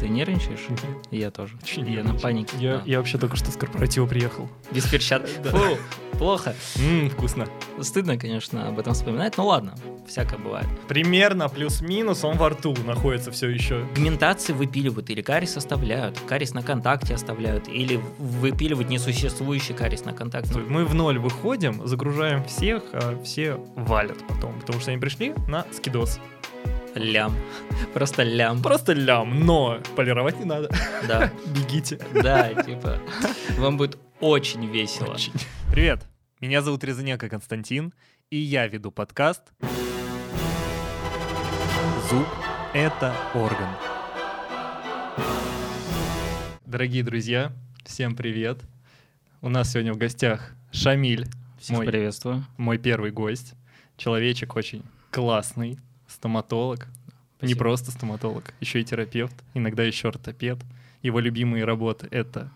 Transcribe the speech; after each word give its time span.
Ты 0.00 0.08
нервничаешь? 0.08 0.66
Я 1.10 1.30
тоже. 1.30 1.56
Очень 1.62 1.82
Я 1.82 1.88
на 1.88 1.90
нервничаю. 1.90 2.20
панике. 2.20 2.56
Я, 2.58 2.76
Да. 2.78 2.82
я 2.86 2.98
вообще 2.98 3.18
только 3.18 3.36
что 3.36 3.50
с 3.50 3.56
корпоратива 3.56 4.06
приехал. 4.06 4.48
Без 4.70 4.86
перчаток. 4.86 5.28
Фу, 5.44 5.76
плохо. 6.18 6.54
Ммм, 6.76 7.10
вкусно. 7.10 7.46
Стыдно, 7.80 8.16
конечно, 8.16 8.68
об 8.68 8.78
этом 8.78 8.94
вспоминать. 8.94 9.36
Ну 9.36 9.46
ладно, 9.46 9.74
всякое 10.06 10.38
бывает. 10.38 10.66
Примерно 10.88 11.48
плюс-минус 11.48 12.22
он 12.24 12.36
во 12.36 12.50
рту 12.50 12.76
находится 12.86 13.30
все 13.32 13.48
еще. 13.48 13.86
Пигментации 13.94 14.52
выпиливают 14.52 15.10
или 15.10 15.20
карис 15.22 15.56
оставляют, 15.56 16.18
карис 16.26 16.54
на 16.54 16.62
контакте 16.62 17.14
оставляют, 17.14 17.68
или 17.68 18.00
выпиливают 18.18 18.88
несуществующий 18.90 19.74
карис 19.74 20.04
на 20.04 20.12
контакте. 20.12 20.58
Мы 20.58 20.84
в 20.84 20.94
ноль 20.94 21.18
выходим, 21.18 21.86
загружаем 21.86 22.44
всех, 22.44 22.82
а 22.92 23.20
все 23.24 23.56
валят 23.76 24.18
потом, 24.28 24.58
потому 24.60 24.80
что 24.80 24.90
они 24.90 25.00
пришли 25.00 25.34
на 25.48 25.66
скидос. 25.72 26.20
Лям. 26.98 27.34
Просто 27.94 28.22
лям. 28.22 28.62
Просто 28.62 28.92
лям, 28.92 29.40
но 29.46 29.78
полировать 29.96 30.38
не 30.38 30.44
надо. 30.44 30.68
Да, 31.06 31.32
Бегите. 31.46 31.98
да, 32.12 32.52
типа, 32.62 32.98
вам 33.56 33.76
будет 33.76 33.98
очень 34.20 34.66
весело. 34.70 35.14
Очень. 35.14 35.32
Привет, 35.70 36.04
меня 36.40 36.60
зовут 36.62 36.84
Резаненко 36.84 37.28
Константин, 37.28 37.92
и 38.30 38.36
я 38.36 38.66
веду 38.66 38.90
подкаст 38.90 39.42
«Зуб– 42.10 42.26
это 42.74 43.14
орган». 43.34 43.68
Дорогие 46.66 47.02
друзья, 47.02 47.52
всем 47.84 48.14
привет. 48.14 48.58
У 49.40 49.48
нас 49.48 49.72
сегодня 49.72 49.92
в 49.94 49.96
гостях 49.98 50.52
Шамиль, 50.72 51.26
Всех 51.58 51.76
Мой. 51.78 51.86
приветствую. 51.86 52.44
мой 52.56 52.76
первый 52.78 53.10
гость. 53.10 53.54
Человечек 53.96 54.54
очень 54.54 54.82
классный, 55.10 55.78
стоматолог. 56.18 56.86
Не 57.40 57.48
Спасибо. 57.48 57.58
просто 57.58 57.90
стоматолог, 57.92 58.52
еще 58.60 58.80
и 58.80 58.84
терапевт, 58.84 59.34
иногда 59.54 59.84
еще 59.84 60.08
ортопед. 60.08 60.58
Его 61.02 61.20
любимые 61.20 61.64
работы— 61.64 62.08
это 62.10 62.50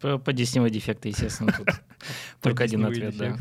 По, 0.00 0.18
по 0.18 0.32
дефекты, 0.32 1.10
естественно, 1.10 1.52
тут 1.52 1.68
только 2.42 2.64
один 2.64 2.84
ответ, 2.84 3.16
да. 3.16 3.36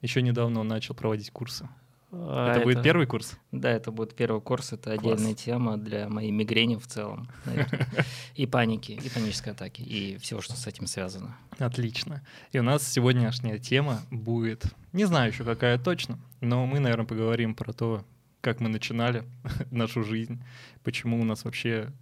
Еще 0.00 0.22
недавно 0.22 0.60
он 0.60 0.68
начал 0.68 0.94
проводить 0.94 1.32
курсы. 1.32 1.68
А 2.12 2.52
это 2.52 2.60
будет 2.60 2.82
первый 2.82 3.06
курс? 3.06 3.36
Да, 3.50 3.68
это 3.70 3.90
будет 3.90 4.14
первый 4.14 4.40
курс, 4.40 4.72
это 4.72 4.96
Класс. 4.96 5.14
отдельная 5.14 5.34
тема 5.34 5.76
для 5.76 6.08
моей 6.08 6.30
мигрени 6.30 6.76
в 6.76 6.86
целом. 6.86 7.28
наверное. 7.44 7.86
И 8.36 8.46
паники, 8.46 8.92
и 8.92 9.10
панической 9.10 9.52
атаки, 9.52 9.82
и 9.82 10.16
всего, 10.18 10.40
что 10.40 10.54
с 10.54 10.66
этим 10.66 10.86
связано. 10.86 11.36
Отлично. 11.58 12.22
И 12.52 12.58
у 12.60 12.62
нас 12.62 12.86
сегодняшняя 12.86 13.58
тема 13.58 14.00
будет, 14.10 14.64
не 14.92 15.04
знаю 15.04 15.32
еще 15.32 15.42
какая 15.44 15.76
точно, 15.78 16.18
но 16.40 16.64
мы, 16.64 16.78
наверное, 16.78 17.04
поговорим 17.04 17.54
про 17.56 17.72
то, 17.72 18.04
как 18.40 18.60
мы 18.60 18.68
начинали 18.68 19.24
нашу 19.70 20.02
жизнь, 20.04 20.42
почему 20.84 21.20
у 21.20 21.24
нас 21.24 21.44
вообще 21.44 21.92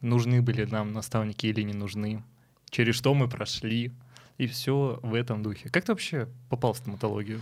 нужны 0.00 0.42
были 0.42 0.64
нам 0.64 0.92
наставники 0.92 1.46
или 1.46 1.62
не 1.62 1.72
нужны, 1.72 2.22
через 2.70 2.94
что 2.94 3.14
мы 3.14 3.28
прошли, 3.28 3.92
и 4.38 4.46
все 4.46 4.98
в 5.02 5.14
этом 5.14 5.42
духе. 5.42 5.68
Как 5.70 5.84
ты 5.84 5.92
вообще 5.92 6.28
попал 6.50 6.72
в 6.72 6.78
стоматологию? 6.78 7.40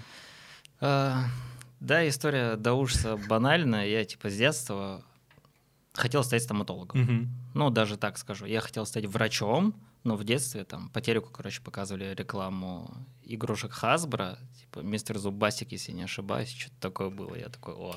А, 0.81 1.25
Да, 1.81 2.07
история 2.09 2.57
до 2.57 2.75
ужаса 2.75 3.17
банальная. 3.29 3.87
Я 3.87 4.05
типа 4.05 4.29
с 4.31 4.37
детства 4.37 5.03
хотел 5.95 6.23
стать 6.23 6.43
стоматологом. 6.43 7.01
Мгм. 7.01 7.29
Ну, 7.55 7.71
даже 7.71 7.97
так 7.97 8.19
скажу. 8.19 8.47
Я 8.47 8.61
хотел 8.61 8.87
стать 8.87 9.07
врачом, 9.07 9.75
но 10.05 10.17
в 10.17 10.25
детстве 10.25 10.65
там 10.65 10.91
по 10.91 11.01
телеку, 11.01 11.31
короче, 11.31 11.63
показывали 11.63 12.15
рекламу 12.15 12.95
игрушек 13.25 13.73
Hasbro, 13.83 14.39
типа 14.61 14.81
мистер 14.81 15.19
Зубастик, 15.19 15.73
если 15.73 15.93
не 15.93 16.03
ошибаюсь, 16.03 16.51
что-то 16.51 16.77
такое 16.81 17.11
было. 17.11 17.35
Я 17.35 17.49
такой, 17.49 17.75
о. 17.75 17.97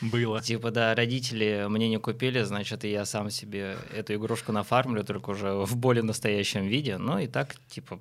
Было. 0.00 0.40
Типа, 0.42 0.70
да, 0.72 0.94
родители 0.96 1.66
мне 1.68 1.88
не 1.88 1.98
купили, 1.98 2.42
значит, 2.42 2.84
и 2.84 2.90
я 2.90 3.04
сам 3.04 3.30
себе 3.30 3.78
эту 3.94 4.14
игрушку 4.14 4.50
нафармлю, 4.50 5.04
только 5.04 5.30
уже 5.30 5.52
в 5.54 5.76
более 5.76 6.02
настоящем 6.02 6.66
виде. 6.66 6.98
Ну 6.98 7.18
и 7.18 7.28
так, 7.28 7.54
типа, 7.68 8.00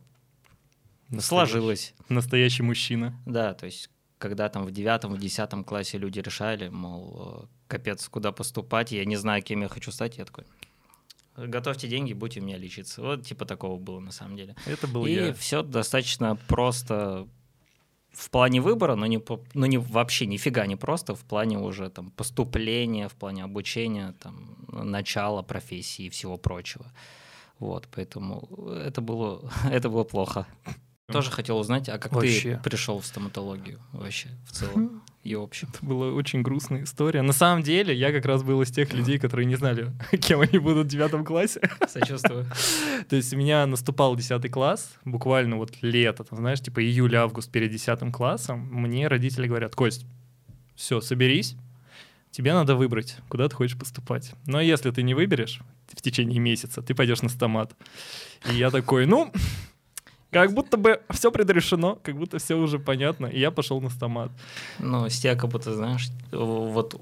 Настоящий- 1.09 1.27
сложилось. 1.51 1.93
Настоящий 2.09 2.63
мужчина. 2.63 3.13
Да, 3.25 3.53
то 3.53 3.65
есть, 3.67 3.89
когда 4.17 4.49
там 4.49 4.65
в 4.65 4.71
девятом, 4.71 5.13
в 5.13 5.19
десятом 5.19 5.63
классе 5.63 5.97
люди 5.99 6.19
решали, 6.19 6.69
мол, 6.69 7.43
э, 7.43 7.47
капец, 7.67 8.07
куда 8.09 8.31
поступать, 8.31 8.91
я 8.91 9.05
не 9.05 9.15
знаю, 9.17 9.43
кем 9.43 9.61
я 9.61 9.67
хочу 9.67 9.91
стать, 9.91 10.17
я 10.17 10.25
такой, 10.25 10.45
готовьте 11.35 11.87
деньги, 11.87 12.13
будьте 12.13 12.39
у 12.39 12.43
меня 12.43 12.57
лечиться. 12.57 13.01
Вот 13.01 13.25
типа 13.25 13.45
такого 13.45 13.77
было 13.79 13.99
на 13.99 14.11
самом 14.11 14.37
деле. 14.37 14.55
Это 14.65 14.87
был 14.87 15.05
И 15.05 15.13
я. 15.13 15.33
все 15.33 15.63
достаточно 15.63 16.35
просто 16.47 17.27
в 18.11 18.29
плане 18.29 18.61
выбора, 18.61 18.95
но 18.95 19.05
не, 19.05 19.21
но 19.53 19.65
не 19.65 19.77
вообще 19.77 20.25
нифига 20.25 20.65
не 20.65 20.75
просто, 20.75 21.15
в 21.15 21.23
плане 21.23 21.57
уже 21.57 21.89
там 21.89 22.11
поступления, 22.11 23.07
в 23.07 23.13
плане 23.13 23.43
обучения, 23.43 24.13
там, 24.19 24.57
начала 24.67 25.41
профессии 25.41 26.05
и 26.05 26.09
всего 26.09 26.37
прочего. 26.37 26.85
Вот, 27.59 27.87
поэтому 27.91 28.49
это 28.71 29.01
было, 29.01 29.49
это 29.71 29.89
было 29.89 30.03
плохо. 30.03 30.47
Тоже 31.07 31.31
хотел 31.31 31.57
узнать, 31.57 31.89
а 31.89 31.97
как 31.97 32.13
Вообще. 32.13 32.55
ты 32.55 32.63
пришел 32.63 32.99
в 32.99 33.05
стоматологию 33.05 33.79
вообще 33.91 34.29
в 34.45 34.51
целом 34.51 35.03
и 35.23 35.35
в 35.35 35.41
общем? 35.41 35.69
Это 35.71 35.85
была 35.85 36.07
очень 36.07 36.41
грустная 36.41 36.83
история. 36.83 37.21
На 37.21 37.33
самом 37.33 37.61
деле, 37.61 37.93
я 37.95 38.11
как 38.11 38.25
раз 38.25 38.41
был 38.41 38.61
из 38.63 38.71
тех 38.71 38.91
людей, 38.93 39.19
которые 39.19 39.45
не 39.45 39.55
знали, 39.55 39.91
кем 40.19 40.41
они 40.41 40.57
будут 40.57 40.87
в 40.87 40.89
девятом 40.89 41.23
классе. 41.23 41.61
Сочувствую. 41.87 42.45
То 43.09 43.15
есть 43.15 43.33
у 43.33 43.37
меня 43.37 43.65
наступал 43.67 44.15
10 44.15 44.49
класс, 44.49 44.93
буквально 45.05 45.57
вот 45.57 45.77
лето, 45.81 46.23
там, 46.23 46.39
знаешь, 46.39 46.61
типа 46.61 46.81
июль-август 46.83 47.51
перед 47.51 47.71
10 47.71 48.11
классом, 48.11 48.67
мне 48.71 49.07
родители 49.07 49.47
говорят, 49.47 49.75
Кость, 49.75 50.05
все, 50.75 51.01
соберись, 51.01 51.55
тебе 52.31 52.53
надо 52.53 52.75
выбрать, 52.75 53.17
куда 53.29 53.47
ты 53.47 53.55
хочешь 53.55 53.77
поступать. 53.77 54.33
Но 54.47 54.59
если 54.59 54.89
ты 54.89 55.03
не 55.03 55.13
выберешь 55.13 55.59
в 55.93 56.01
течение 56.01 56.39
месяца, 56.39 56.81
ты 56.81 56.95
пойдешь 56.95 57.21
на 57.21 57.29
стомат. 57.29 57.75
И 58.49 58.55
я 58.55 58.71
такой, 58.71 59.05
ну, 59.05 59.31
как 60.31 60.53
будто 60.53 60.77
бы 60.77 61.01
все 61.09 61.31
предрешено, 61.31 61.99
как 62.03 62.15
будто 62.17 62.37
все 62.39 62.55
уже 62.55 62.79
понятно, 62.79 63.27
и 63.27 63.39
я 63.39 63.51
пошел 63.51 63.81
на 63.81 63.89
стомат. 63.89 64.31
Ну, 64.79 65.07
с 65.09 65.19
тебя 65.19 65.35
как 65.35 65.49
будто, 65.49 65.73
знаешь, 65.75 66.09
вот 66.31 66.95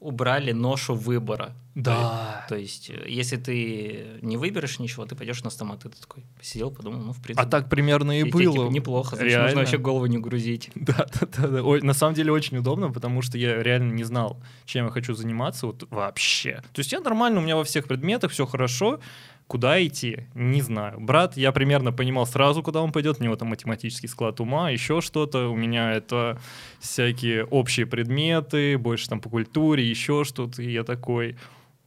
убрали 0.00 0.52
ношу 0.52 0.94
выбора. 0.94 1.52
Да. 1.74 2.44
То 2.48 2.56
есть, 2.56 2.90
э, 2.90 3.04
если 3.08 3.36
ты 3.36 4.18
не 4.22 4.36
выберешь 4.36 4.78
ничего, 4.78 5.06
ты 5.06 5.14
пойдешь 5.14 5.42
на 5.44 5.50
стомат, 5.50 5.84
и 5.84 5.88
ты 5.88 6.00
такой 6.00 6.24
посидел, 6.36 6.70
подумал, 6.70 7.00
ну, 7.00 7.12
в 7.12 7.20
принципе, 7.22 7.46
А 7.46 7.50
так 7.50 7.68
примерно 7.68 8.18
и 8.18 8.22
тебе, 8.22 8.30
типа, 8.40 8.52
было. 8.52 8.70
неплохо, 8.70 9.16
значит, 9.16 9.32
Реально. 9.32 9.46
нужно 9.46 9.60
вообще 9.60 9.78
голову 9.78 10.06
не 10.06 10.18
грузить. 10.18 10.70
Да, 10.74 11.06
да, 11.20 11.26
да, 11.36 11.48
да. 11.48 11.62
Ой, 11.62 11.82
на 11.82 11.94
самом 11.94 12.14
деле 12.14 12.32
очень 12.32 12.58
удобно, 12.58 12.90
потому 12.92 13.22
что 13.22 13.38
я 13.38 13.62
реально 13.62 13.92
не 13.92 14.04
знал, 14.04 14.40
чем 14.64 14.86
я 14.86 14.90
хочу 14.90 15.14
заниматься 15.14 15.66
вот 15.66 15.84
вообще. 15.90 16.62
То 16.72 16.80
есть 16.80 16.92
я 16.92 17.00
нормально, 17.00 17.40
у 17.40 17.42
меня 17.42 17.56
во 17.56 17.64
всех 17.64 17.86
предметах 17.86 18.30
все 18.32 18.46
хорошо. 18.46 19.00
Куда 19.48 19.84
идти? 19.84 20.26
Не 20.34 20.60
знаю. 20.60 21.00
Брат, 21.00 21.38
я 21.38 21.52
примерно 21.52 21.90
понимал 21.90 22.26
сразу, 22.26 22.62
куда 22.62 22.82
он 22.82 22.92
пойдет. 22.92 23.16
У 23.18 23.24
него 23.24 23.34
там 23.34 23.48
математический 23.48 24.08
склад 24.08 24.40
ума, 24.40 24.68
еще 24.68 25.00
что-то. 25.00 25.48
У 25.48 25.56
меня 25.56 25.92
это 25.92 26.38
всякие 26.80 27.46
общие 27.46 27.86
предметы, 27.86 28.76
больше 28.76 29.08
там 29.08 29.22
по 29.22 29.30
культуре, 29.30 29.88
еще 29.88 30.24
что-то. 30.24 30.62
И 30.62 30.70
я 30.70 30.84
такой, 30.84 31.36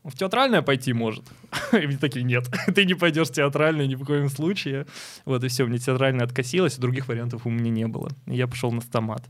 «Ну, 0.02 0.10
в 0.10 0.14
театральное 0.16 0.62
пойти 0.62 0.92
может. 0.92 1.24
И 1.72 1.86
мне 1.86 1.98
такие, 1.98 2.24
нет, 2.24 2.50
ты 2.74 2.84
не 2.84 2.94
пойдешь 2.94 3.28
в 3.28 3.32
театральное 3.32 3.86
ни 3.86 3.94
в 3.94 4.04
коем 4.04 4.28
случае. 4.28 4.86
Вот 5.24 5.44
и 5.44 5.48
все, 5.48 5.64
мне 5.64 5.78
театральное 5.78 6.24
откосилось, 6.24 6.76
других 6.76 7.06
вариантов 7.06 7.46
у 7.46 7.50
меня 7.50 7.70
не 7.70 7.86
было. 7.86 8.10
Я 8.26 8.48
пошел 8.48 8.72
на 8.72 8.80
стомат. 8.80 9.22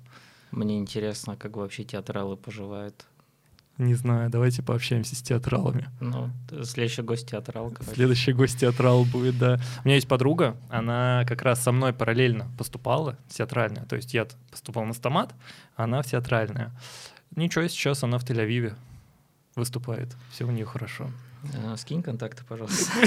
Мне 0.51 0.79
интересно, 0.79 1.37
как 1.37 1.57
вообще 1.57 1.85
театралы 1.85 2.37
поживают. 2.37 3.07
Не 3.79 3.95
знаю, 3.95 4.29
давайте 4.31 4.63
пообщаемся 4.63 5.17
с 5.17 5.23
театралами. 5.23 5.89
Ну, 6.01 6.31
следующий 6.63 7.03
гость 7.03 7.31
театрал, 7.31 7.71
короче. 7.71 7.95
Следующий 7.95 8.33
гость 8.33 8.61
театрал 8.61 9.05
будет, 9.05 9.39
да. 9.39 9.59
У 9.83 9.89
меня 9.89 9.95
есть 9.97 10.09
подруга, 10.09 10.57
она 10.69 11.25
как 11.27 11.43
раз 11.43 11.63
со 11.63 11.73
мной 11.73 11.93
параллельно 11.93 12.51
поступала 12.59 13.17
в 13.29 13.35
театральное. 13.35 13.85
То 13.87 13.97
есть 13.97 14.13
я 14.13 14.27
поступал 14.51 14.85
на 14.85 14.93
стомат, 14.93 15.35
а 15.75 15.85
она 15.85 16.03
в 16.03 16.07
театральное. 16.07 16.71
Ничего, 17.35 17.67
сейчас 17.67 18.05
она 18.05 18.19
в 18.19 18.25
Тель-Авиве 18.25 18.75
выступает. 19.57 20.15
Все 20.31 20.45
у 20.45 20.51
нее 20.51 20.67
хорошо. 20.67 21.11
Э, 21.55 21.75
Скинь 21.77 22.03
контакты, 22.03 22.45
пожалуйста. 22.49 22.93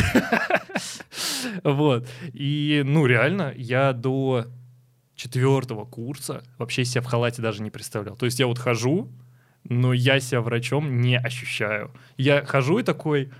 Вот. 1.64 2.08
И, 2.34 2.82
ну, 2.86 3.06
реально, 3.06 3.54
я 3.56 3.94
до 3.94 4.48
четвертого 5.16 5.86
курса 5.86 6.44
вообще 6.58 6.84
себя 6.86 7.02
в 7.02 7.06
халате 7.06 7.42
даже 7.42 7.62
не 7.62 7.70
представлял. 7.70 8.16
То 8.16 8.26
есть 8.26 8.40
я 8.40 8.48
вот 8.48 8.58
хожу, 8.58 9.10
но 9.70 9.94
я 9.94 10.20
себя 10.20 10.42
врачом 10.42 11.02
не 11.02 11.18
ощущаю. 11.18 11.92
Я 12.18 12.46
хожу 12.46 12.80
и 12.80 12.84
такой, 12.84 13.32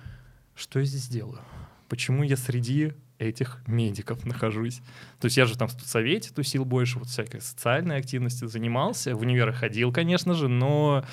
что 0.56 0.80
я 0.80 0.86
здесь 0.86 1.08
делаю? 1.08 1.42
Почему 1.88 2.24
я 2.24 2.36
среди 2.36 2.94
этих 3.20 3.62
медиков 3.68 4.26
нахожусь? 4.26 4.82
То 5.20 5.26
есть 5.26 5.38
я 5.38 5.46
же 5.46 5.58
там 5.58 5.68
в 5.68 5.72
студсовете 5.72 6.34
тусил 6.34 6.66
больше, 6.66 7.00
вот 7.00 7.08
всякой 7.08 7.42
социальной 7.42 7.98
активностью 7.98 8.48
занимался, 8.48 9.16
в 9.16 9.22
универ 9.22 9.54
ходил, 9.54 9.92
конечно 9.94 10.34
же, 10.34 10.48
но 10.48 11.06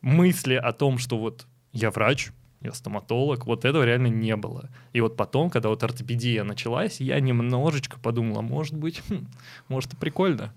мысли 0.00 0.54
о 0.54 0.72
том, 0.72 0.98
что 0.98 1.18
вот 1.18 1.46
я 1.72 1.90
врач, 1.90 2.30
я 2.62 2.72
стоматолог, 2.72 3.46
вот 3.46 3.64
этого 3.64 3.84
реально 3.84 4.08
не 4.08 4.36
было. 4.36 4.68
И 4.92 5.00
вот 5.00 5.16
потом, 5.16 5.50
когда 5.50 5.68
вот 5.70 5.82
ортопедия 5.82 6.44
началась, 6.44 7.00
я 7.00 7.18
немножечко 7.20 7.98
подумал, 7.98 8.38
а 8.38 8.42
может 8.42 8.74
быть, 8.74 9.02
хм, 9.08 9.26
может 9.68 9.94
и 9.94 9.96
прикольно. 9.96 10.52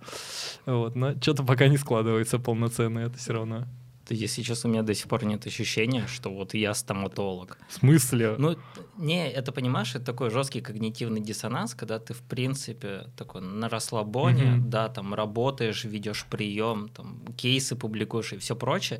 Вот, 0.65 0.95
но 0.95 1.13
что-то 1.21 1.43
пока 1.43 1.67
не 1.67 1.77
складывается 1.77 2.39
полноценно 2.39 2.99
это 2.99 3.17
все 3.17 3.33
равно. 3.33 3.65
Да, 4.09 4.15
если 4.15 4.41
честно, 4.41 4.69
у 4.69 4.73
меня 4.73 4.83
до 4.83 4.93
сих 4.93 5.07
пор 5.07 5.23
нет 5.23 5.47
ощущения, 5.47 6.07
что 6.07 6.29
вот 6.29 6.53
я 6.53 6.73
стоматолог. 6.73 7.57
В 7.69 7.73
смысле? 7.73 8.35
Ну, 8.37 8.57
не, 8.97 9.29
это, 9.29 9.53
понимаешь, 9.53 9.95
это 9.95 10.03
такой 10.03 10.29
жесткий 10.29 10.59
когнитивный 10.59 11.21
диссонанс, 11.21 11.73
когда 11.73 11.99
ты, 11.99 12.13
в 12.13 12.21
принципе, 12.21 13.05
такой 13.15 13.39
на 13.41 13.69
расслабоне, 13.69 14.51
Мгм. 14.55 14.69
да, 14.69 14.89
там 14.89 15.13
работаешь, 15.13 15.85
ведешь 15.85 16.25
прием, 16.29 16.89
там 16.89 17.21
кейсы 17.37 17.77
публикуешь 17.77 18.33
и 18.33 18.37
все 18.39 18.57
прочее, 18.57 18.99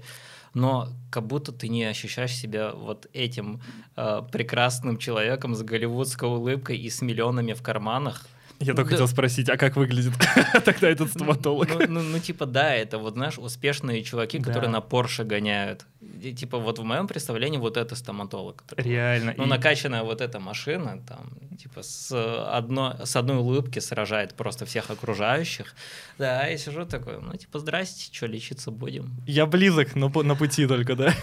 но 0.54 0.90
как 1.10 1.26
будто 1.28 1.52
ты 1.52 1.68
не 1.68 1.84
ощущаешь 1.84 2.36
себя 2.36 2.72
вот 2.74 3.08
этим 3.14 3.62
э, 3.96 4.22
прекрасным 4.32 4.98
человеком 4.98 5.56
с 5.56 5.62
голливудской 5.62 6.30
улыбкой 6.30 6.78
и 6.78 6.90
с 6.90 7.02
миллионами 7.02 7.54
в 7.54 7.62
карманах. 7.62 8.28
Я 8.60 8.74
только 8.74 8.92
Да. 8.92 8.96
хотел 8.96 9.08
спросить, 9.08 9.50
а 9.50 9.58
как 9.58 9.76
выглядит 9.76 10.14
тогда 10.66 10.90
этот 10.90 11.10
стоматолог? 11.10 11.68
Ну, 11.70 11.86
ну, 11.90 12.02
ну, 12.02 12.20
типа, 12.20 12.46
да, 12.46 12.74
это 12.74 12.98
вот, 12.98 13.14
знаешь, 13.16 13.38
успешные 13.38 14.04
чуваки, 14.04 14.40
которые 14.40 14.68
Да. 14.70 14.78
на 14.78 14.82
Порше 14.82 15.24
гоняют. 15.26 15.86
И, 16.22 16.34
типа, 16.34 16.58
вот 16.58 16.80
в 16.80 16.84
моем 16.84 17.08
представлении 17.08 17.58
вот 17.58 17.76
это 17.78 17.96
стоматолог. 17.96 18.64
Реально. 18.78 19.34
Ну, 19.38 19.44
И- 19.46 19.48
накачанная 19.48 20.04
вот 20.04 20.22
эта 20.22 20.40
машина, 20.40 21.02
там, 21.08 21.30
типа, 21.58 21.82
с, 21.84 22.12
одной, 22.58 22.94
с 23.06 23.16
одной 23.16 23.38
улыбки 23.38 23.80
сражает 23.80 24.34
просто 24.34 24.66
всех 24.66 24.90
окружающих. 24.92 25.76
Да, 26.18 26.48
я 26.48 26.58
сижу 26.58 26.86
такой, 26.86 27.20
ну, 27.22 27.36
типа, 27.36 27.60
здрасте, 27.60 28.10
что, 28.14 28.28
лечиться 28.28 28.72
будем? 28.72 29.12
Я 29.28 29.46
близок, 29.46 29.96
но 29.96 30.10
на 30.24 30.36
пути 30.36 30.68
только, 30.68 30.96
да? 30.96 31.14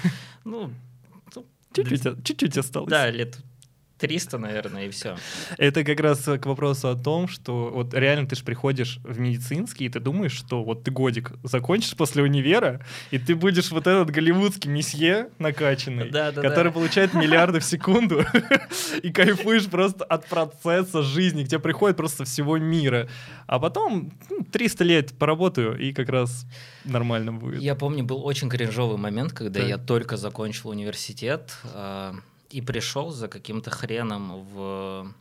Ну, 0.45 0.71
ну, 1.35 1.47
Чуть-чуть, 1.73 2.25
чуть-чуть 2.25 2.59
осталось. 2.59 2.91
да, 2.91 3.09
лет 3.11 3.39
300, 4.01 4.39
наверное, 4.39 4.87
и 4.87 4.91
все. 4.91 5.17
Это 5.59 5.85
как 5.85 6.01
раз 6.01 6.21
к 6.21 6.47
вопросу 6.47 6.89
о 6.89 6.97
том, 6.97 7.29
что 7.29 7.71
вот 7.73 7.95
реально 7.95 8.27
ты 8.27 8.37
же 8.37 8.43
приходишь 8.45 8.99
в 9.05 9.19
медицинский, 9.19 9.85
и 9.85 9.89
ты 9.89 10.01
думаешь, 10.01 10.33
что 10.33 10.65
вот 10.65 10.85
ты 10.85 10.91
годик 10.91 11.33
закончишь 11.43 11.95
после 11.97 12.23
универа, 12.23 12.81
и 13.11 13.19
ты 13.19 13.35
будешь 13.35 13.71
вот 13.71 13.87
этот 13.87 14.11
голливудский 14.11 14.71
месье 14.71 15.29
накачанный, 15.39 16.11
Да, 16.11 16.33
да, 16.33 16.43
который 16.43 16.69
да. 16.69 16.73
получает 16.73 17.15
миллиарды 17.15 17.61
в 17.61 17.65
секунду, 17.65 18.25
и 19.03 19.11
кайфуешь 19.11 19.67
просто 19.67 20.05
от 20.05 20.27
процесса 20.27 21.03
жизни, 21.03 21.45
где 21.45 21.59
приходит 21.59 21.97
просто 21.97 22.25
всего 22.25 22.59
мира. 22.59 23.09
А 23.47 23.59
потом 23.59 24.13
ну, 24.31 24.45
300 24.45 24.85
лет 24.85 25.19
поработаю, 25.19 25.79
и 25.79 25.93
как 25.93 26.09
раз 26.09 26.47
нормально 26.85 27.33
будет. 27.33 27.61
Я 27.61 27.75
помню, 27.75 28.05
был 28.05 28.25
очень 28.25 28.49
кринжовый 28.49 28.97
момент, 28.97 29.33
когда 29.33 29.61
я 29.61 29.79
только 29.79 30.17
закончил 30.17 30.71
университет 30.71 31.53
э, 31.75 32.13
и 32.51 32.61
пришел 32.61 33.11
за 33.11 33.29
каким-то 33.29 33.71
хреном 33.71 34.45
в 34.45 35.15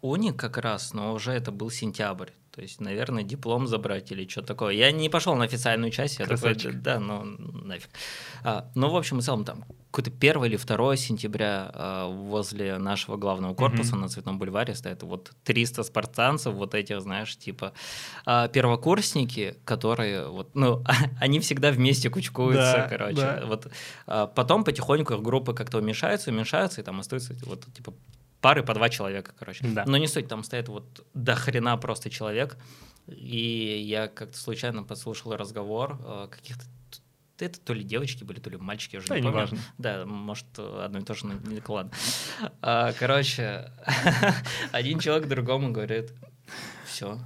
уни 0.00 0.30
как 0.30 0.58
раз, 0.58 0.92
но 0.92 1.12
уже 1.12 1.32
это 1.32 1.50
был 1.50 1.70
сентябрь. 1.70 2.30
То 2.54 2.60
есть, 2.60 2.80
наверное, 2.82 3.22
диплом 3.22 3.66
забрать 3.66 4.12
или 4.12 4.28
что 4.28 4.42
такое. 4.42 4.74
Я 4.74 4.92
не 4.92 5.08
пошел 5.08 5.34
на 5.34 5.44
официальную 5.44 5.90
часть, 5.90 6.18
я 6.18 6.26
такой, 6.26 6.54
Красавчик. 6.54 6.82
да, 6.82 7.00
ну 7.00 7.24
нафиг. 7.24 7.88
А, 8.44 8.70
ну, 8.74 8.90
в 8.90 8.96
общем 8.96 9.18
и 9.20 9.22
целом, 9.22 9.44
там 9.46 9.64
какое-то 9.90 10.10
1 10.10 10.44
или 10.44 10.56
2 10.58 10.96
сентября 10.96 11.70
а, 11.72 12.08
возле 12.08 12.76
нашего 12.76 13.16
главного 13.16 13.54
корпуса 13.54 13.92
Мгм. 13.92 14.02
на 14.02 14.08
Цветном 14.08 14.38
бульваре 14.38 14.74
стоят 14.74 15.02
вот 15.02 15.32
300 15.44 15.82
спартанцев, 15.82 16.52
вот 16.52 16.74
этих, 16.74 17.00
знаешь, 17.00 17.34
типа 17.38 17.72
а, 18.26 18.48
первокурсники, 18.48 19.56
которые 19.64 20.28
вот, 20.28 20.54
ну, 20.54 20.84
они 21.20 21.40
всегда 21.40 21.70
вместе 21.70 22.10
кучкуются, 22.10 22.72
Да, 22.82 22.86
короче. 22.88 23.16
да. 23.16 23.42
Вот 23.46 23.68
а, 24.06 24.26
потом 24.26 24.64
потихоньку 24.64 25.14
их 25.14 25.22
группы 25.22 25.54
как-то 25.54 25.78
уменьшаются, 25.78 26.30
уменьшаются, 26.30 26.82
и 26.82 26.84
там 26.84 27.00
остаются 27.00 27.34
вот 27.46 27.64
типа 27.74 27.94
пары 28.42 28.62
по 28.62 28.74
два 28.74 28.90
человека, 28.90 29.32
короче. 29.38 29.64
Да. 29.66 29.84
Но 29.86 29.96
не 29.96 30.06
суть, 30.08 30.28
там 30.28 30.44
стоит 30.44 30.68
вот 30.68 31.06
до 31.14 31.34
хрена 31.34 31.78
просто 31.78 32.10
человек, 32.10 32.58
и 33.06 33.82
я 33.86 34.08
как-то 34.08 34.36
случайно 34.36 34.82
подслушал 34.82 35.34
разговор 35.36 35.98
э, 36.04 36.28
каких-то 36.30 36.64
это 37.38 37.58
то 37.58 37.72
ли 37.72 37.82
девочки 37.82 38.22
были, 38.22 38.38
то 38.38 38.50
ли 38.50 38.56
мальчики, 38.56 38.94
я 38.94 38.98
уже 39.00 39.08
Да, 39.08 39.16
не 39.16 39.22
помню. 39.22 39.36
неважно. 39.36 39.58
Да, 39.78 40.06
может, 40.06 40.46
одно 40.58 41.00
и 41.00 41.02
то 41.02 41.14
же, 41.14 41.26
но 41.26 41.32
не 41.34 41.60
ладно. 41.66 41.90
А, 42.60 42.92
Короче, 42.92 43.72
один 44.72 45.00
человек 45.00 45.26
другому 45.28 45.72
говорит, 45.72 46.12
все, 46.86 47.18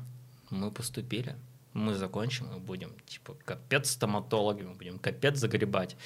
мы 0.48 0.70
поступили, 0.70 1.36
мы 1.74 1.94
закончим, 1.94 2.46
мы 2.46 2.60
будем, 2.60 2.94
типа, 3.06 3.36
капец 3.44 3.90
стоматологами, 3.90 4.72
будем 4.72 4.98
капец 4.98 5.36
загребать. 5.36 5.96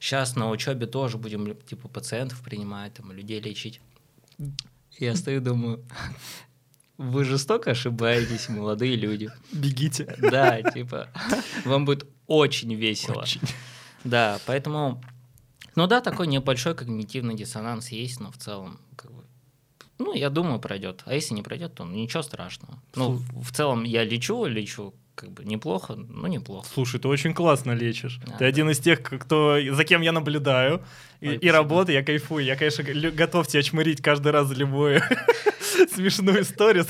Сейчас 0.00 0.34
на 0.34 0.50
учебе 0.50 0.86
тоже 0.86 1.16
будем, 1.16 1.54
типа, 1.56 1.86
пациентов 1.86 2.42
принимать, 2.42 2.94
там, 2.94 3.12
людей 3.12 3.40
лечить. 3.40 3.80
Я 4.98 5.16
стою 5.16 5.40
думаю, 5.40 5.84
вы 6.98 7.24
жестоко 7.24 7.70
ошибаетесь, 7.70 8.48
молодые 8.50 8.96
люди. 8.96 9.30
Бегите. 9.52 10.14
Да, 10.18 10.60
типа, 10.62 11.08
вам 11.64 11.86
будет 11.86 12.06
очень 12.26 12.74
весело. 12.74 13.22
Очень. 13.22 13.40
Да, 14.04 14.38
поэтому, 14.46 15.02
ну 15.76 15.86
да, 15.86 16.00
такой 16.00 16.26
небольшой 16.26 16.74
когнитивный 16.74 17.34
диссонанс 17.34 17.88
есть, 17.88 18.20
но 18.20 18.30
в 18.30 18.36
целом, 18.36 18.78
как 18.96 19.12
бы, 19.12 19.24
ну, 19.98 20.14
я 20.14 20.28
думаю, 20.28 20.58
пройдет. 20.58 21.02
А 21.06 21.14
если 21.14 21.34
не 21.34 21.42
пройдет, 21.42 21.74
то 21.74 21.84
ничего 21.84 22.22
страшного. 22.22 22.82
Ну, 22.94 23.22
в 23.34 23.52
целом, 23.52 23.84
я 23.84 24.04
лечу, 24.04 24.44
лечу, 24.44 24.94
как 25.20 25.32
бы 25.32 25.44
неплохо, 25.44 25.96
ну, 25.96 26.26
неплохо. 26.28 26.66
Слушай, 26.72 26.98
ты 26.98 27.06
очень 27.06 27.34
классно 27.34 27.72
лечишь. 27.72 28.18
Да, 28.24 28.32
ты 28.32 28.38
да. 28.38 28.46
один 28.46 28.70
из 28.70 28.78
тех, 28.78 29.02
кто, 29.02 29.58
за 29.70 29.84
кем 29.84 30.00
я 30.00 30.12
наблюдаю. 30.12 30.82
И, 31.20 31.28
Ой, 31.28 31.34
и 31.34 31.36
спасибо. 31.36 31.52
работаю, 31.52 31.98
я 31.98 32.02
кайфую. 32.02 32.42
Я, 32.42 32.56
конечно, 32.56 32.82
готов 33.10 33.46
тебя 33.46 33.62
чмырить 33.62 34.00
каждый 34.00 34.32
раз 34.32 34.48
за 34.48 34.54
любую 34.54 35.02
смешную 35.94 36.40
историю. 36.40 36.86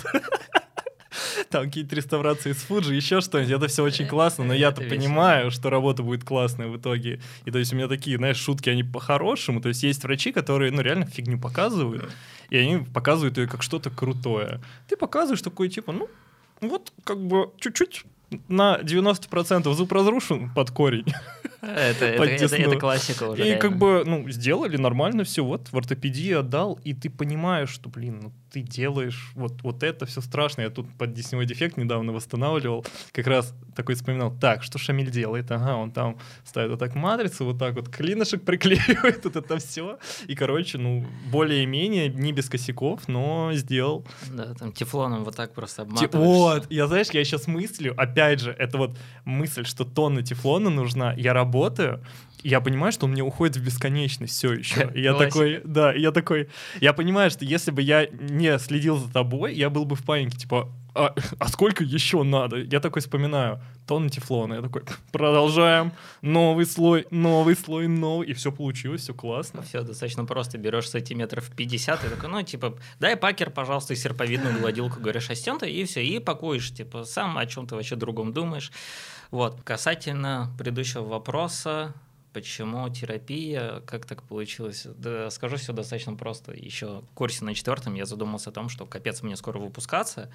Там 1.49 1.65
какие-то 1.65 1.97
реставрации 1.97 2.53
с 2.53 2.59
Фуджи, 2.59 2.95
еще 2.95 3.21
что-нибудь. 3.21 3.51
Это 3.53 3.67
все 3.67 3.83
очень 3.83 4.07
классно, 4.07 4.45
но 4.45 4.55
я-то 4.55 4.83
понимаю, 4.83 5.51
что 5.51 5.69
работа 5.69 6.05
будет 6.05 6.23
классная 6.23 6.69
в 6.69 6.77
итоге. 6.77 7.21
И 7.47 7.51
то 7.51 7.59
есть 7.59 7.73
у 7.73 7.77
меня 7.77 7.89
такие, 7.89 8.17
знаешь, 8.17 8.37
шутки, 8.37 8.71
они 8.71 8.85
по-хорошему. 8.85 9.61
То 9.61 9.71
есть 9.71 9.83
есть 9.83 10.05
врачи, 10.05 10.31
которые, 10.31 10.71
ну, 10.71 10.83
реально 10.83 11.07
фигню 11.07 11.41
показывают, 11.41 12.09
и 12.51 12.57
они 12.57 12.85
показывают 12.95 13.39
ее 13.39 13.49
как 13.49 13.65
что-то 13.65 13.91
крутое. 13.91 14.61
Ты 14.87 14.97
показываешь 14.97 15.43
такой, 15.43 15.69
типа, 15.69 15.91
ну, 15.91 16.09
вот 16.61 16.93
как 17.05 17.21
бы 17.21 17.51
чуть-чуть 17.59 18.05
на 18.49 18.79
90% 18.83 19.73
зуб 19.73 19.93
разрушен 19.93 20.51
под 20.55 20.71
корень. 20.71 21.07
Это, 21.63 22.07
это, 22.07 22.57
это- 22.57 22.77
классика 22.77 23.25
уже. 23.25 23.43
И 23.43 23.45
реально. 23.45 23.61
как 23.61 23.79
бы, 23.79 24.03
ну, 24.07 24.29
сделали 24.31 24.77
нормально 24.77 25.25
все, 25.25 25.45
вот 25.45 25.69
в 25.73 25.77
ортопедии 25.77 26.33
отдал, 26.33 26.79
и 26.85 26.95
ты 26.95 27.11
понимаешь, 27.11 27.69
что, 27.71 27.91
блин, 27.91 28.21
ну 28.23 28.33
ты 28.51 28.63
делаешь 28.63 29.31
вот, 29.35 29.63
вот 29.63 29.83
это 29.83 30.07
все 30.07 30.21
страшно. 30.21 30.63
Я 30.63 30.71
тут 30.71 30.87
под 30.99 31.13
десневой 31.13 31.47
дефект 31.47 31.77
недавно 31.77 32.13
восстанавливал, 32.13 32.85
как 33.13 33.27
раз 33.27 33.55
такой 33.77 33.95
вспоминал, 33.95 34.35
так, 34.41 34.63
что 34.63 34.79
Шамиль 34.79 35.11
делает? 35.11 35.51
Ага, 35.53 35.77
он 35.77 35.93
там 35.93 36.19
ставит 36.45 36.71
вот 36.71 36.79
так 36.81 36.95
матрицу, 36.95 37.45
вот 37.45 37.59
так 37.59 37.75
вот 37.75 37.89
клинышек 37.89 38.43
приклеивает, 38.43 39.25
вот 39.25 39.37
это 39.37 39.59
все. 39.59 39.99
И, 40.27 40.35
короче, 40.35 40.79
ну, 40.79 41.07
более-менее, 41.31 42.09
не 42.09 42.33
без 42.33 42.49
косяков, 42.49 43.07
но 43.07 43.51
сделал. 43.53 44.05
Да, 44.31 44.55
там 44.55 44.73
тефлоном 44.73 45.25
вот 45.25 45.37
так 45.37 45.55
просто 45.55 45.77
Те- 45.77 45.83
обматываешь. 45.83 46.27
Вот, 46.27 46.67
я 46.71 46.87
знаешь, 46.87 47.09
я 47.13 47.25
сейчас 47.25 47.47
мыслю, 47.47 47.95
опять 47.97 48.41
же, 48.41 48.51
это 48.59 48.79
вот 48.79 48.99
мысль, 49.25 49.65
что 49.65 49.85
тонна 49.85 50.23
тефлона 50.23 50.71
нужна. 50.71 51.13
Я 51.17 51.33
работаю, 51.33 51.50
и 52.43 52.49
я 52.49 52.61
понимаю, 52.61 52.93
что 52.93 53.07
он 53.07 53.13
мне 53.13 53.23
уходит 53.23 53.57
в 53.57 53.65
бесконечность 53.65 54.35
все 54.35 54.53
еще. 54.53 54.91
И 54.95 55.03
я 55.03 55.13
Классика. 55.13 55.33
такой, 55.33 55.61
да, 55.65 55.93
я 55.93 56.11
такой, 56.11 56.49
я 56.81 56.93
понимаю, 56.93 57.31
что 57.31 57.45
если 57.45 57.71
бы 57.71 57.83
я 57.83 58.07
не 58.07 58.59
следил 58.59 58.97
за 58.97 59.13
тобой, 59.13 59.55
я 59.55 59.71
был 59.71 59.85
бы 59.85 59.97
в 59.97 60.05
панике, 60.05 60.39
типа, 60.39 60.69
а, 60.95 61.15
а 61.39 61.49
сколько 61.49 61.85
еще 61.85 62.23
надо? 62.25 62.59
Я 62.59 62.81
такой 62.81 63.01
вспоминаю, 63.01 63.61
тонна 63.87 64.09
тефлона. 64.09 64.55
Я 64.55 64.63
такой, 64.63 64.83
продолжаем, 65.13 65.93
новый 66.21 66.67
слой, 66.67 67.07
новый 67.11 67.57
слой, 67.57 67.87
новый. 67.87 68.29
И 68.29 68.33
все 68.33 68.51
получилось, 68.51 69.03
все 69.03 69.15
классно. 69.15 69.63
Все 69.63 69.83
достаточно 69.83 70.25
просто. 70.25 70.59
Берешь 70.59 70.89
сантиметров 70.89 71.51
50 71.57 72.05
и 72.05 72.09
такой, 72.09 72.29
ну, 72.29 72.43
типа, 72.43 72.77
дай 72.99 73.17
пакер, 73.17 73.51
пожалуйста, 73.51 73.93
и 73.93 73.97
серповидную 73.97 74.59
гладилку, 74.59 75.01
говоришь, 75.01 75.29
стен 75.33 75.59
и 75.59 75.85
все, 75.85 76.03
и 76.03 76.19
пакуешь, 76.19 76.73
типа, 76.73 77.05
сам 77.05 77.39
о 77.39 77.47
чем-то 77.47 77.77
вообще 77.77 77.97
другом 77.97 78.33
думаешь. 78.33 78.73
Вот. 79.31 79.61
Касательно 79.63 80.51
предыдущего 80.59 81.05
вопроса, 81.05 81.95
почему 82.33 82.89
терапия, 82.89 83.81
как 83.87 84.07
так 84.07 84.23
получилось? 84.23 84.87
Да, 84.97 85.31
скажу 85.31 85.57
все 85.57 85.73
достаточно 85.73 86.15
просто. 86.15 86.53
Еще 86.53 87.01
в 87.01 87.15
курсе 87.15 87.45
на 87.45 87.55
четвертом 87.55 87.95
я 87.95 88.07
задумался 88.07 88.51
о 88.51 88.53
том, 88.53 88.69
что 88.69 88.87
капец 88.87 89.23
мне 89.23 89.37
скоро 89.37 89.59
выпускаться, 89.59 90.31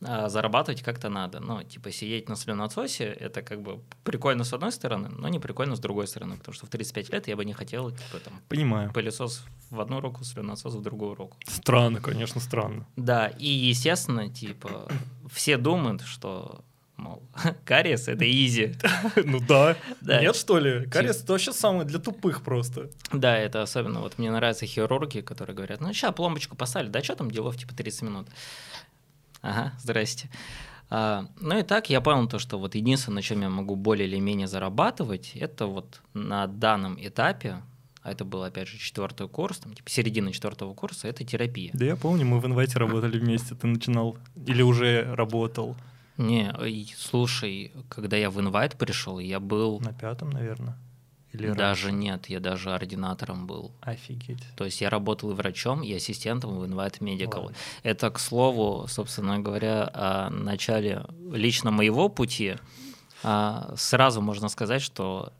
а 0.00 0.28
зарабатывать 0.28 0.82
как-то 0.82 1.08
надо. 1.08 1.40
Ну, 1.40 1.62
типа, 1.64 1.90
сидеть 1.90 2.28
на 2.28 2.36
слюноотсосе, 2.36 3.04
это 3.04 3.42
как 3.42 3.62
бы 3.62 3.80
прикольно 4.04 4.44
с 4.44 4.52
одной 4.52 4.70
стороны, 4.70 5.08
но 5.08 5.26
не 5.28 5.40
прикольно 5.40 5.74
с 5.74 5.80
другой 5.80 6.06
стороны, 6.06 6.36
потому 6.36 6.54
что 6.54 6.66
в 6.66 6.68
35 6.68 7.12
лет 7.12 7.26
я 7.28 7.34
бы 7.36 7.44
не 7.44 7.52
хотел, 7.52 7.90
типа, 7.90 8.20
там, 8.24 8.40
Понимаю. 8.48 8.92
пылесос 8.92 9.44
в 9.70 9.80
одну 9.80 10.00
руку, 10.00 10.22
слюноотсос 10.22 10.74
в 10.74 10.82
другую 10.82 11.14
руку. 11.14 11.36
Странно, 11.46 12.00
конечно, 12.00 12.40
странно. 12.40 12.86
Да, 12.96 13.26
и, 13.26 13.48
естественно, 13.48 14.28
типа, 14.28 14.88
все 15.32 15.56
думают, 15.56 16.02
что, 16.02 16.64
мол, 16.98 17.22
кариес— 17.64 18.08
это 18.08 18.30
изи. 18.30 18.74
Ну 19.24 19.40
да. 19.40 19.76
Да. 20.00 20.20
Нет, 20.20 20.36
что 20.36 20.58
ли? 20.58 20.86
Кариес 20.86 21.22
это 21.22 21.32
вообще 21.32 21.52
самое 21.52 21.84
для 21.84 21.98
тупых 21.98 22.42
просто. 22.42 22.90
Да, 23.12 23.36
это 23.36 23.62
особенно, 23.62 24.00
вот 24.00 24.18
мне 24.18 24.30
нравятся 24.30 24.66
хирурги, 24.66 25.20
которые 25.20 25.56
говорят, 25.56 25.80
ну, 25.80 25.92
сейчас 25.92 26.14
пломбочку 26.14 26.56
поставили, 26.56 26.90
да 26.90 27.02
что 27.02 27.16
там 27.16 27.30
делов, 27.30 27.56
типа, 27.56 27.74
30 27.74 28.02
минут. 28.02 28.28
Ага, 29.40 29.72
здрасте. 29.78 30.28
А, 30.90 31.26
ну 31.40 31.58
и 31.58 31.62
так 31.62 31.90
я 31.90 32.00
понял 32.00 32.28
то, 32.28 32.38
что 32.38 32.58
вот 32.58 32.74
единственное, 32.74 33.16
на 33.16 33.22
чем 33.22 33.42
я 33.42 33.50
могу 33.50 33.76
более 33.76 34.08
или 34.08 34.18
менее 34.18 34.46
зарабатывать, 34.46 35.32
это 35.34 35.66
вот 35.66 36.00
на 36.14 36.46
данном 36.46 36.96
этапе, 36.98 37.62
а 38.02 38.12
это 38.12 38.24
был, 38.24 38.42
опять 38.42 38.68
же, 38.68 38.78
четвертый 38.78 39.28
курс, 39.28 39.58
там, 39.58 39.74
типа 39.74 39.90
середина 39.90 40.32
четвертого 40.32 40.72
курса, 40.74 41.08
это 41.08 41.24
терапия. 41.24 41.70
Да 41.74 41.84
я 41.84 41.96
помню, 41.96 42.24
мы 42.24 42.40
в 42.40 42.46
инвайте 42.46 42.78
работали 42.78 43.18
вместе, 43.18 43.54
ты 43.54 43.66
начинал 43.66 44.16
или 44.46 44.62
уже 44.62 45.14
работал? 45.14 45.76
Не, 46.18 46.52
слушай, 46.96 47.72
когда 47.88 48.16
я 48.16 48.30
в 48.30 48.40
инвайт 48.40 48.76
пришел, 48.76 49.18
я 49.18 49.40
был... 49.40 49.80
На 49.80 49.92
пятом, 49.92 50.30
наверное. 50.30 50.76
Или 51.32 51.52
даже 51.52 51.88
раньше? 51.88 51.92
нет, 51.92 52.26
я 52.28 52.40
даже 52.40 52.74
ординатором 52.74 53.46
был. 53.46 53.70
Офигеть. 53.82 54.42
То 54.56 54.64
есть 54.64 54.80
я 54.80 54.90
работал 54.90 55.30
и 55.30 55.34
врачом, 55.34 55.82
и 55.82 55.92
ассистентом 55.92 56.58
в 56.58 56.64
Invite 56.64 56.98
Medical. 57.00 57.42
Ладно. 57.42 57.56
Это, 57.82 58.10
к 58.10 58.18
слову, 58.18 58.86
собственно 58.88 59.38
говоря, 59.38 59.90
о 59.92 60.30
начале 60.30 61.04
лично 61.32 61.70
моего 61.70 62.08
пути. 62.08 62.56
А, 63.22 63.74
сразу 63.76 64.20
можно 64.22 64.48
сказать, 64.48 64.80
что 64.80 65.32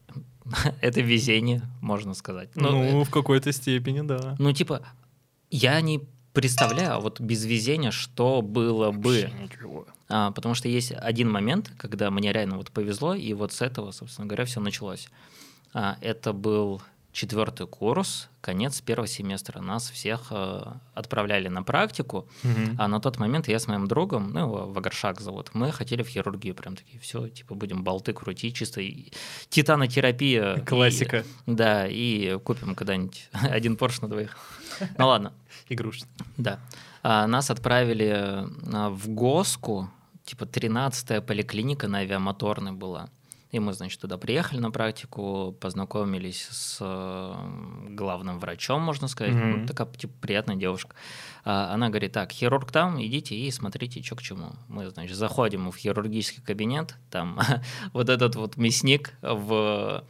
это 0.83 1.01
везение, 1.01 1.63
можно 1.81 2.15
сказать. 2.15 2.51
Ну, 2.55 2.91
ну 2.91 3.05
в 3.05 3.11
какой-то 3.11 3.51
степени, 3.53 4.03
да. 4.03 4.37
Ну, 4.39 4.53
типа, 4.53 4.83
я 5.51 5.81
не 5.81 6.03
представляю, 6.35 7.01
вот 7.01 7.21
без 7.21 7.45
везения, 7.45 7.91
что 7.91 8.43
было 8.43 8.91
бы. 8.91 9.31
А, 10.09 10.31
потому 10.31 10.55
что 10.55 10.69
есть 10.69 10.93
один 10.93 11.31
момент, 11.31 11.73
когда 11.77 12.11
мне 12.11 12.33
реально 12.33 12.57
вот 12.57 12.71
повезло, 12.71 13.15
и 13.15 13.33
вот 13.35 13.53
с 13.53 13.63
этого, 13.63 13.91
собственно 13.91 14.27
говоря, 14.27 14.45
все 14.45 14.61
началось. 14.61 15.09
А, 15.75 15.97
это 16.01 16.33
был 16.33 16.83
четвертый 17.13 17.67
курс, 17.67 18.29
конец 18.41 18.81
первого 18.81 19.09
семестра. 19.09 19.61
Нас 19.61 19.91
всех 19.91 20.29
э, 20.31 20.63
отправляли 20.95 21.49
на 21.49 21.65
практику, 21.65 22.29
угу. 22.45 22.77
а 22.79 22.87
на 22.87 23.01
тот 23.01 23.19
момент 23.19 23.49
я 23.49 23.59
с 23.59 23.67
моим 23.67 23.89
другом, 23.89 24.31
ну, 24.33 24.41
его 24.41 24.67
Вагаршак 24.69 25.21
зовут, 25.21 25.51
мы 25.53 25.73
хотели 25.73 26.03
в 26.03 26.09
хирургию 26.09 26.55
прям 26.55 26.77
такие, 26.77 27.01
все, 27.01 27.29
типа, 27.29 27.55
будем 27.55 27.83
болты 27.83 28.13
крутить, 28.13 28.55
чисто 28.55 28.83
титанотерапия. 29.49 30.61
Классика. 30.61 31.25
И, 31.47 31.53
да, 31.53 31.89
и 31.89 32.39
купим 32.39 32.75
когда-нибудь 32.75 33.29
один 33.33 33.77
Порш 33.77 34.01
на 34.01 34.09
двоих. 34.09 34.37
Ну 34.97 35.09
ладно. 35.09 35.33
Игрушечный. 35.69 36.11
Да. 36.37 36.61
А, 37.03 37.27
нас 37.27 37.51
отправили 37.51 38.13
а, 38.73 38.91
в 38.91 39.09
ГОСКу, 39.09 39.91
типа 40.29 40.45
13-я 40.45 41.21
поликлиника 41.23 41.89
на 41.89 41.99
авиамоторной 41.99 42.73
была. 42.73 43.09
И 43.51 43.61
мы, 43.61 43.73
значит, 43.73 43.99
туда 44.01 44.19
приехали 44.19 44.61
на 44.61 44.71
практику, 44.71 45.57
познакомились 45.59 46.49
с 46.51 46.79
главным 47.89 48.39
врачом, 48.41 48.83
можно 48.83 49.09
сказать. 49.09 49.33
Mm-hmm. 49.33 49.57
Ну, 49.57 49.67
такая 49.67 49.89
типа, 49.89 50.13
приятная 50.21 50.57
девушка. 50.57 50.95
А, 51.45 51.73
она 51.73 51.89
говорит, 51.89 52.13
так, 52.13 52.31
хирург 52.31 52.71
там, 52.71 53.03
идите 53.03 53.35
и 53.35 53.51
смотрите, 53.51 54.03
что 54.03 54.17
к 54.17 54.23
чему. 54.23 54.51
Мы, 54.69 54.91
значит, 54.91 55.17
заходим 55.17 55.71
в 55.71 55.77
хирургический 55.77 56.43
кабинет, 56.43 56.95
там 57.11 57.41
вот 57.95 58.11
этот 58.11 58.37
вот 58.37 58.59
мясник 58.59 59.15
в 59.23 60.05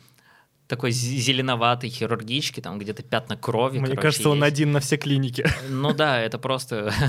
такой 0.69 0.91
зеленоватый 0.91 1.89
хирургический, 1.89 2.63
там 2.63 2.79
где-то 2.79 3.03
пятна 3.03 3.37
крови. 3.37 3.79
Мне 3.79 3.89
короче, 3.89 4.03
кажется, 4.03 4.29
он 4.29 4.45
один 4.45 4.71
на 4.71 4.81
все 4.81 4.99
клиники. 4.99 5.47
Ну 5.69 5.95
да, 5.95 6.21
это 6.21 6.39
просто... 6.39 6.93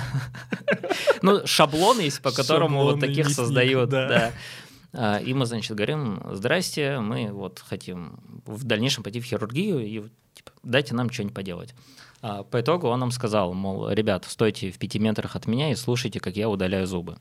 Ну, 1.21 1.45
шаблон 1.45 1.99
есть, 1.99 2.21
по 2.21 2.31
которому 2.31 2.83
вот 2.83 3.01
таких 3.01 3.29
создают. 3.29 3.89
Да. 3.89 4.31
А, 4.93 5.17
и 5.17 5.33
мы, 5.33 5.45
значит, 5.45 5.75
говорим, 5.75 6.21
здрасте, 6.31 6.99
мы 6.99 7.31
вот 7.31 7.59
хотим 7.59 8.19
в 8.45 8.63
дальнейшем 8.63 9.03
пойти 9.03 9.19
в 9.19 9.25
хирургию 9.25 9.79
и 9.85 10.03
типа, 10.33 10.51
дайте 10.63 10.95
нам 10.95 11.11
что-нибудь 11.11 11.35
поделать. 11.35 11.75
А, 12.21 12.43
по 12.43 12.61
итогу 12.61 12.87
он 12.87 13.01
нам 13.01 13.11
сказал, 13.11 13.53
мол, 13.53 13.89
ребят, 13.89 14.25
стойте 14.29 14.71
в 14.71 14.77
пяти 14.77 14.97
метрах 14.97 15.35
от 15.35 15.45
меня 15.45 15.71
и 15.71 15.75
слушайте, 15.75 16.21
как 16.21 16.37
я 16.37 16.49
удаляю 16.49 16.87
зубы. 16.87 17.17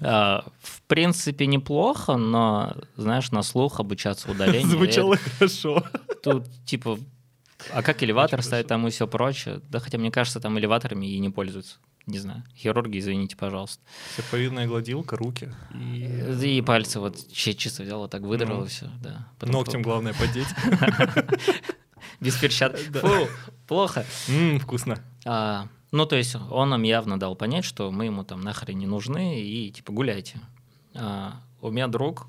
А, 0.00 0.44
в 0.60 0.82
принципе, 0.82 1.46
неплохо, 1.46 2.16
но, 2.16 2.76
знаешь, 2.96 3.30
на 3.30 3.42
слух 3.42 3.80
обучаться 3.80 4.30
удалению... 4.30 4.66
Звучало 4.70 5.16
хорошо. 5.16 5.84
Тут, 6.22 6.46
типа, 6.64 6.98
а 7.72 7.82
как 7.82 8.02
элеватор 8.02 8.42
ставить 8.42 8.66
там 8.66 8.86
и 8.86 8.90
все 8.90 9.06
прочее? 9.06 9.60
Да 9.68 9.80
хотя, 9.80 9.98
мне 9.98 10.10
кажется, 10.10 10.40
там 10.40 10.58
элеваторами 10.58 11.06
и 11.06 11.18
не 11.18 11.30
пользуются 11.30 11.76
не 12.06 12.18
знаю, 12.18 12.42
хирурги, 12.56 12.98
извините, 12.98 13.36
пожалуйста. 13.36 13.82
Серповидная 14.16 14.66
гладилка, 14.66 15.16
руки. 15.16 15.52
И, 15.74 16.56
и 16.58 16.62
пальцы 16.62 17.00
вот 17.00 17.16
чисто 17.32 17.82
взял, 17.82 18.00
вот 18.00 18.10
так 18.10 18.22
выдрал, 18.22 18.60
ну, 18.60 18.66
все, 18.66 18.90
да. 19.00 19.28
Потом 19.38 19.54
Ногтем 19.54 19.82
про... 19.82 19.90
главное 19.90 20.14
подеть. 20.14 20.48
Без 22.20 22.36
перчаток. 22.36 22.80
Фу, 23.00 23.28
плохо. 23.66 24.04
Вкусно. 24.60 24.98
Ну, 25.92 26.06
то 26.06 26.16
есть 26.16 26.36
он 26.50 26.70
нам 26.70 26.82
явно 26.82 27.18
дал 27.18 27.34
понять, 27.34 27.64
что 27.64 27.90
мы 27.90 28.06
ему 28.06 28.24
там 28.24 28.40
нахрен 28.42 28.78
не 28.78 28.86
нужны, 28.86 29.40
и 29.40 29.70
типа 29.70 29.92
гуляйте. 29.92 30.38
А, 30.94 31.40
у 31.60 31.70
меня 31.70 31.88
друг, 31.88 32.26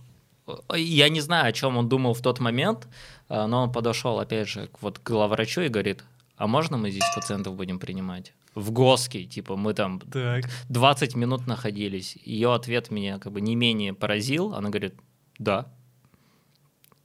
я 0.75 1.09
не 1.09 1.21
знаю, 1.21 1.47
о 1.47 1.51
чем 1.51 1.77
он 1.77 1.87
думал 1.87 2.13
в 2.13 2.21
тот 2.21 2.39
момент, 2.39 2.87
а, 3.29 3.47
но 3.47 3.63
он 3.63 3.71
подошел, 3.71 4.19
опять 4.19 4.47
же, 4.47 4.69
вот 4.81 4.99
к 4.99 5.09
главврачу 5.09 5.61
и 5.61 5.67
говорит, 5.67 6.03
а 6.37 6.47
можно 6.47 6.77
мы 6.77 6.89
здесь 6.89 7.05
пациентов 7.15 7.55
будем 7.55 7.79
принимать? 7.79 8.33
в 8.55 8.71
Госке, 8.71 9.23
типа 9.23 9.55
мы 9.55 9.73
там 9.73 9.99
так. 9.99 10.45
20 10.69 11.15
минут 11.15 11.47
находились. 11.47 12.17
Ее 12.25 12.53
ответ 12.53 12.91
меня 12.91 13.19
как 13.19 13.31
бы 13.31 13.41
не 13.41 13.55
менее 13.55 13.93
поразил. 13.93 14.53
Она 14.53 14.69
говорит, 14.69 14.95
да. 15.37 15.71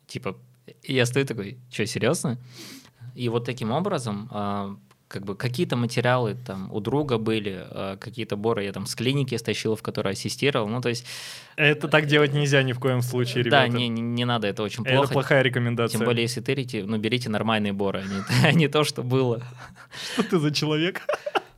Типа, 0.06 0.36
я 0.82 1.06
стою 1.06 1.26
такой, 1.26 1.58
что, 1.70 1.86
серьезно? 1.86 2.38
И 3.14 3.28
вот 3.28 3.44
таким 3.44 3.70
образом 3.70 4.28
а, 4.32 4.76
как 5.08 5.24
бы 5.24 5.36
какие-то 5.36 5.76
материалы 5.76 6.34
там 6.34 6.72
у 6.72 6.80
друга 6.80 7.18
были, 7.18 7.64
а, 7.70 7.96
какие-то 7.96 8.36
боры 8.36 8.64
я 8.64 8.72
там 8.72 8.86
с 8.86 8.94
клиники 8.94 9.36
стащил, 9.36 9.76
в 9.76 9.82
которой 9.82 10.12
ассистировал, 10.12 10.68
ну 10.68 10.80
то 10.80 10.88
есть... 10.88 11.06
Это 11.56 11.88
так 11.88 12.06
делать 12.06 12.32
нельзя 12.32 12.62
ни 12.62 12.72
в 12.72 12.80
коем 12.80 13.02
случае, 13.02 13.44
ребята. 13.44 13.70
Да, 13.70 13.78
не, 13.78 13.88
не, 13.88 14.02
не 14.02 14.24
надо, 14.24 14.46
это 14.46 14.62
очень 14.62 14.84
плохо. 14.84 15.04
Это 15.04 15.12
плохая 15.12 15.42
рекомендация. 15.42 15.98
Тем 15.98 16.06
более, 16.06 16.22
если 16.22 16.40
тырите, 16.40 16.84
ну 16.84 16.98
берите 16.98 17.28
нормальные 17.28 17.72
боры, 17.72 18.00
а 18.00 18.04
не, 18.04 18.22
а 18.48 18.52
не 18.52 18.68
то, 18.68 18.84
что 18.84 19.02
было. 19.02 19.42
Что 20.14 20.22
ты 20.24 20.38
за 20.38 20.52
человек? 20.52 21.02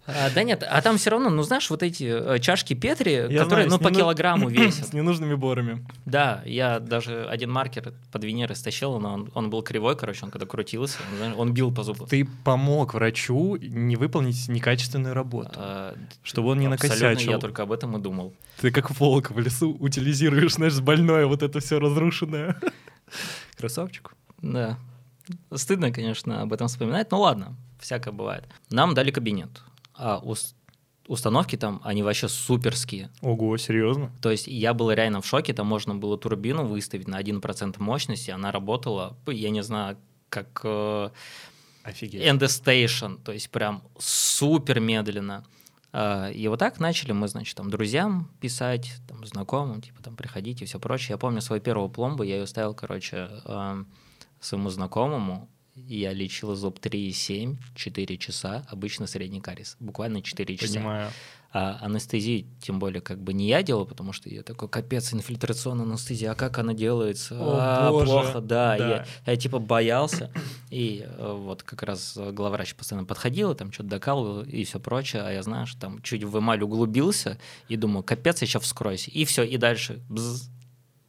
А, 0.08 0.30
да 0.30 0.42
нет, 0.42 0.64
а 0.66 0.80
там 0.80 0.96
все 0.96 1.10
равно, 1.10 1.28
ну 1.28 1.42
знаешь, 1.42 1.68
вот 1.68 1.82
эти 1.82 2.04
э, 2.04 2.38
чашки 2.38 2.72
Петри, 2.72 3.12
я 3.12 3.42
которые 3.42 3.68
знаю, 3.68 3.68
ну 3.68 3.78
по 3.78 3.88
нену... 3.88 4.00
килограмму 4.00 4.48
весят. 4.48 4.88
С 4.88 4.92
ненужными 4.94 5.34
борами. 5.34 5.86
Да, 6.06 6.42
я 6.46 6.80
даже 6.80 7.26
один 7.26 7.50
маркер 7.50 7.92
под 8.10 8.24
Венеры 8.24 8.54
стащил, 8.54 8.98
но 8.98 9.12
он, 9.12 9.30
он 9.34 9.50
был 9.50 9.62
кривой, 9.62 9.96
короче, 9.96 10.24
он 10.24 10.30
когда 10.30 10.46
крутился, 10.46 10.96
он, 11.22 11.34
он 11.36 11.52
бил 11.52 11.74
по 11.74 11.82
зубу. 11.82 12.06
Ты 12.06 12.26
помог 12.42 12.94
врачу 12.94 13.56
не 13.56 13.96
выполнить 13.96 14.48
некачественную 14.48 15.14
работу, 15.14 15.52
а, 15.56 15.94
чтобы 16.22 16.48
он 16.50 16.60
не 16.60 16.68
накосячил. 16.68 17.32
я 17.32 17.38
только 17.38 17.64
об 17.64 17.72
этом 17.72 17.94
и 17.98 18.00
думал. 18.00 18.32
Ты 18.62 18.70
как 18.70 18.90
волк 18.98 19.30
в 19.30 19.38
лесу 19.38 19.76
утилизируешь, 19.78 20.54
знаешь, 20.54 20.80
больное 20.80 21.26
вот 21.26 21.42
это 21.42 21.60
все 21.60 21.78
разрушенное. 21.78 22.58
Красавчик. 23.58 24.14
Да. 24.40 24.78
Стыдно, 25.54 25.92
конечно, 25.92 26.40
об 26.40 26.54
этом 26.54 26.68
вспоминать, 26.68 27.10
но 27.10 27.20
ладно, 27.20 27.56
всякое 27.78 28.12
бывает. 28.12 28.44
Нам 28.70 28.94
дали 28.94 29.10
кабинет 29.10 29.50
а 29.98 30.18
ус 30.18 30.54
установки 31.08 31.56
там, 31.56 31.80
они 31.84 32.02
вообще 32.02 32.28
суперские. 32.28 33.10
Ого, 33.22 33.56
серьезно? 33.56 34.12
То 34.20 34.30
есть 34.30 34.46
я 34.46 34.74
был 34.74 34.90
реально 34.90 35.22
в 35.22 35.26
шоке, 35.26 35.54
там 35.54 35.66
можно 35.66 35.94
было 35.94 36.18
турбину 36.18 36.66
выставить 36.66 37.08
на 37.08 37.20
1% 37.20 37.76
мощности, 37.78 38.30
она 38.30 38.52
работала, 38.52 39.16
я 39.26 39.50
не 39.50 39.62
знаю, 39.62 39.96
как 40.28 40.60
э, 40.64 41.08
Офигеть. 41.82 42.22
Station, 42.46 43.18
то 43.24 43.32
есть 43.32 43.50
прям 43.50 43.82
супер 43.98 44.80
медленно. 44.80 45.44
Э, 45.92 46.30
и 46.32 46.46
вот 46.48 46.58
так 46.58 46.78
начали 46.78 47.12
мы, 47.12 47.28
значит, 47.28 47.56
там 47.56 47.70
друзьям 47.70 48.30
писать, 48.40 48.92
там, 49.08 49.24
знакомым, 49.24 49.80
типа 49.80 50.02
там 50.02 50.14
приходите 50.14 50.64
и 50.64 50.68
все 50.68 50.78
прочее. 50.78 51.14
Я 51.14 51.18
помню 51.18 51.40
свою 51.40 51.62
первую 51.62 51.88
пломбу, 51.88 52.22
я 52.22 52.36
ее 52.36 52.46
ставил, 52.46 52.74
короче, 52.74 53.30
э, 53.44 53.84
своему 54.40 54.68
знакомому, 54.68 55.48
я 55.86 56.12
лечил 56.12 56.54
зуб 56.54 56.78
3,7, 56.78 57.56
4 57.74 58.18
часа, 58.18 58.66
обычно 58.68 59.06
средний 59.06 59.40
кариес, 59.40 59.76
буквально 59.80 60.22
4 60.22 60.56
часа. 60.56 60.74
Понимаю. 60.74 61.10
А 61.50 61.78
анестезию, 61.80 62.44
тем 62.60 62.78
более, 62.78 63.00
как 63.00 63.22
бы 63.22 63.32
не 63.32 63.48
я 63.48 63.62
делал, 63.62 63.86
потому 63.86 64.12
что 64.12 64.28
я 64.28 64.42
такой, 64.42 64.68
капец, 64.68 65.14
инфильтрационная 65.14 65.86
анестезия, 65.86 66.32
а 66.32 66.34
как 66.34 66.58
она 66.58 66.74
делается? 66.74 67.38
О, 67.40 67.56
а, 67.58 67.90
боже. 67.90 68.04
плохо, 68.04 68.40
да. 68.42 68.76
да. 68.76 68.88
Я, 68.88 69.06
я 69.24 69.36
типа 69.36 69.58
боялся, 69.58 70.30
и 70.68 71.06
э, 71.06 71.32
вот 71.32 71.62
как 71.62 71.82
раз 71.84 72.18
главврач 72.18 72.74
постоянно 72.74 73.06
подходил, 73.06 73.54
там 73.54 73.72
что-то 73.72 73.88
докалывал 73.88 74.42
и 74.42 74.64
все 74.64 74.78
прочее, 74.78 75.22
а 75.22 75.32
я, 75.32 75.42
знаешь, 75.42 75.74
там 75.76 76.02
чуть 76.02 76.22
в 76.22 76.38
эмаль 76.38 76.62
углубился 76.62 77.38
и 77.68 77.76
думаю, 77.76 78.02
капец, 78.02 78.42
я 78.42 78.46
сейчас 78.46 78.64
вскроюсь. 78.64 79.08
И 79.08 79.24
все, 79.24 79.42
и 79.42 79.56
дальше 79.56 80.00
бз, 80.10 80.50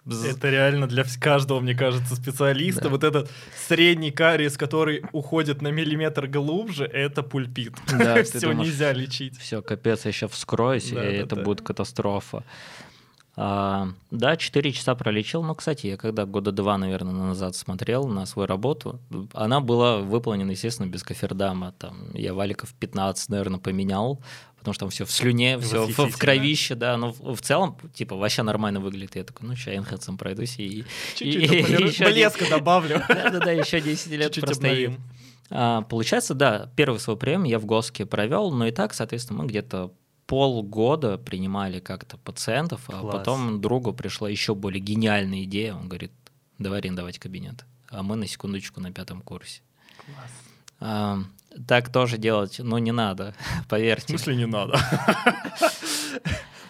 это 0.09 0.49
реально 0.49 0.87
для 0.87 1.03
каждого, 1.19 1.59
мне 1.59 1.75
кажется, 1.75 2.15
специалиста. 2.15 2.83
Да. 2.83 2.89
Вот 2.89 3.03
этот 3.03 3.29
средний 3.67 4.11
кариес, 4.11 4.57
который 4.57 5.03
уходит 5.11 5.61
на 5.61 5.69
миллиметр 5.69 6.27
глубже, 6.27 6.85
это 6.85 7.23
пульпит. 7.23 7.73
Да, 7.97 8.23
все 8.23 8.51
нельзя 8.53 8.93
лечить. 8.93 9.37
Все, 9.37 9.61
капец, 9.61 10.05
я 10.05 10.11
сейчас 10.11 10.31
вскроюсь, 10.31 10.91
да, 10.91 11.09
и 11.09 11.17
да, 11.17 11.23
это 11.23 11.35
да. 11.35 11.43
будет 11.43 11.61
катастрофа. 11.61 12.43
А, 13.41 13.87
да, 14.11 14.35
4 14.35 14.73
часа 14.73 14.95
пролечил. 14.95 15.43
Но, 15.43 15.55
кстати, 15.55 15.87
я 15.87 15.95
когда 15.95 16.25
года 16.25 16.51
два, 16.51 16.77
наверное, 16.77 17.13
назад 17.13 17.55
смотрел 17.55 18.05
на 18.05 18.25
свою 18.25 18.47
работу, 18.47 18.99
она 19.33 19.61
была 19.61 19.99
выполнена, 19.99 20.51
естественно, 20.51 20.87
без 20.87 21.03
кофердама. 21.03 21.73
Там, 21.79 22.13
я 22.13 22.33
валиков 22.33 22.73
15, 22.73 23.29
наверное, 23.29 23.59
поменял, 23.59 24.21
потому 24.59 24.73
что 24.73 24.81
там 24.81 24.89
все 24.89 25.05
в 25.05 25.11
слюне, 25.11 25.57
все 25.59 25.87
в, 25.87 25.97
в 25.97 26.17
кровище, 26.17 26.75
да, 26.75 26.97
но 26.97 27.11
в, 27.11 27.35
в 27.35 27.41
целом, 27.41 27.77
типа, 27.93 28.15
вообще 28.15 28.43
нормально 28.43 28.79
выглядит. 28.79 29.15
Я 29.15 29.23
такой, 29.23 29.47
ну, 29.47 29.55
сейчас 29.55 29.75
Энхедсом 29.75 30.17
пройдусь 30.17 30.59
и... 30.59 30.85
Чуть-чуть 31.15 31.99
блеска 31.99 32.49
добавлю. 32.49 33.01
Да-да-да, 33.09 33.51
еще 33.51 33.81
10 33.81 34.11
лет 34.11 34.39
простоим. 34.39 35.01
А, 35.49 35.81
получается, 35.81 36.33
да, 36.33 36.71
первый 36.75 36.99
свой 36.99 37.17
прием 37.17 37.43
я 37.43 37.57
в 37.57 37.65
ГОСКе 37.65 38.05
провел, 38.05 38.51
но 38.51 38.67
и 38.67 38.71
так, 38.71 38.93
соответственно, 38.93 39.41
мы 39.41 39.47
где-то 39.47 39.91
полгода 40.27 41.17
принимали 41.17 41.79
как-то 41.79 42.17
пациентов, 42.17 42.81
а 42.87 42.99
Класс. 42.99 43.15
потом 43.15 43.61
другу 43.61 43.93
пришла 43.93 44.29
еще 44.29 44.53
более 44.53 44.79
гениальная 44.79 45.43
идея, 45.45 45.73
он 45.73 45.87
говорит, 45.87 46.11
давай 46.59 46.79
арендовать 46.79 47.17
кабинет. 47.17 47.65
А 47.89 48.03
мы 48.03 48.15
на 48.15 48.27
секундочку 48.27 48.79
на 48.79 48.91
пятом 48.91 49.21
курсе. 49.21 49.61
А, 50.79 51.19
так 51.67 51.89
тоже 51.91 52.17
делать, 52.17 52.59
ну, 52.59 52.77
не 52.77 52.91
надо, 52.91 53.33
В 53.63 53.67
поверьте. 53.67 54.07
смысле 54.07 54.35
не 54.35 54.45
надо? 54.45 54.79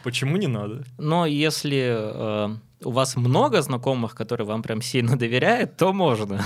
Почему 0.04 0.38
не 0.38 0.48
надо? 0.48 0.84
Но 0.98 1.26
если 1.26 1.94
э, 1.94 2.56
у 2.84 2.92
вас 2.92 3.18
много 3.18 3.62
знакомых, 3.62 4.16
которые 4.16 4.48
вам 4.48 4.62
прям 4.64 4.82
сильно 4.82 5.18
доверяют, 5.18 5.76
то 5.76 5.92
можно. 5.92 6.42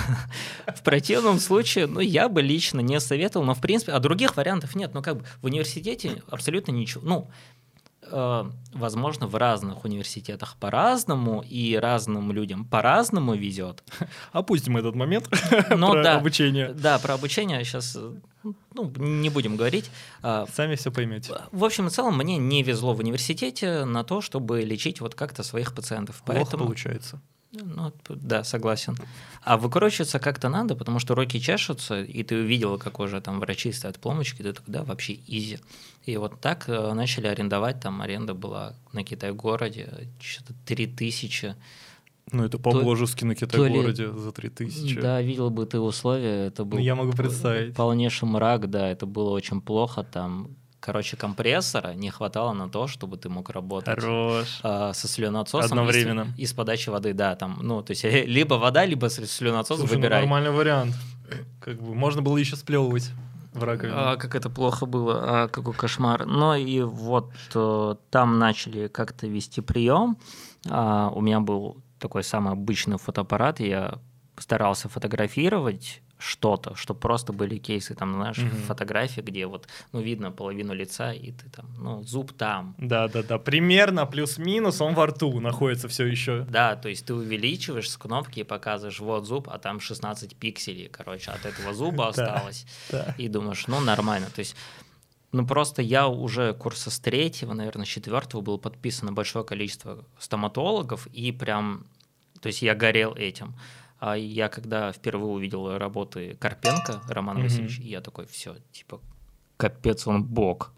В 0.76 0.82
противном 0.84 1.40
случае, 1.40 1.86
ну, 1.86 2.00
я 2.00 2.30
бы 2.30 2.42
лично 2.42 2.80
не 2.80 3.00
советовал, 3.00 3.46
но, 3.46 3.54
в 3.54 3.62
принципе, 3.62 3.92
а 3.92 4.00
других 4.00 4.36
вариантов 4.38 4.76
нет. 4.76 4.92
Ну, 4.94 5.04
как 5.04 5.18
бы 5.18 5.26
в 5.42 5.46
университете 5.46 6.24
абсолютно 6.30 6.72
ничего. 6.72 7.04
Ну, 7.06 7.30
возможно, 8.12 9.28
в 9.28 9.36
разных 9.36 9.86
университетах 9.86 10.56
по-разному, 10.60 11.44
и 11.48 11.76
разным 11.76 12.32
людям 12.32 12.66
по-разному 12.66 13.34
везет. 13.36 13.84
Опустим 14.32 14.78
этот 14.78 14.96
момент 14.96 15.30
Ну, 15.70 15.92
про 15.92 16.04
да. 16.04 16.16
обучение. 16.18 16.74
Да, 16.74 17.00
про 17.00 17.16
обучение 17.16 17.64
сейчас 17.64 17.98
ну, 18.74 18.92
не 18.98 19.30
будем 19.30 19.56
говорить. 19.56 19.90
А, 20.22 20.46
Сами 20.54 20.76
все 20.76 20.92
поймете. 20.92 21.34
В 21.52 21.64
общем 21.64 21.88
и 21.88 21.90
целом, 21.90 22.18
мне 22.18 22.38
не 22.38 22.64
везло 22.64 22.94
в 22.94 23.00
университете 23.00 23.86
на 23.86 24.04
то, 24.04 24.22
чтобы 24.22 24.62
лечить 24.62 25.02
вот 25.02 25.16
как-то 25.16 25.44
своих 25.44 25.74
пациентов. 25.74 26.24
Поэтому, 26.26 26.66
получается. 26.66 27.22
ну, 27.52 27.94
да, 28.10 28.44
согласен. 28.44 28.98
А 29.44 29.58
выкручиваться 29.58 30.20
как-то 30.20 30.50
надо, 30.50 30.76
потому 30.76 31.00
что 31.00 31.16
руки 31.16 31.40
чешутся, 31.40 32.02
и 32.02 32.24
ты 32.24 32.36
увидела, 32.36 32.78
как 32.78 33.00
уже 33.00 33.22
там 33.22 33.40
врачи 33.40 33.72
ставят 33.72 34.00
пломочки, 34.00 34.42
ты 34.42 34.54
такой, 34.54 34.74
да, 34.74 34.84
вообще 34.84 35.20
изи. 35.28 35.60
И 36.06 36.18
вот 36.18 36.42
так 36.42 36.66
э, 36.68 36.94
начали 36.94 37.28
арендовать, 37.28 37.80
там 37.80 38.02
аренда 38.02 38.34
была 38.34 38.74
на 38.92 39.04
Китай-городе, 39.04 40.10
что-то 40.20 40.54
3000. 40.66 41.56
Ну, 42.32 42.44
это 42.44 42.58
по-божески 42.58 43.24
на 43.24 43.36
Китай-городе 43.36 44.12
за 44.12 44.32
3000. 44.34 45.00
Да, 45.00 45.22
видел 45.22 45.50
бы 45.50 45.66
ты 45.66 45.80
условия, 45.80 46.48
это 46.48 46.66
был 46.66 46.78
Ну, 46.78 46.84
я 46.84 46.96
могу 46.96 47.14
представить. 47.14 47.76
полнейший 47.76 48.28
мрак, 48.28 48.70
да, 48.70 48.90
это 48.90 49.06
было 49.06 49.30
очень 49.30 49.62
плохо, 49.62 50.04
там, 50.04 50.50
короче, 50.82 51.16
компрессора 51.16 51.94
не 51.94 52.10
хватало 52.10 52.52
на 52.52 52.68
то, 52.68 52.88
чтобы 52.88 53.16
ты 53.16 53.30
мог 53.30 53.50
работать. 53.50 53.96
Хорош. 53.96 54.60
а, 54.62 54.92
со 54.94 55.08
слюноотсосом 55.08 55.80
Одновременно. 55.80 56.34
И, 56.36 56.46
с, 56.46 56.50
и 56.50 56.52
с 56.52 56.54
подачей 56.54 56.92
воды, 56.92 57.14
да, 57.14 57.36
там, 57.36 57.60
ну, 57.62 57.82
то 57.82 57.92
есть 57.92 58.04
либо 58.04 58.56
вода, 58.56 58.86
либо 58.86 59.10
слюноотсос 59.10 59.80
Слушай, 59.80 59.92
ну, 59.94 59.98
выбирай. 60.00 60.20
нормальный 60.20 60.52
вариант. 60.52 60.96
Как 61.62 61.82
бы 61.82 61.96
можно 61.96 62.22
было 62.22 62.36
еще 62.38 62.58
сплевывать 62.58 63.10
в 63.54 63.64
раковину. 63.64 63.96
А, 63.98 64.16
как 64.18 64.36
это 64.36 64.50
плохо 64.50 64.86
было, 64.86 65.44
а, 65.44 65.48
какой 65.48 65.74
кошмар. 65.74 66.26
Ну 66.26 66.56
и 66.56 66.82
вот 66.82 67.32
э, 67.54 67.96
там 68.10 68.40
начали 68.40 68.88
как-то 68.88 69.28
вести 69.28 69.62
прием. 69.62 70.18
А, 70.70 71.10
у 71.14 71.22
меня 71.22 71.40
был 71.40 71.78
такой 72.00 72.24
самый 72.24 72.54
обычный 72.54 72.98
фотоаппарат, 72.98 73.60
я 73.60 74.00
старался 74.38 74.90
фотографировать 74.90 76.02
что-то, 76.24 76.76
чтобы 76.76 77.00
просто 77.00 77.34
были 77.34 77.58
кейсы, 77.58 77.96
там, 77.96 78.14
знаешь, 78.14 78.38
Мгм. 78.38 78.64
фотографии, 78.64 79.22
где 79.22 79.46
вот, 79.46 79.68
ну, 79.92 80.02
видно 80.02 80.32
половину 80.32 80.74
лица, 80.74 81.12
и 81.12 81.32
ты 81.32 81.50
там, 81.50 81.66
ну, 81.78 82.04
зуб 82.04 82.32
там, 82.34 82.76
Да, 82.78 83.08
да, 83.08 83.24
да. 83.24 83.38
Примерно 83.38 84.06
плюс-минус 84.06 84.80
он 84.82 84.94
во 84.94 85.08
рту 85.08 85.40
находится 85.42 85.88
все 85.88 86.06
еще. 86.06 86.46
Да, 86.50 86.76
то 86.76 86.88
есть 86.90 87.06
ты 87.06 87.14
увеличиваешь 87.14 87.90
с 87.90 87.98
кнопки 87.98 88.40
и 88.40 88.44
показываешь 88.44 89.00
вот 89.00 89.26
зуб, 89.26 89.50
а 89.52 89.58
там 89.60 89.80
16 89.80 90.36
пикселей, 90.38 90.88
короче, 90.88 91.32
от 91.32 91.46
этого 91.46 91.74
зуба 91.74 92.08
осталось. 92.10 92.66
И 93.18 93.28
думаешь, 93.28 93.68
ну 93.68 93.80
нормально. 93.82 94.30
То 94.34 94.40
есть, 94.40 94.56
ну 95.34 95.46
просто 95.46 95.82
я 95.82 96.08
уже 96.08 96.54
курса 96.54 96.90
с 96.90 97.00
третьего, 97.00 97.54
наверное, 97.54 97.86
с 97.86 97.90
четвертого 97.90 98.42
был 98.42 98.58
подписано 98.58 99.12
большое 99.12 99.44
количество 99.44 100.06
стоматологов, 100.20 101.08
и 101.08 101.32
прям, 101.32 101.86
то 102.40 102.48
есть 102.48 102.62
я 102.62 102.76
горел 102.76 103.14
этим. 103.14 103.54
А 104.06 104.18
я 104.18 104.50
когда 104.50 104.92
впервые 104.92 105.32
увидел 105.32 105.78
работы 105.78 106.36
Карпенко 106.38 107.04
Романа 107.08 107.40
Мгм. 107.40 107.48
Васильевича, 107.48 107.84
я 107.84 108.02
такой, 108.02 108.26
все, 108.26 108.58
типа, 108.74 109.00
капец 109.56 110.06
он 110.08 110.26
бог. 110.26 110.74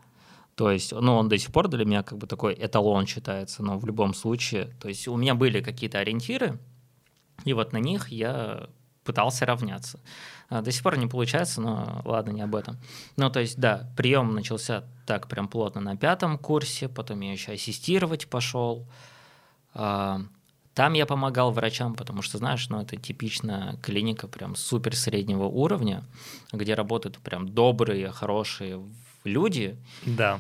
То 0.54 0.70
есть, 0.70 0.92
ну, 0.92 1.16
он 1.16 1.28
до 1.28 1.36
сих 1.40 1.52
пор 1.52 1.68
для 1.68 1.86
меня 1.86 2.04
как 2.04 2.20
бы 2.20 2.28
такой 2.28 2.54
эталон 2.54 3.08
считается, 3.08 3.64
но 3.64 3.80
в 3.80 3.86
любом 3.88 4.14
случае, 4.14 4.66
то 4.80 4.90
есть 4.90 5.08
у 5.08 5.18
меня 5.18 5.34
были 5.34 5.62
какие-то 5.62 5.98
ориентиры, 5.98 6.60
и 7.46 7.54
вот 7.54 7.74
на 7.74 7.78
них 7.78 8.10
я 8.10 8.70
пытался 9.04 9.48
равняться. 9.48 10.00
А, 10.48 10.62
До 10.62 10.72
сих 10.72 10.84
пор 10.84 11.00
не 11.00 11.08
получается, 11.08 11.62
но 11.62 12.04
ладно, 12.06 12.30
не 12.30 12.44
об 12.44 12.56
этом. 12.56 12.78
Ну, 13.18 13.32
то 13.32 13.40
есть, 13.40 13.58
да, 13.60 13.90
прием 13.98 14.36
начался 14.36 14.84
так 15.08 15.28
прям 15.28 15.48
плотно 15.48 15.82
на 15.82 15.98
пятом 15.98 16.38
курсе, 16.38 16.90
потом 16.90 17.22
я 17.22 17.32
еще 17.32 17.54
ассистировать 17.54 18.28
пошел. 18.28 18.88
Там 20.76 20.92
я 20.92 21.06
помогал 21.06 21.52
врачам, 21.52 21.96
потому 21.96 22.22
что, 22.22 22.38
знаешь, 22.38 22.68
ну, 22.68 22.82
это 22.82 22.98
типичная 22.98 23.78
клиника 23.82 24.28
прям 24.28 24.58
супер 24.58 24.94
среднего 24.94 25.46
уровня, 25.46 26.04
где 26.52 26.74
работают 26.74 27.18
прям 27.20 27.48
добрые, 27.48 28.12
хорошие 28.12 28.84
люди, 29.24 29.78
Да. 30.06 30.40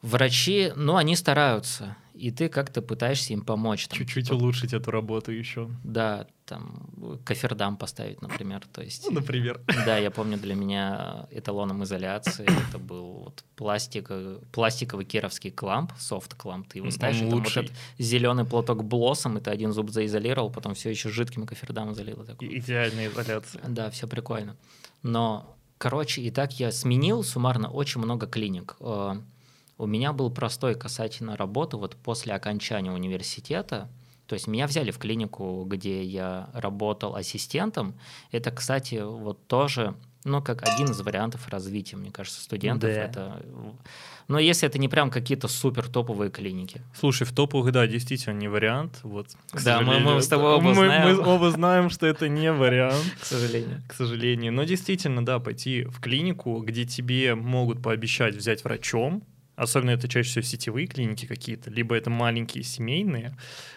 Врачи, 0.00 0.72
ну, 0.76 0.94
они 0.94 1.16
стараются, 1.16 1.96
и 2.18 2.30
ты 2.32 2.48
как-то 2.48 2.82
пытаешься 2.82 3.32
им 3.32 3.42
помочь. 3.42 3.86
там, 3.86 3.98
Чуть-чуть 3.98 4.26
типа, 4.26 4.36
улучшить 4.36 4.72
эту 4.72 4.90
работу 4.90 5.30
еще. 5.30 5.70
Да, 5.84 6.26
там, 6.44 6.90
кофердам 7.24 7.76
поставить, 7.76 8.20
например, 8.22 8.62
то 8.72 8.82
есть... 8.82 9.06
Ну, 9.06 9.12
например. 9.12 9.60
Да, 9.86 9.98
я 9.98 10.10
помню, 10.10 10.36
для 10.36 10.54
меня 10.54 11.28
эталоном 11.30 11.84
изоляции 11.84 12.44
это 12.68 12.78
был 12.78 13.24
вот 13.24 13.44
пластик, 13.54 14.10
пластиковый 14.50 15.04
кировский 15.04 15.50
кламп, 15.50 15.92
софт 15.98 16.34
кламп. 16.34 16.68
Ты 16.68 16.78
его 16.78 16.90
ставишь, 16.90 17.18
там 17.18 17.30
вот 17.30 17.46
этот 17.46 17.72
зеленый 17.98 18.44
платок 18.44 18.82
блоссом, 18.84 19.38
и 19.38 19.40
ты 19.40 19.50
один 19.50 19.72
зуб 19.72 19.90
заизолировал, 19.90 20.50
потом 20.50 20.74
все 20.74 20.90
еще 20.90 21.10
жидким 21.10 21.46
кофердам 21.46 21.94
залил. 21.94 22.24
такой, 22.24 22.58
Идеальная 22.58 23.08
изоляция. 23.08 23.62
да, 23.68 23.90
все 23.90 24.08
прикольно. 24.08 24.56
Но, 25.02 25.56
короче, 25.78 26.22
и 26.22 26.30
так 26.30 26.58
я 26.58 26.72
сменил 26.72 27.22
суммарно 27.22 27.70
очень 27.70 28.00
много 28.00 28.26
клиник. 28.26 28.76
У 29.78 29.86
меня 29.86 30.12
был 30.12 30.30
простой 30.30 30.74
касательно 30.74 31.36
работы 31.36 31.76
вот 31.76 31.96
после 31.96 32.34
окончания 32.34 32.90
университета. 32.90 33.88
То 34.26 34.34
есть 34.34 34.46
меня 34.46 34.66
взяли 34.66 34.90
в 34.90 34.98
клинику, 34.98 35.64
где 35.66 36.02
я 36.02 36.50
работал 36.52 37.14
ассистентом. 37.14 37.94
Это, 38.30 38.50
кстати, 38.50 38.96
вот 39.02 39.46
тоже, 39.46 39.94
ну, 40.24 40.42
как 40.42 40.68
один 40.68 40.90
из 40.90 41.00
вариантов 41.00 41.48
развития, 41.48 41.96
мне 41.96 42.10
кажется, 42.10 42.42
студентов. 42.42 42.90
Да. 42.90 43.00
Это... 43.02 43.42
Но 44.26 44.38
если 44.38 44.68
это 44.68 44.78
не 44.78 44.88
прям 44.88 45.10
какие-то 45.10 45.48
супер 45.48 45.88
топовые 45.88 46.30
клиники. 46.30 46.82
Слушай, 46.94 47.26
в 47.26 47.32
топовых, 47.32 47.72
да, 47.72 47.86
действительно 47.86 48.34
не 48.34 48.48
вариант. 48.48 48.98
Вот, 49.02 49.28
Да, 49.64 49.80
мы- 49.80 50.00
мы 50.00 50.20
с 50.20 50.28
тобой 50.28 50.52
оба 50.52 50.62
мы, 50.68 50.74
знаем. 50.74 51.16
мы 51.16 51.26
оба 51.26 51.50
знаем, 51.50 51.88
что 51.88 52.06
это 52.06 52.28
не 52.28 52.52
вариант. 52.52 53.02
К 53.20 53.24
сожалению. 53.24 53.80
К 53.88 53.94
сожалению. 53.94 54.52
Но 54.52 54.64
действительно, 54.64 55.24
да, 55.24 55.38
пойти 55.38 55.84
в 55.84 56.00
клинику, 56.00 56.60
где 56.60 56.84
тебе 56.84 57.34
могут 57.34 57.80
пообещать 57.82 58.34
взять 58.34 58.64
врачом, 58.64 59.22
особенно 59.58 59.90
это 59.90 60.08
чаще 60.08 60.28
всего 60.28 60.42
сетевые 60.42 60.86
клиники 60.86 61.26
какие-то, 61.26 61.70
либо 61.70 61.94
это 61.96 62.10
маленькие 62.10 62.64
семейные, 62.64 63.36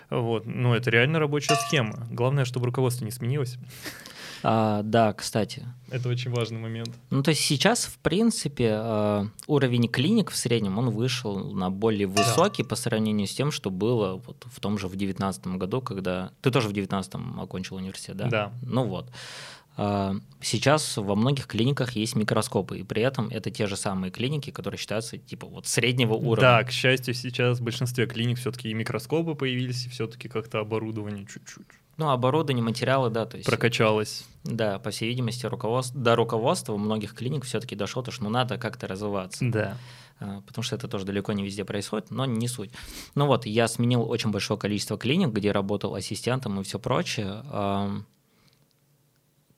вот, 0.10 0.46
ну, 0.46 0.74
это 0.74 0.89
реально 0.89 1.20
рабочая 1.20 1.56
схема. 1.56 2.08
Главное, 2.10 2.46
чтобы 2.46 2.67
руководство 2.67 3.06
не 3.06 3.12
сменилось. 3.12 3.58
А, 4.44 4.82
да, 4.84 5.13
кстати, 5.13 5.67
Это 5.89 6.10
очень 6.10 6.32
важный 6.32 6.60
момент. 6.60 6.89
Ну, 7.10 7.22
то 7.22 7.30
есть 7.30 7.41
сейчас, 7.41 7.86
в 7.86 7.98
принципе, 8.00 8.72
э, 8.74 9.26
уровень 9.48 9.88
клиник 9.88 10.32
в 10.32 10.36
среднем, 10.36 10.78
он 10.78 10.89
вышел 10.89 11.54
на 11.54 11.70
более 11.70 12.08
высокий 12.08 12.63
по 12.63 12.76
сравнению 12.76 13.28
с 13.28 13.34
тем, 13.34 13.52
что 13.52 13.70
было 13.70 14.15
вот 14.26 14.46
в 14.52 14.60
том 14.60 14.78
же 14.78 14.88
в 14.88 14.91
2019 14.91 15.48
году, 15.58 15.82
когда... 15.82 16.32
Ты 16.41 16.50
тоже 16.50 16.70
в 16.70 16.74
2019 16.74 17.39
окончил 17.39 17.76
университет, 17.76 18.17
да? 18.17 18.30
Да. 18.30 18.52
Ну 18.63 18.86
вот. 18.86 19.12
А, 19.77 20.15
Сейчас 20.43 20.97
во 20.97 21.15
многих 21.15 21.45
клиниках 21.45 21.91
есть 21.91 22.15
микроскопы, 22.15 22.79
и 22.79 22.84
при 22.84 23.03
этом 23.03 23.29
это 23.29 23.51
те 23.51 23.67
же 23.67 23.77
самые 23.77 24.12
клиники, 24.12 24.49
которые 24.49 24.79
считаются 24.79 25.17
типа 25.17 25.45
вот 25.45 25.67
среднего 25.67 26.13
уровня. 26.13 26.41
Да, 26.41 26.63
к 26.63 26.71
счастью, 26.71 27.13
сейчас 27.13 27.60
в 27.60 27.63
большинстве 27.63 28.07
клиник 28.07 28.39
все-таки 28.39 28.69
и 28.69 28.73
микроскопы 28.73 29.36
появились, 29.36 29.86
и 29.86 29.89
все-таки 29.89 30.27
как-то 30.29 30.60
оборудование 30.60 31.27
чуть-чуть 31.27 31.67
Ну, 31.97 32.10
оборудование, 32.10 32.63
материалы, 32.63 33.12
да, 33.12 33.27
то 33.27 33.38
есть... 33.38 33.47
прокачалось. 33.47 34.25
Да, 34.43 34.79
по 34.79 34.89
всей 34.89 35.10
видимости, 35.10 35.45
руководство, 35.45 35.99
до 35.99 36.15
руководства 36.15 36.73
у 36.73 36.79
многих 36.79 37.13
клиник 37.13 37.45
все-таки 37.45 37.75
дошло, 37.75 38.01
то, 38.01 38.10
что 38.10 38.23
ну, 38.23 38.31
надо 38.31 38.57
как-то 38.57 38.88
развиваться. 38.88 39.45
Да. 39.45 39.77
А, 40.19 40.41
потому 40.41 40.63
что 40.63 40.75
это 40.75 40.88
тоже 40.88 41.05
далеко 41.05 41.34
не 41.34 41.43
везде 41.43 41.65
происходит, 41.65 42.10
но 42.10 42.25
не 42.25 42.47
суть. 42.47 42.71
Ну 43.13 43.27
вот, 43.27 43.45
я 43.45 43.67
сменил 43.67 44.10
очень 44.10 44.31
большое 44.31 44.60
количество 44.60 44.97
клиник, 44.97 45.29
где 45.29 45.51
работал 45.51 45.93
ассистентом 45.93 46.60
и 46.60 46.63
все 46.63 46.79
прочее. 46.79 47.43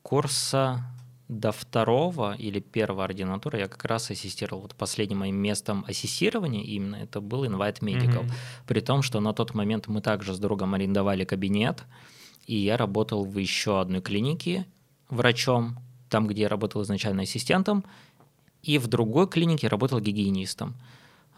Курса 0.04 0.84
до 1.30 1.52
второго 1.52 2.36
или 2.36 2.60
первого 2.60 3.06
ординатуры 3.06 3.60
я 3.60 3.68
как 3.68 3.86
раз 3.86 4.12
ассистировал. 4.12 4.62
Вот 4.62 4.76
последним 4.76 5.20
моим 5.20 5.38
местом 5.38 5.86
ассистирования 5.88 6.64
именно 6.64 6.98
это 6.98 7.22
был 7.22 7.46
Invite 7.46 7.80
Medical. 7.80 8.24
Мгм. 8.24 8.32
При 8.68 8.82
том, 8.82 9.02
что 9.02 9.20
на 9.20 9.34
тот 9.34 9.54
момент 9.54 9.88
мы 9.88 10.02
также 10.02 10.34
с 10.34 10.40
другом 10.40 10.74
арендовали 10.74 11.24
кабинет, 11.24 11.84
и 12.46 12.56
я 12.56 12.78
работал 12.78 13.26
в 13.26 13.38
еще 13.38 13.80
одной 13.80 14.02
клинике 14.02 14.68
врачом, 15.10 15.80
там, 16.10 16.28
где 16.28 16.44
я 16.44 16.50
работал 16.50 16.84
изначально 16.84 17.24
ассистентом, 17.24 17.86
и 18.62 18.78
в 18.78 18.88
другой 18.88 19.28
клинике 19.28 19.68
работал 19.68 20.00
гигиенистом. 20.00 20.76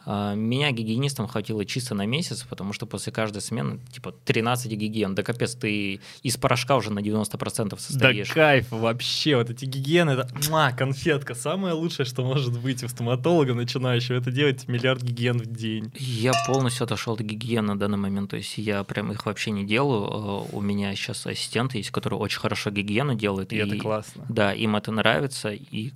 А, 0.06 0.36
Меня 0.36 0.72
гигиенистом 0.72 1.28
хватило 1.28 1.66
чисто 1.66 1.96
на 1.96 2.06
месяц, 2.06 2.44
потому 2.44 2.74
что 2.74 2.86
после 2.86 3.12
каждой 3.12 3.42
смены, 3.42 3.80
типа, 3.92 4.14
13 4.26 4.72
гигиен. 4.74 5.16
Да 5.16 5.24
капец, 5.24 5.56
ты 5.56 6.00
из 6.24 6.38
порошка 6.38 6.76
уже 6.76 6.92
на 6.92 7.00
90% 7.00 7.70
Да 7.70 7.78
состоишь. 7.78 8.30
кайф 8.30 8.68
вообще, 8.72 9.38
вот 9.38 9.50
эти 9.50 9.66
гигиены, 9.66 10.12
это 10.12 10.30
муа, 10.50 10.72
конфетка, 10.72 11.34
самое 11.36 11.74
лучшее, 11.74 12.06
что 12.06 12.24
может 12.24 12.60
быть 12.60 12.84
у 12.84 12.88
стоматолога 12.88 13.54
начинающего, 13.54 14.18
это 14.18 14.32
делать 14.32 14.68
миллиард 14.68 15.02
гигиен 15.02 15.38
в 15.40 15.46
день. 15.48 15.92
Я 15.98 16.34
полностью 16.48 16.84
отошел 16.84 17.14
от 17.14 17.22
гигиены 17.22 17.74
на 17.74 17.80
данный 17.80 17.98
момент, 17.98 18.30
то 18.30 18.38
есть 18.38 18.58
я 18.58 18.84
прям 18.84 19.12
их 19.12 19.26
вообще 19.26 19.52
не 19.52 19.66
делаю. 19.66 20.46
Э, 20.46 20.56
У 20.56 20.62
меня 20.62 20.94
сейчас 20.96 21.26
ассистенты 21.26 21.80
есть, 21.80 21.90
которые 21.92 22.20
очень 22.20 22.40
хорошо 22.40 22.70
гигиену 22.70 23.16
делают. 23.16 23.52
И 23.54 23.58
это 23.58 23.76
классно. 23.78 24.26
Да, 24.30 24.54
им 24.54 24.76
это 24.76 24.92
нравится, 24.92 25.52
и 25.52 25.92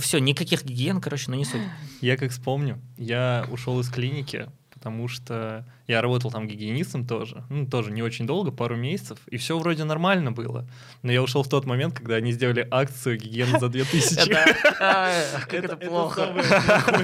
все, 0.00 0.18
никаких 0.18 0.64
гигиен, 0.64 1.00
короче, 1.00 1.30
ну 1.30 1.36
не 1.36 1.44
суть. 1.44 1.62
Я 2.00 2.16
как 2.16 2.30
вспомню, 2.30 2.80
я 2.96 3.46
ушел 3.50 3.80
из 3.80 3.88
клиники, 3.88 4.48
потому 4.84 5.08
что 5.08 5.66
я 5.86 6.02
работал 6.02 6.30
там 6.30 6.46
гигиенистом 6.46 7.06
тоже, 7.06 7.42
ну, 7.48 7.66
тоже 7.66 7.90
не 7.90 8.02
очень 8.02 8.26
долго, 8.26 8.50
пару 8.50 8.76
месяцев, 8.76 9.18
и 9.30 9.38
все 9.38 9.58
вроде 9.58 9.84
нормально 9.84 10.30
было. 10.30 10.68
Но 11.02 11.10
я 11.10 11.22
ушел 11.22 11.42
в 11.42 11.48
тот 11.48 11.64
момент, 11.64 11.94
когда 11.94 12.16
они 12.16 12.32
сделали 12.32 12.68
акцию 12.70 13.18
гигиены 13.18 13.58
за 13.58 13.70
2000. 13.70 14.28
Как 14.78 15.54
это 15.54 15.76
плохо. 15.76 16.34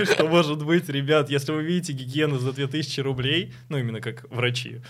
что 0.05 0.29
может 0.29 0.63
быть, 0.63 0.91
ребят, 0.91 1.31
если 1.31 1.53
вы 1.53 1.63
видите 1.63 1.95
гигиену 1.95 2.39
за 2.39 2.53
2000 2.53 3.01
рублей, 3.01 3.55
ну 3.71 3.79
именно 3.79 4.01
как 4.03 4.31
врачи, 4.31 4.83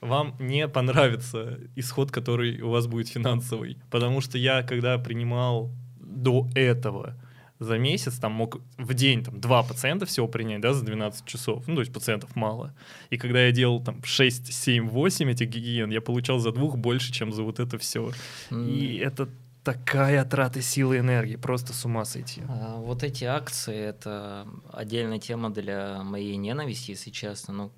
вам 0.00 0.34
не 0.38 0.68
понравится 0.68 1.58
исход, 1.76 2.10
который 2.10 2.60
у 2.62 2.70
вас 2.70 2.86
будет 2.86 3.08
финансовый. 3.08 3.78
Потому 3.90 4.20
что 4.20 4.38
я, 4.38 4.62
когда 4.62 4.98
принимал 4.98 5.70
до 6.12 6.48
этого 6.54 7.16
за 7.58 7.78
месяц, 7.78 8.18
там 8.18 8.32
мог 8.32 8.60
в 8.76 8.94
день 8.94 9.22
там, 9.24 9.40
два 9.40 9.62
пациента 9.62 10.04
всего 10.06 10.28
принять, 10.28 10.60
да, 10.60 10.72
за 10.72 10.84
12 10.84 11.24
часов. 11.24 11.66
Ну, 11.68 11.76
то 11.76 11.80
есть 11.80 11.92
пациентов 11.92 12.34
мало. 12.36 12.74
И 13.10 13.16
когда 13.16 13.46
я 13.46 13.52
делал 13.52 13.80
там 13.82 14.02
6, 14.02 14.52
7, 14.52 14.88
8 14.88 15.30
этих 15.30 15.48
гигиен, 15.48 15.90
я 15.90 16.00
получал 16.00 16.38
за 16.38 16.52
двух 16.52 16.76
больше, 16.76 17.12
чем 17.12 17.32
за 17.32 17.42
вот 17.42 17.60
это 17.60 17.78
все. 17.78 18.10
И 18.50 18.96
это 18.96 19.28
такая 19.64 20.24
трата 20.24 20.60
силы 20.60 20.96
и 20.96 20.98
энергии, 20.98 21.36
просто 21.36 21.72
с 21.72 21.84
ума 21.84 22.04
сойти. 22.04 22.42
А, 22.48 22.78
Вот 22.78 23.02
эти 23.04 23.24
акции— 23.24 23.76
это 23.76 24.46
отдельная 24.72 25.20
тема 25.20 25.50
для 25.50 26.02
моей 26.02 26.36
ненависти, 26.36 26.90
если 26.90 27.10
честно. 27.10 27.54
Ну, 27.54 27.72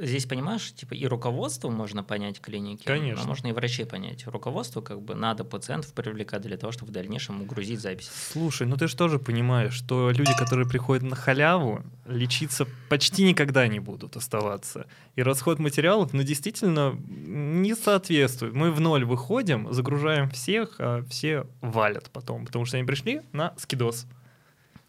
здесь, 0.00 0.26
понимаешь, 0.26 0.72
типа 0.72 0.94
и 0.94 1.06
руководство 1.06 1.70
можно 1.70 2.02
понять 2.02 2.40
клиники, 2.40 2.84
Конечно. 2.84 3.22
а 3.22 3.26
можно 3.26 3.48
и 3.48 3.52
врачей 3.52 3.86
понять. 3.86 4.26
Руководству 4.26 4.82
как 4.82 5.00
бы 5.00 5.14
надо 5.14 5.44
пациентов 5.44 5.92
привлекать 5.92 6.42
для 6.42 6.56
того, 6.56 6.72
чтобы 6.72 6.90
в 6.90 6.94
дальнейшем 6.94 7.42
угрузить 7.42 7.80
запись. 7.80 8.10
Слушай, 8.32 8.66
ну 8.66 8.76
ты 8.76 8.88
же 8.88 8.96
тоже 8.96 9.18
понимаешь, 9.18 9.74
что 9.74 10.10
люди, 10.10 10.32
которые 10.36 10.68
приходят 10.68 11.02
на 11.02 11.16
халяву, 11.16 11.82
лечиться 12.06 12.66
почти 12.88 13.24
никогда 13.24 13.66
не 13.68 13.80
будут 13.80 14.16
оставаться. 14.16 14.86
И 15.16 15.22
расход 15.22 15.58
материалов, 15.58 16.12
ну, 16.12 16.22
действительно 16.22 16.96
не 17.06 17.74
соответствует. 17.74 18.54
Мы 18.54 18.72
в 18.72 18.80
ноль 18.80 19.04
выходим, 19.04 19.72
загружаем 19.72 20.30
всех, 20.30 20.76
а 20.78 21.04
все 21.08 21.46
валят 21.60 22.10
потом, 22.10 22.46
потому 22.46 22.64
что 22.64 22.76
они 22.76 22.86
пришли 22.86 23.22
на 23.32 23.54
скидос. 23.58 24.06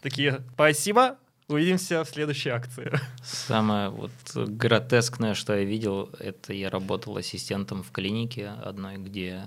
Такие, 0.00 0.42
спасибо, 0.54 1.16
увидимся 1.48 2.04
в 2.04 2.08
следующей 2.08 2.50
акции. 2.50 2.92
Самое 3.22 3.90
вот 3.90 4.10
гротескное, 4.34 5.34
что 5.34 5.56
я 5.56 5.64
видел, 5.64 6.10
это 6.18 6.52
я 6.52 6.70
работал 6.70 7.16
ассистентом 7.16 7.82
в 7.82 7.90
клинике 7.90 8.48
одной, 8.48 8.96
где 8.96 9.44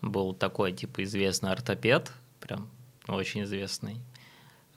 был 0.00 0.34
такой, 0.34 0.72
типа, 0.72 1.04
известный 1.04 1.50
ортопед, 1.50 2.12
прям 2.40 2.68
очень 3.08 3.44
известный. 3.44 3.96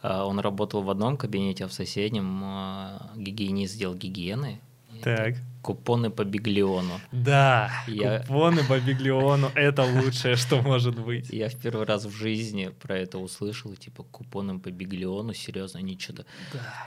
А, 0.01 0.25
Он 0.25 0.39
работал 0.39 0.83
в 0.83 0.89
одном 0.89 1.17
кабинете, 1.17 1.65
а 1.65 1.67
в 1.67 1.73
соседнем 1.73 2.41
а, 2.43 3.11
гигиенист 3.15 3.73
сделал 3.73 3.95
гигиены. 3.95 4.59
Так. 5.03 5.35
Купоны 5.65 6.11
по 6.11 6.23
биглиону. 6.23 7.01
Да, 7.11 7.71
Я- 7.87 8.19
купоны 8.19 8.63
по 8.63 8.79
Биглиону— 8.79 9.47
это 9.55 9.81
лучшее, 9.83 10.35
что 10.35 10.61
может 10.61 10.93
быть. 10.99 11.29
Я 11.31 11.49
в 11.49 11.55
первый 11.55 11.85
раз 11.87 12.05
в 12.05 12.11
жизни 12.11 12.69
про 12.81 12.95
это 12.99 13.17
услышал, 13.17 13.75
типа, 13.75 14.03
купоны 14.03 14.59
по 14.59 14.69
биглиону, 14.69 15.33
серьезно, 15.33 15.79
они 15.79 15.97
что-то... 15.97 16.25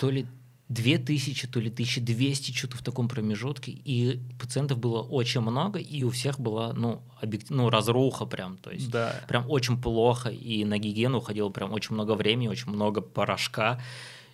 То 0.01 0.11
ли 0.11 0.27
2000, 0.69 1.49
то 1.49 1.59
ли 1.61 1.71
1200, 1.71 2.53
что-то 2.53 2.77
в 2.77 2.83
таком 2.83 3.09
промежутке, 3.09 3.73
и 3.73 4.21
пациентов 4.38 4.79
было 4.79 5.03
очень 5.03 5.41
много, 5.41 5.81
и 5.81 6.05
у 6.05 6.11
всех 6.11 6.38
была, 6.38 6.73
ну, 6.73 7.03
объектив... 7.21 7.51
ну 7.51 7.71
разруха 7.71 8.27
прям, 8.27 8.59
то 8.59 8.71
есть 8.71 8.91
Да. 8.91 9.12
прям 9.27 9.45
очень 9.51 9.77
плохо, 9.83 10.29
и 10.29 10.64
на 10.64 10.79
гигиену 10.79 11.19
уходило 11.19 11.49
прям 11.51 11.73
очень 11.73 11.95
много 11.95 12.14
времени, 12.14 12.47
очень 12.47 12.71
много 12.71 13.01
порошка, 13.01 13.81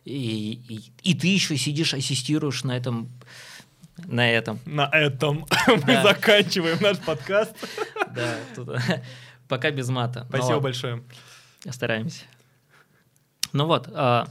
и, 0.05 0.61
и, 0.69 1.11
и 1.11 1.15
ты 1.15 1.29
еще 1.29 1.57
сидишь, 1.57 1.95
ассистируешь 1.95 2.63
на 2.65 2.77
этом, 2.77 3.09
на 3.99 4.31
этом, 4.31 4.59
На 4.67 4.89
этом 4.93 5.47
мы 5.67 6.03
заканчиваем 6.03 6.79
наш 6.81 6.99
подкаст. 6.99 7.55
да, 8.15 8.39
пока 9.49 9.71
без 9.71 9.89
мата. 9.89 10.27
Ну 10.31 10.39
Спасибо 10.39 10.61
большое. 10.61 11.03
Стараемся. 11.71 12.25
Ну 13.53 13.67
вот, 13.67 13.89
а, 13.93 14.27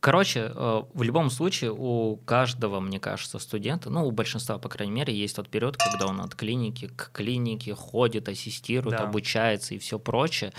короче, 0.00 0.50
а, 0.54 0.84
в 0.92 1.02
любом 1.02 1.30
случае 1.30 1.72
у 1.72 2.16
каждого, 2.16 2.80
мне 2.80 2.98
кажется, 2.98 3.38
студента, 3.38 3.88
ну, 3.88 4.06
у 4.06 4.10
большинства, 4.10 4.58
по 4.58 4.68
крайней 4.68 4.92
мере, 4.92 5.14
есть 5.14 5.36
тот 5.36 5.48
период, 5.48 5.76
когда 5.76 6.06
он 6.06 6.20
от 6.20 6.34
клиники 6.34 6.88
к 6.88 7.10
клинике 7.12 7.74
ходит, 7.74 8.28
ассистирует, 8.28 8.98
Да. 8.98 9.04
обучается 9.04 9.74
и 9.74 9.78
все 9.78 9.98
прочее. 9.98 10.52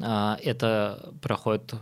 А, 0.00 0.36
Это 0.42 1.12
проходит 1.22 1.74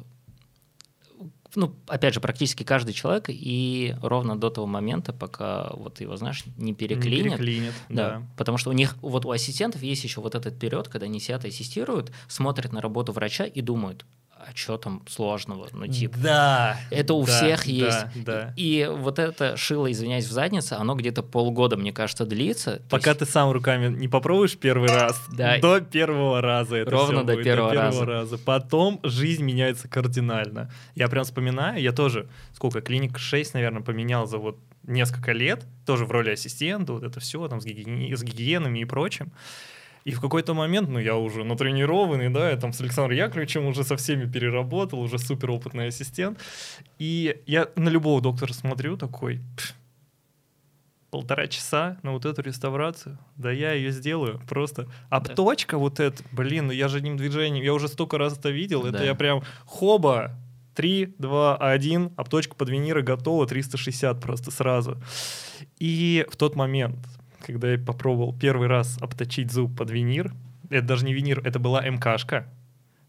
ну, 1.55 1.75
опять 1.87 2.15
же, 2.15 2.21
практически 2.21 2.63
каждый 2.63 2.93
человек, 2.93 3.27
и 3.29 3.95
ровно 4.03 4.39
до 4.39 4.51
того 4.51 4.67
момента, 4.67 5.13
пока 5.13 5.71
вот 5.75 6.01
его, 6.01 6.17
знаешь, 6.17 6.45
не 6.57 6.75
переклинит, 6.75 7.25
Не 7.25 7.31
переклинит, 7.31 7.75
да. 7.89 8.11
да. 8.11 8.23
Потому 8.37 8.59
что 8.59 8.71
у 8.71 8.73
них, 8.73 8.97
вот 9.01 9.25
у 9.27 9.31
ассистентов 9.31 9.83
есть 9.83 10.05
еще 10.05 10.21
вот 10.21 10.35
этот 10.35 10.59
период, 10.59 10.89
когда 10.89 11.07
они 11.07 11.21
сидят 11.21 11.45
ассистируют, 11.45 12.13
смотрят 12.29 12.73
на 12.73 12.81
работу 12.81 13.13
врача 13.13 13.45
и 13.45 13.61
думают, 13.61 14.05
а 14.53 14.57
что 14.57 14.77
там 14.77 15.03
сложного? 15.09 15.69
Ну, 15.73 15.87
типа, 15.87 16.17
Да. 16.19 16.81
это 16.91 17.15
у 17.15 17.25
да, 17.25 17.33
всех 17.37 17.65
да, 17.65 17.71
есть. 17.71 18.25
Да. 18.25 18.55
И 18.57 18.89
вот 18.91 19.19
это 19.19 19.57
шило, 19.57 19.91
извиняюсь, 19.91 20.27
в 20.27 20.33
заднице, 20.33 20.75
оно 20.75 20.95
где-то 20.95 21.23
полгода, 21.23 21.77
мне 21.77 21.93
кажется, 21.93 22.25
длится. 22.27 22.83
Пока 22.91 23.11
есть- 23.11 23.21
ты 23.21 23.27
сам 23.27 23.51
руками 23.51 23.89
не 23.95 24.09
попробуешь 24.09 24.57
первый 24.57 24.89
раз, 24.91 25.21
Да. 25.33 25.59
до 25.59 25.81
первого 25.81 26.41
раза 26.41 26.77
это 26.77 26.91
Ровно 26.91 27.25
до 27.25 27.35
будет, 27.35 27.45
первого 27.45 27.75
раза. 27.75 28.05
раза. 28.05 28.39
Потом 28.39 29.01
жизнь 29.03 29.43
меняется 29.45 29.89
кардинально. 29.89 30.71
Я 30.95 31.09
прям 31.09 31.25
вспоминаю, 31.25 31.81
я 31.81 31.93
тоже, 31.93 32.29
сколько, 32.55 32.81
клиник 32.81 33.19
6, 33.19 33.55
наверное, 33.55 33.83
поменял 33.83 34.27
за 34.27 34.39
вот 34.39 34.59
несколько 34.85 35.33
лет, 35.33 35.65
тоже 35.87 36.05
в 36.07 36.11
роли 36.11 36.31
ассистента, 36.31 36.93
вот 36.95 37.03
это 37.03 37.21
все, 37.21 37.47
там, 37.49 37.61
с, 37.61 37.67
гигиени- 37.67 38.15
с 38.15 38.23
гигиенами 38.23 38.79
и 38.81 38.85
прочим. 38.85 39.31
И 40.05 40.13
в 40.13 40.21
какой-то 40.21 40.55
момент, 40.55 40.89
ну, 40.89 40.99
я 40.99 41.17
уже 41.17 41.45
натренированный, 41.45 42.31
да, 42.31 42.51
я 42.51 42.57
там 42.57 42.73
с 42.73 42.81
Александром 42.81 43.17
Яковлевичем 43.17 43.67
уже 43.67 43.85
со 43.85 43.97
всеми 43.97 44.31
переработал, 44.31 45.01
уже 45.01 45.19
суперопытный 45.19 45.89
ассистент. 45.89 46.39
И 46.99 47.43
я 47.47 47.69
на 47.77 47.89
любого 47.89 48.21
доктора 48.21 48.53
смотрю 48.53 48.97
такой, 48.97 49.41
«Пф, 49.57 49.75
полтора 51.11 51.49
часа 51.49 51.99
на 52.03 52.13
вот 52.13 52.25
эту 52.25 52.43
реставрацию, 52.43 53.19
да 53.37 53.51
я 53.51 53.73
ее 53.73 53.91
сделаю 53.91 54.41
просто. 54.49 54.87
Обточка 55.09 55.77
вот 55.77 56.01
эта, 56.01 56.23
блин, 56.33 56.69
ну 56.69 56.73
я 56.73 56.89
же 56.89 56.99
одним 56.99 57.17
движением, 57.17 57.65
я 57.65 57.75
уже 57.75 57.89
столько 57.89 58.17
раз 58.17 58.39
это 58.39 58.51
видел, 58.51 58.83
это 58.87 58.99
Да. 58.99 59.05
я 59.05 59.15
прям 59.15 59.43
хоба, 59.67 60.37
3, 60.77 61.15
2, 61.19 61.57
1, 61.57 62.13
обточка 62.17 62.55
под 62.55 62.71
виниры 62.71 63.03
готова, 63.03 63.47
360 63.47 64.21
просто 64.21 64.51
сразу. 64.51 65.03
И 65.79 66.25
в 66.31 66.37
тот 66.37 66.55
момент, 66.55 66.97
когда 67.45 67.73
я 67.73 67.79
попробовал 67.79 68.37
первый 68.37 68.69
раз 68.69 68.99
обточить 69.01 69.51
зуб 69.51 69.77
под 69.77 69.91
винир, 69.91 70.33
это 70.69 70.87
даже 70.87 71.05
не 71.05 71.13
винир, 71.13 71.41
это 71.45 71.59
была 71.59 71.83
МКшка. 71.83 72.49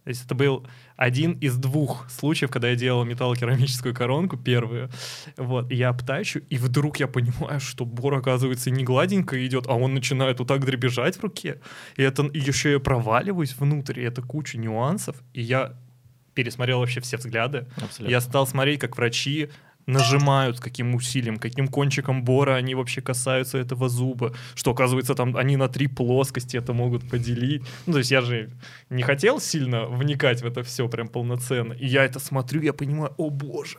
То 0.04 0.10
есть 0.10 0.26
это 0.26 0.34
был 0.34 0.66
один 0.96 1.34
из 1.34 1.58
двух 1.58 2.10
случаев, 2.10 2.50
когда 2.50 2.70
я 2.70 2.76
делал 2.76 3.06
металлокерамическую 3.06 3.94
коронку 3.94 4.36
первую. 4.36 4.90
Вот, 5.38 5.72
и 5.72 5.76
я 5.76 5.90
обтачу, 5.90 6.42
и 6.50 6.58
вдруг 6.58 7.00
я 7.00 7.08
понимаю, 7.08 7.60
что 7.60 7.86
бор, 7.86 8.16
оказывается, 8.16 8.72
не 8.72 8.84
гладенько 8.84 9.46
идет, 9.46 9.68
а 9.68 9.76
он 9.76 9.94
начинает 9.94 10.40
вот 10.40 10.48
так 10.48 10.66
дребезжать 10.66 11.18
в 11.18 11.24
руке. 11.24 11.62
И 11.98 12.02
это 12.02 12.26
и 12.26 12.40
еще 12.40 12.72
я 12.72 12.80
проваливаюсь 12.80 13.56
внутрь, 13.56 14.00
и 14.00 14.04
это 14.04 14.24
куча 14.24 14.58
нюансов. 14.58 15.18
И 15.34 15.42
я 15.42 15.78
пересмотрел 16.34 16.80
вообще 16.80 17.00
все 17.02 17.18
взгляды. 17.18 17.68
Абсолютно. 17.78 18.12
Я 18.12 18.22
стал 18.22 18.48
смотреть, 18.48 18.80
как 18.80 18.98
врачи 18.98 19.50
нажимают, 19.86 20.58
с 20.58 20.60
каким 20.60 20.96
усилием, 20.96 21.38
каким 21.38 21.68
кончиком 21.68 22.24
бора 22.24 22.56
они 22.56 22.76
вообще 22.76 23.02
касаются 23.02 23.58
этого 23.58 23.90
зуба, 23.90 24.34
что, 24.56 24.72
оказывается, 24.72 25.16
там 25.16 25.36
они 25.36 25.58
на 25.58 25.68
три 25.68 25.88
плоскости 25.88 26.58
это 26.58 26.74
могут 26.74 27.10
поделить. 27.10 27.64
Ну, 27.86 27.94
то 27.94 28.00
есть 28.00 28.12
я 28.12 28.22
же 28.22 28.50
не 28.90 29.04
хотел 29.04 29.40
сильно 29.40 29.86
вникать 29.86 30.42
в 30.42 30.46
это 30.46 30.64
все 30.64 30.88
прям 30.88 31.08
полноценно. 31.08 31.74
И 31.74 31.86
я 31.88 32.06
это 32.06 32.20
смотрю, 32.20 32.62
я 32.62 32.74
понимаю, 32.74 33.14
о 33.18 33.30
боже, 33.30 33.78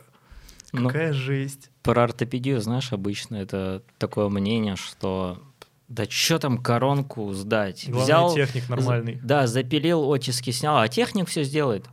Ну, 0.71 0.87
какая 0.87 1.13
жесть. 1.13 1.69
Про 1.81 2.03
ортопедию, 2.03 2.59
знаешь, 2.61 2.93
обычно 2.93 3.35
это 3.35 3.83
такое 3.97 4.29
мнение, 4.29 4.75
что 4.75 5.41
да 5.89 6.05
что 6.09 6.39
там 6.39 6.57
коронку 6.57 7.31
сдать? 7.33 7.85
Главное, 7.87 8.03
Взял, 8.03 8.33
техник 8.33 8.67
нормальный. 8.69 9.19
Да, 9.21 9.45
запилил, 9.47 10.09
оттиски 10.11 10.49
снял, 10.49 10.77
а 10.77 10.87
техник 10.87 11.27
все 11.27 11.43
сделает. 11.43 11.85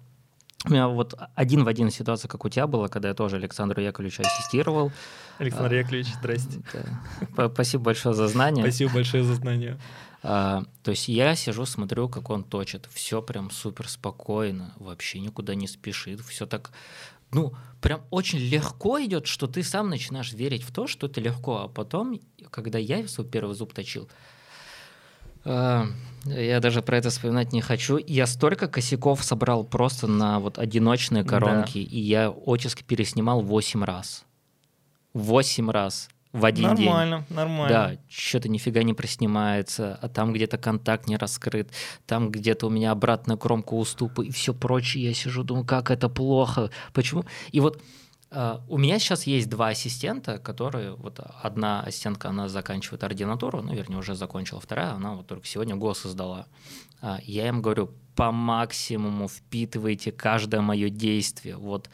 У 0.66 0.70
меня 0.70 0.88
вот 0.88 1.14
один 1.34 1.64
в 1.64 1.68
один 1.68 1.90
ситуация, 1.90 2.28
как 2.28 2.44
у 2.44 2.48
тебя 2.50 2.66
была, 2.66 2.88
когда 2.88 3.08
я 3.08 3.14
тоже 3.14 3.36
Александру 3.36 3.80
Яковлевича 3.80 4.22
ассистировал. 4.22 4.92
Александр 5.38 5.74
Яковлевич, 5.74 6.08
здрасте. 6.18 6.60
Да. 7.36 7.48
Спасибо 7.48 7.84
большое 7.84 8.14
за 8.14 8.28
знание. 8.28 8.62
Спасибо 8.64 8.92
большое 8.92 9.24
за 9.24 9.34
знание. 9.36 9.78
А, 10.22 10.64
то 10.82 10.90
есть 10.90 11.08
я 11.08 11.34
сижу, 11.34 11.64
смотрю, 11.64 12.10
как 12.10 12.28
он 12.28 12.44
точит. 12.44 12.88
Все 12.92 13.22
прям 13.22 13.50
супер 13.50 13.88
спокойно, 13.88 14.74
вообще 14.76 15.20
никуда 15.20 15.54
не 15.54 15.66
спешит. 15.66 16.20
Все 16.20 16.44
так, 16.44 16.72
ну, 17.32 17.54
прям 17.80 18.02
очень 18.10 18.38
легко 18.38 19.02
идет, 19.02 19.26
что 19.26 19.46
ты 19.46 19.62
сам 19.62 19.88
начинаешь 19.88 20.34
верить 20.34 20.62
в 20.62 20.72
то, 20.72 20.86
что 20.86 21.06
это 21.06 21.22
легко. 21.22 21.62
А 21.62 21.68
потом, 21.68 22.20
когда 22.50 22.78
я 22.78 23.08
свой 23.08 23.26
первый 23.26 23.54
зуб 23.54 23.72
точил, 23.72 24.10
а, 24.10 24.12
я 25.44 26.60
даже 26.60 26.82
про 26.82 26.98
это 26.98 27.10
вспоминать 27.10 27.52
не 27.52 27.60
хочу. 27.60 27.98
Я 27.98 28.26
столько 28.26 28.68
косяков 28.68 29.22
собрал 29.24 29.64
просто 29.64 30.06
на 30.06 30.38
вот 30.38 30.58
одиночные 30.58 31.22
Да. 31.22 31.30
коронки, 31.30 31.78
и 31.78 32.00
я 32.00 32.30
оттиски 32.30 32.82
переснимал 32.82 33.40
8 33.42 33.84
раз. 33.84 34.24
8 35.14 35.70
раз 35.70 36.08
в 36.32 36.44
один 36.44 36.74
день. 36.76 36.86
Нормально, 36.86 37.24
нормально. 37.30 37.68
Да, 37.68 37.96
что-то 38.08 38.48
нифига 38.48 38.82
не 38.82 38.94
проснимается, 38.94 39.98
а 40.00 40.08
там 40.08 40.32
где-то 40.32 40.58
контакт 40.58 41.08
не 41.08 41.16
раскрыт, 41.16 41.70
там 42.06 42.30
где-то 42.30 42.66
у 42.66 42.70
меня 42.70 42.92
обратная 42.92 43.36
кромка 43.36 43.74
уступа 43.74 44.22
и 44.22 44.30
все 44.30 44.54
прочее. 44.54 45.04
Я 45.04 45.14
сижу, 45.14 45.42
думаю, 45.42 45.64
как 45.66 45.90
это 45.90 46.08
плохо, 46.08 46.70
почему? 46.92 47.24
И 47.50 47.58
вот 47.60 47.76
а, 47.78 47.82
у 48.68 48.78
меня 48.78 48.98
сейчас 49.00 49.24
есть 49.24 49.48
два 49.48 49.68
ассистента, 49.68 50.38
которые, 50.38 50.94
вот 50.94 51.18
одна 51.42 51.82
ассистентка, 51.82 52.28
она 52.28 52.48
заканчивает 52.48 53.02
ординатуру, 53.02 53.60
ну, 53.60 53.74
вернее, 53.74 53.98
уже 53.98 54.14
закончила, 54.14 54.60
вторая, 54.60 54.92
она 54.92 55.14
вот 55.14 55.26
только 55.26 55.46
сегодня 55.46 55.74
голос 55.74 56.06
издала. 56.06 56.46
А, 57.00 57.18
Я 57.24 57.48
им 57.48 57.60
говорю, 57.60 57.90
по 58.14 58.30
максимуму 58.30 59.28
впитывайте 59.28 60.12
каждое 60.12 60.60
мое 60.60 60.90
действие, 60.90 61.56
вот 61.56 61.90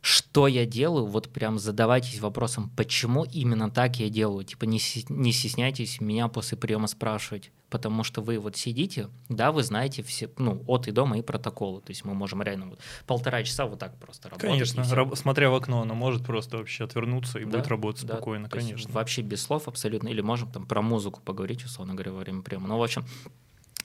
что 0.00 0.46
я 0.46 0.66
делаю, 0.66 1.06
вот 1.06 1.32
прям 1.32 1.58
задавайтесь 1.58 2.20
вопросом, 2.20 2.70
почему 2.76 3.24
именно 3.24 3.70
так 3.70 3.96
я 3.96 4.10
делаю. 4.10 4.44
Типа 4.44 4.66
не, 4.66 4.78
не 5.08 5.32
стесняйтесь 5.32 5.98
меня 5.98 6.28
после 6.28 6.58
приема 6.58 6.88
спрашивать, 6.88 7.50
потому 7.74 8.04
что 8.04 8.22
вы 8.22 8.38
вот 8.38 8.56
сидите, 8.56 9.08
да, 9.28 9.50
вы 9.50 9.64
знаете 9.64 10.04
все, 10.04 10.30
ну, 10.38 10.62
от 10.68 10.86
и 10.86 10.92
до 10.92 11.06
мои 11.06 11.22
протоколы. 11.22 11.80
То 11.80 11.90
есть 11.90 12.04
мы 12.04 12.14
можем 12.14 12.40
реально 12.40 12.68
вот 12.68 12.80
полтора 13.04 13.42
часа 13.42 13.66
вот 13.66 13.80
так 13.80 13.98
просто 13.98 14.28
работать. 14.28 14.48
Конечно, 14.48 14.84
раб- 14.94 15.16
смотря 15.16 15.50
в 15.50 15.56
окно, 15.56 15.82
она 15.82 15.94
может 15.94 16.24
просто 16.24 16.58
вообще 16.58 16.84
отвернуться 16.84 17.40
и 17.40 17.44
Да, 17.44 17.50
будет 17.50 17.66
работать 17.66 18.06
да, 18.06 18.14
спокойно, 18.14 18.48
конечно. 18.48 18.92
Вообще 18.92 19.22
без 19.22 19.42
слов 19.42 19.66
абсолютно. 19.66 20.06
Или 20.06 20.20
можем 20.20 20.52
там 20.52 20.66
про 20.66 20.82
музыку 20.82 21.20
поговорить, 21.20 21.64
условно 21.64 21.94
говоря, 21.94 22.12
во 22.12 22.20
время 22.20 22.42
приема. 22.42 22.68
Ну, 22.68 22.78
в 22.78 22.82
общем, 22.84 23.04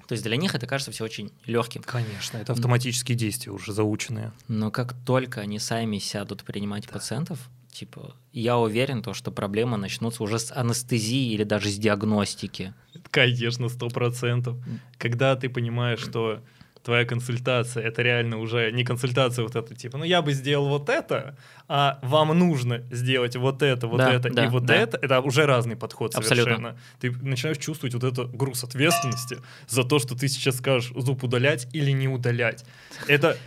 то 0.05 0.13
есть 0.13 0.23
для 0.23 0.37
них 0.37 0.53
это 0.53 0.67
кажется 0.67 0.91
все 0.91 1.03
очень 1.03 1.31
легким. 1.47 1.81
Конечно, 1.81 2.37
это 2.37 2.53
автоматические 2.53 3.17
действия 3.17 3.51
уже 3.51 3.73
заученные. 3.73 4.33
Но 4.47 4.69
как 4.69 4.93
только 5.03 5.41
они 5.41 5.57
сами 5.57 5.97
сядут 5.97 6.43
принимать 6.43 6.87
пациентов, 6.87 7.49
типа, 7.71 8.15
я 8.33 8.57
уверен, 8.57 9.01
то, 9.01 9.13
что 9.13 9.31
проблемы 9.31 9.77
начнутся 9.77 10.23
уже 10.23 10.39
с 10.39 10.51
анестезии 10.51 11.33
или 11.33 11.43
даже 11.43 11.69
с 11.69 11.77
диагностики. 11.77 12.73
Конечно, 13.11 13.69
сто 13.69 13.89
процентов. 13.89 14.57
Когда 14.97 15.35
ты 15.35 15.49
понимаешь, 15.49 15.99
что 15.99 16.41
твоя 16.83 17.05
консультация 17.05 17.83
это 17.83 18.01
реально 18.01 18.37
уже 18.37 18.71
не 18.71 18.83
консультация 18.83 19.43
вот 19.43 19.55
эта, 19.55 19.75
типа, 19.75 19.97
ну 19.97 20.05
я 20.05 20.21
бы 20.21 20.31
сделал 20.31 20.69
вот 20.69 20.89
это, 20.89 21.37
а 21.67 21.99
вам 22.01 22.29
нужно 22.39 22.83
сделать 22.89 23.35
вот 23.35 23.61
это, 23.61 23.85
вот 23.87 23.97
Да, 23.97 24.13
это 24.13 24.29
да, 24.29 24.45
и 24.45 24.47
вот 24.47 24.65
да. 24.65 24.75
это, 24.75 24.97
это 25.01 25.19
уже 25.19 25.45
разный 25.45 25.75
подход 25.75 26.15
Абсолютно. 26.15 26.55
совершенно. 26.55 26.79
Ты 26.99 27.11
начинаешь 27.11 27.57
чувствовать 27.57 27.93
вот 27.93 28.03
этот 28.05 28.33
груз 28.35 28.63
ответственности 28.63 29.37
за 29.67 29.83
то, 29.83 29.99
что 29.99 30.15
ты 30.15 30.27
сейчас 30.29 30.57
скажешь 30.57 30.91
зуб 30.95 31.23
удалять 31.23 31.67
или 31.73 31.91
не 31.91 32.07
удалять. 32.07 32.65
Это 33.07 33.37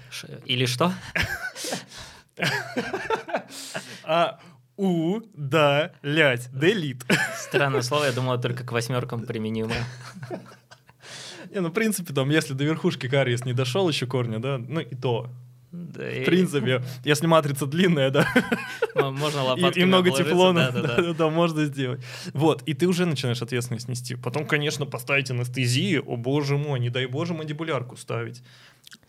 Или 0.44 0.66
что? 0.66 0.92
а 4.04 4.38
удалять, 4.76 6.48
делит. 6.52 7.04
Странное 7.38 7.82
слово, 7.82 8.06
я 8.06 8.12
думал, 8.12 8.40
только 8.40 8.64
к 8.64 8.72
восьмеркам 8.72 9.26
применимо. 9.26 9.74
Не, 11.52 11.60
ну, 11.60 11.68
в 11.68 11.72
принципе, 11.72 12.14
там, 12.14 12.30
если 12.30 12.54
до 12.54 12.64
верхушки 12.64 13.08
кариес 13.08 13.44
не 13.44 13.52
дошел 13.52 13.88
еще 13.88 14.06
корня, 14.06 14.38
да, 14.38 14.58
ну 14.58 14.80
и 14.80 14.94
то. 14.94 15.28
Да, 15.70 16.02
В 16.02 16.24
принципе, 16.24 16.82
если 17.02 17.26
матрица 17.26 17.64
длинная, 17.66 18.10
да, 18.10 18.26
можно 18.94 19.38
и, 19.38 19.42
лопатками 19.42 19.82
и 19.82 19.86
много 19.86 20.10
обложиться, 20.10 20.24
тефлона, 20.24 20.70
да-да-да. 20.70 21.14
да, 21.14 21.30
можно 21.30 21.64
сделать. 21.64 22.02
Вот, 22.34 22.62
и 22.66 22.74
ты 22.74 22.86
уже 22.86 23.06
начинаешь 23.06 23.40
ответственность 23.40 23.88
нести. 23.88 24.14
Потом, 24.14 24.46
конечно, 24.46 24.84
поставить 24.84 25.30
анестезию, 25.30 26.04
о 26.06 26.16
боже 26.16 26.58
мой, 26.58 26.78
не 26.78 26.90
дай 26.90 27.06
боже 27.06 27.32
мандибулярку 27.32 27.96
ставить. 27.96 28.42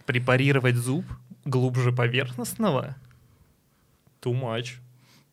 Препарировать 0.06 0.76
зуб 0.76 1.06
глубже 1.44 1.92
поверхностного, 1.92 2.96
too 4.24 4.34
much. 4.34 4.80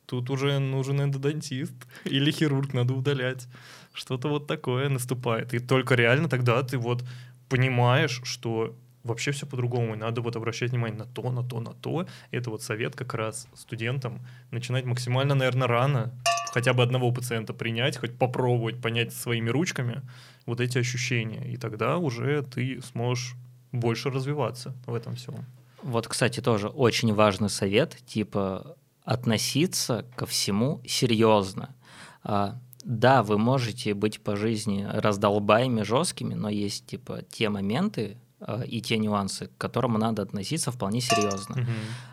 Тут 0.06 0.30
уже 0.30 0.58
нужен 0.58 1.00
эндодонтист 1.00 1.74
или 2.04 2.32
хирург, 2.32 2.74
надо 2.74 2.94
удалять. 2.94 3.46
Что-то 3.92 4.28
вот 4.28 4.46
такое 4.46 4.88
наступает. 4.88 5.54
И 5.54 5.58
только 5.60 5.94
реально 5.94 6.28
тогда 6.28 6.62
ты 6.62 6.78
вот 6.78 7.04
понимаешь, 7.48 8.20
что 8.24 8.74
вообще 9.04 9.30
все 9.30 9.46
по-другому. 9.46 9.94
И 9.94 9.98
надо 9.98 10.20
вот 10.20 10.36
обращать 10.36 10.70
внимание 10.70 10.98
на 10.98 11.06
то, 11.06 11.30
на 11.30 11.42
то, 11.42 11.60
на 11.60 11.72
то. 11.74 12.06
Это 12.30 12.50
вот 12.50 12.62
совет 12.62 12.96
как 12.96 13.14
раз 13.14 13.48
студентам 13.54 14.20
начинать 14.50 14.84
максимально, 14.84 15.34
наверное, 15.34 15.68
рано 15.68 16.12
хотя 16.52 16.72
бы 16.72 16.82
одного 16.82 17.12
пациента 17.12 17.54
принять, 17.54 17.96
хоть 17.96 18.18
попробовать 18.18 18.80
понять 18.80 19.12
своими 19.12 19.50
ручками 19.50 20.02
вот 20.46 20.60
эти 20.60 20.78
ощущения. 20.78 21.52
И 21.52 21.56
тогда 21.56 21.98
уже 21.98 22.42
ты 22.42 22.80
сможешь 22.82 23.36
больше 23.72 24.10
развиваться 24.10 24.74
в 24.86 24.94
этом 24.94 25.14
всем. 25.14 25.44
Вот, 25.82 26.08
кстати, 26.08 26.40
тоже 26.40 26.68
очень 26.68 27.14
важный 27.14 27.48
совет, 27.48 27.96
типа 28.06 28.76
относиться 29.10 30.06
ко 30.16 30.24
всему 30.24 30.80
серьезно. 30.86 31.74
А, 32.22 32.60
да, 32.84 33.24
вы 33.24 33.38
можете 33.38 33.92
быть 33.92 34.20
по 34.20 34.36
жизни 34.36 34.86
раздолбаями 34.88 35.82
жесткими, 35.82 36.34
но 36.34 36.48
есть 36.48 36.86
типа 36.86 37.22
те 37.28 37.48
моменты 37.48 38.18
а, 38.38 38.62
и 38.62 38.80
те 38.80 38.98
нюансы, 38.98 39.48
к 39.48 39.56
которым 39.58 39.94
надо 39.94 40.22
относиться 40.22 40.70
вполне 40.70 41.00
серьезно. 41.00 41.66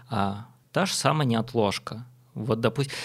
А, 0.09 0.47
та 0.71 0.87
же 0.87 0.93
самая 0.95 1.27
неотложка. 1.27 2.07
Вот, 2.33 2.61
допустим, 2.61 2.95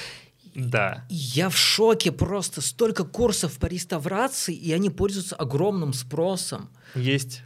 Да. 0.55 1.05
я 1.11 1.51
в 1.51 1.57
шоке 1.59 2.13
просто. 2.13 2.63
Столько 2.63 3.05
курсов 3.05 3.59
по 3.59 3.67
реставрации, 3.67 4.55
и 4.55 4.73
они 4.73 4.89
пользуются 4.89 5.37
огромным 5.37 5.93
спросом. 5.93 6.71
Есть 6.95 7.43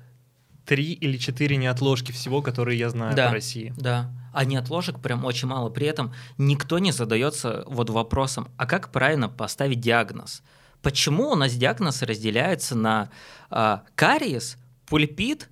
три 0.67 0.93
или 0.93 1.17
четыре 1.17 1.57
неотложки 1.57 2.13
всего, 2.13 2.43
которые 2.43 2.79
я 2.79 2.91
знаю 2.91 3.15
Да. 3.17 3.29
по 3.29 3.35
России. 3.35 3.73
Да. 3.77 4.11
А 4.35 4.45
неотложек 4.45 5.01
прям 5.01 5.25
очень 5.25 5.49
мало. 5.49 5.71
При 5.71 5.87
этом 5.87 6.13
никто 6.37 6.79
не 6.79 6.93
задается 6.93 7.65
вот 7.69 7.89
вопросом, 7.89 8.49
а 8.59 8.67
как 8.67 8.93
правильно 8.93 9.29
поставить 9.31 9.81
диагноз? 9.81 10.43
Почему 10.83 11.31
у 11.31 11.37
нас 11.37 11.55
диагноз 11.55 12.03
разделяется 12.03 12.77
на 12.77 13.09
а, 13.49 13.83
кариес, 13.95 14.59
пульпит 14.87 15.49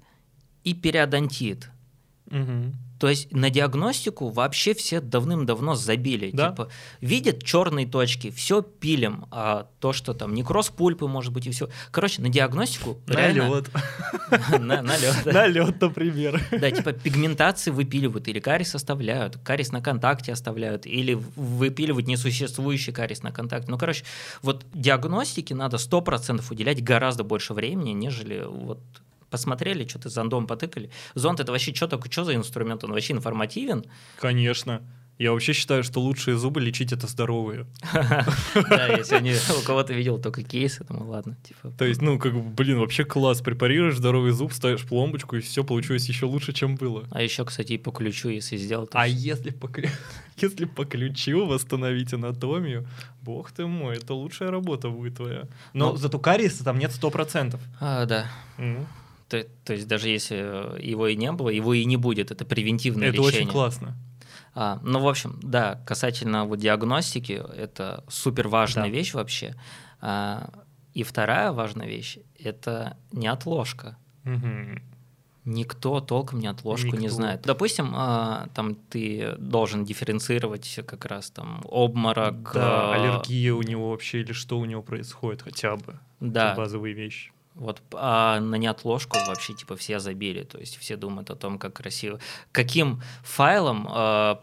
и 0.64 0.74
периодонтит? 0.74 1.70
Мгм. 2.30 2.74
То 2.98 3.08
есть 3.08 3.32
на 3.32 3.50
диагностику 3.50 4.28
вообще 4.28 4.74
все 4.74 5.00
давным-давно 5.00 5.74
забили. 5.74 6.30
Да. 6.32 6.50
Типа, 6.50 6.68
видят 7.00 7.42
черные 7.42 7.86
точки, 7.86 8.30
все 8.30 8.62
пилим. 8.62 9.26
А 9.30 9.68
то, 9.80 9.92
что 9.92 10.14
там 10.14 10.34
некроз 10.34 10.70
пульпы, 10.70 11.06
может 11.06 11.32
быть, 11.32 11.46
и 11.46 11.50
все. 11.50 11.68
Короче, 11.90 12.22
на 12.22 12.28
диагностику. 12.28 12.98
Налет. 13.06 13.70
Налет, 15.26 15.26
например. 15.80 16.40
Да, 16.50 16.70
типа 16.70 16.92
пигментации 16.92 17.70
выпиливают, 17.70 18.28
или 18.28 18.40
карис 18.40 18.74
оставляют, 18.74 19.38
карис 19.38 19.72
на 19.72 19.80
контакте 19.80 20.32
оставляют, 20.32 20.86
или 20.86 21.14
выпиливают 21.14 22.06
несуществующий 22.06 22.92
карис 22.92 23.22
на 23.22 23.32
контакте. 23.32 23.70
Ну, 23.70 23.78
короче, 23.78 24.04
вот 24.42 24.64
диагностике 24.72 25.54
надо 25.54 25.76
100% 25.76 26.42
уделять 26.50 26.82
гораздо 26.82 27.24
больше 27.24 27.54
времени, 27.54 27.90
нежели 27.90 28.44
вот 28.46 28.80
посмотрели, 29.34 29.84
что-то 29.88 30.10
зондом 30.10 30.46
потыкали. 30.46 30.90
Зонд 31.16 31.40
это 31.40 31.50
вообще 31.50 31.74
что 31.74 31.88
такое, 31.88 32.08
что 32.12 32.22
за 32.24 32.34
инструмент? 32.36 32.84
Он 32.84 32.92
вообще 32.92 33.14
информативен. 33.14 33.84
Конечно. 34.20 34.80
Я 35.16 35.30
вообще 35.30 35.52
считаю, 35.52 35.84
что 35.84 36.00
лучшие 36.00 36.36
зубы 36.36 36.60
лечить 36.60 36.92
это 36.92 37.06
здоровые. 37.06 37.66
Да, 37.92 38.86
я 38.88 39.04
сегодня 39.04 39.36
у 39.60 39.64
кого-то 39.64 39.92
видел 39.94 40.18
только 40.20 40.42
кейсы, 40.42 40.84
думаю, 40.84 41.08
ладно, 41.10 41.36
типа. 41.46 41.70
То 41.78 41.84
есть, 41.84 42.02
ну, 42.02 42.18
как 42.18 42.32
бы, 42.34 42.40
блин, 42.42 42.78
вообще 42.80 43.04
класс. 43.04 43.40
Препарируешь 43.40 43.96
здоровый 43.96 44.32
зуб, 44.32 44.52
ставишь 44.52 44.84
пломбочку, 44.84 45.36
и 45.36 45.40
все 45.40 45.62
получилось 45.62 46.08
еще 46.08 46.26
лучше, 46.26 46.52
чем 46.52 46.74
было. 46.74 47.04
А 47.12 47.22
еще, 47.22 47.44
кстати, 47.44 47.74
и 47.74 47.78
по 47.78 47.92
ключу, 47.92 48.28
если 48.28 48.56
сделал, 48.56 48.86
то 48.88 48.98
А 48.98 49.06
если 49.06 49.50
по, 49.50 49.70
если 50.42 50.64
по 50.64 50.84
ключу 50.84 51.46
восстановить 51.46 52.12
анатомию, 52.12 52.84
бог 53.22 53.52
ты 53.52 53.66
мой, 53.66 53.96
это 53.98 54.14
лучшая 54.14 54.50
работа 54.50 54.88
будет 54.88 55.16
твоя. 55.16 55.44
Но 55.74 55.90
Ну. 55.92 55.96
зато 55.96 56.18
кариеса 56.18 56.64
там 56.64 56.76
нет 56.78 56.90
100%. 56.90 57.56
А, 57.80 58.04
да. 58.06 58.26
То, 59.42 59.46
то 59.64 59.72
есть 59.72 59.88
даже 59.88 60.08
если 60.08 60.36
э, 60.76 60.80
его 60.80 61.08
и 61.08 61.16
не 61.16 61.32
было, 61.32 61.48
его 61.48 61.74
и 61.74 61.84
не 61.84 61.96
будет, 61.96 62.30
это 62.30 62.44
превентивное 62.44 63.08
Это 63.08 63.16
лечение. 63.18 63.40
очень 63.42 63.50
классно. 63.50 63.96
А, 64.54 64.78
ну, 64.84 65.00
в 65.00 65.08
общем, 65.08 65.40
да, 65.42 65.82
касательно 65.86 66.44
вот 66.44 66.60
диагностики, 66.60 67.42
это 67.56 68.04
супер 68.08 68.46
важная 68.48 68.84
Да. 68.84 68.90
вещь 68.90 69.14
вообще. 69.14 69.56
А, 70.00 70.50
и 70.92 71.02
вторая 71.02 71.50
важная 71.50 71.88
вещь– 71.88 72.18
это 72.38 72.96
неотложка. 73.10 73.96
Мгм. 74.22 74.80
Никто 75.44 76.00
толком 76.00 76.38
не 76.38 76.46
Никто. 76.48 77.08
знает. 77.08 77.42
Допустим, 77.42 77.92
а, 77.94 78.46
там 78.54 78.76
ты 78.76 79.34
должен 79.38 79.84
дифференцировать 79.84 80.80
как 80.86 81.04
раз 81.04 81.30
там 81.30 81.60
обморок. 81.64 82.52
Да, 82.54 82.92
а, 82.92 82.94
аллергия 82.94 83.52
у 83.52 83.62
него 83.62 83.90
вообще 83.90 84.20
или 84.20 84.32
что 84.32 84.58
у 84.58 84.64
него 84.64 84.82
происходит 84.82 85.42
хотя 85.42 85.76
бы. 85.76 85.98
Да, 86.20 86.54
базовые 86.54 86.94
вещи. 86.94 87.32
Вот, 87.54 87.80
а 87.92 88.40
на 88.40 88.56
неотложку 88.56 89.16
вообще 89.26 89.54
типа 89.54 89.76
все 89.76 90.00
забили, 90.00 90.42
то 90.42 90.58
есть 90.58 90.76
все 90.76 90.96
думают 90.96 91.30
о 91.30 91.36
том, 91.36 91.58
как 91.58 91.74
красиво, 91.74 92.18
каким 92.50 93.00
файлом 93.22 93.88
э, 93.88 94.36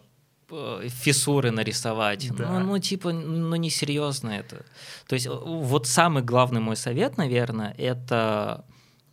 э, 0.49 0.87
фиссуры 0.87 1.51
нарисовать. 1.51 2.33
Да. 2.33 2.59
Ну, 2.59 2.67
ну, 2.67 2.79
типа, 2.79 3.11
ну 3.11 3.55
несерьезно 3.57 4.29
это. 4.29 4.65
То 5.07 5.15
есть 5.15 5.27
э, 5.27 5.29
вот 5.29 5.87
самый 5.87 6.23
главный 6.23 6.61
мой 6.61 6.77
совет, 6.77 7.17
наверное, 7.17 7.75
это 7.77 8.63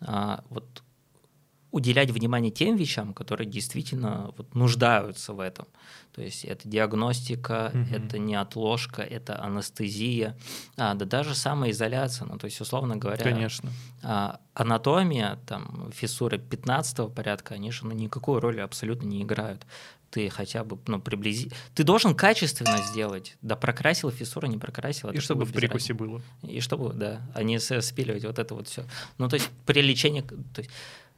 а, 0.00 0.44
вот 0.48 0.82
уделять 1.70 2.10
внимание 2.10 2.50
тем 2.50 2.76
вещам, 2.76 3.12
которые 3.12 3.46
действительно 3.46 4.32
вот, 4.36 4.54
нуждаются 4.54 5.32
в 5.32 5.40
этом. 5.40 5.66
То 6.14 6.22
есть 6.22 6.44
это 6.44 6.68
диагностика, 6.68 7.70
Мгм. 7.74 7.94
это 7.94 8.18
неотложка, 8.18 9.02
это 9.02 9.40
анестезия, 9.42 10.36
а, 10.76 10.94
да 10.94 11.04
даже 11.04 11.34
самоизоляция. 11.34 12.26
Ну, 12.26 12.38
то 12.38 12.46
есть, 12.46 12.60
условно 12.60 12.96
говоря, 12.96 13.22
Конечно. 13.22 13.70
а, 14.02 14.40
анатомия, 14.54 15.38
там, 15.46 15.90
фиссуры 15.92 16.38
15 16.38 17.08
порядка, 17.08 17.54
они 17.54 17.70
же 17.70 17.86
ну, 17.86 17.92
никакой 17.92 18.40
роли 18.40 18.60
абсолютно 18.60 19.06
не 19.06 19.22
играют. 19.22 19.66
Ты 20.10 20.30
хотя 20.30 20.64
бы, 20.64 20.78
ну, 20.86 21.00
приблизи... 21.00 21.50
Ты 21.74 21.84
должен 21.84 22.14
качественно 22.14 22.78
сделать. 22.78 23.36
Да 23.42 23.56
прокрасил 23.56 24.10
фиссуру, 24.10 24.48
не 24.48 24.56
прокрасил. 24.56 25.10
И 25.10 25.20
чтобы 25.20 25.44
в 25.44 25.52
прикусе 25.52 25.92
было. 25.92 26.22
и 26.42 26.60
чтобы, 26.60 26.94
да, 26.94 27.20
а 27.34 27.42
не 27.42 27.60
спиливать 27.60 28.24
вот 28.24 28.38
это 28.38 28.54
вот 28.54 28.68
все. 28.68 28.86
Ну, 29.18 29.28
то 29.28 29.34
есть 29.34 29.50
при 29.66 29.82
лечении, 29.82 30.22
то 30.22 30.62
есть, 30.62 30.70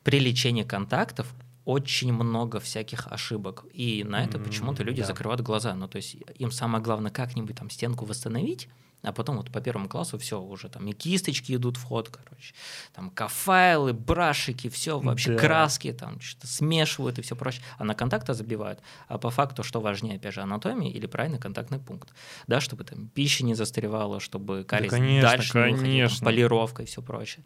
при 0.02 0.18
лечении 0.18 0.62
контактов 0.62 1.32
очень 1.64 2.12
много 2.12 2.58
всяких 2.58 3.06
ошибок. 3.08 3.64
И 3.72 4.02
на 4.04 4.24
это 4.24 4.38
М, 4.38 4.44
почему-то 4.44 4.82
люди 4.82 5.02
да. 5.02 5.06
закрывают 5.08 5.40
глаза. 5.42 5.74
Ну, 5.74 5.88
то 5.88 5.96
есть 5.96 6.16
им 6.38 6.50
самое 6.50 6.82
главное 6.82 7.10
как-нибудь 7.10 7.56
там 7.56 7.70
стенку 7.70 8.06
восстановить, 8.06 8.68
а 9.02 9.12
потом 9.12 9.36
вот 9.36 9.50
по 9.50 9.60
первому 9.60 9.88
классу 9.88 10.18
все 10.18 10.40
уже 10.40 10.68
там 10.68 10.86
и 10.88 10.92
кисточки 10.92 11.54
идут 11.54 11.76
в 11.76 11.84
ход, 11.84 12.08
короче. 12.08 12.54
Там 12.92 13.10
кафайлы, 13.10 13.92
брашики, 13.94 14.68
все 14.68 14.98
вообще 14.98 15.32
Да. 15.34 15.38
краски 15.38 15.92
там 15.92 16.20
что-то 16.20 16.46
смешивают 16.48 17.18
и 17.18 17.22
все 17.22 17.36
прочее. 17.36 17.62
А 17.78 17.84
на 17.84 17.94
контакты 17.94 18.34
забивают. 18.34 18.80
А 19.08 19.16
по 19.18 19.30
факту 19.30 19.62
что 19.62 19.80
важнее, 19.80 20.16
опять 20.16 20.34
же, 20.34 20.40
анатомия 20.42 20.90
или 20.90 21.06
правильный 21.06 21.38
контактный 21.38 21.78
пункт? 21.78 22.10
Да, 22.46 22.60
чтобы 22.60 22.84
там 22.84 23.08
пища 23.08 23.44
не 23.44 23.54
застревала, 23.54 24.18
чтобы 24.20 24.64
кариес 24.64 24.90
конечно, 24.90 25.30
дальше 25.30 25.58
не 25.58 25.62
выходил, 25.64 25.76
там, 25.76 25.84
конечно. 25.84 26.24
полировка 26.24 26.82
и 26.82 26.86
все 26.86 27.00
прочее. 27.00 27.44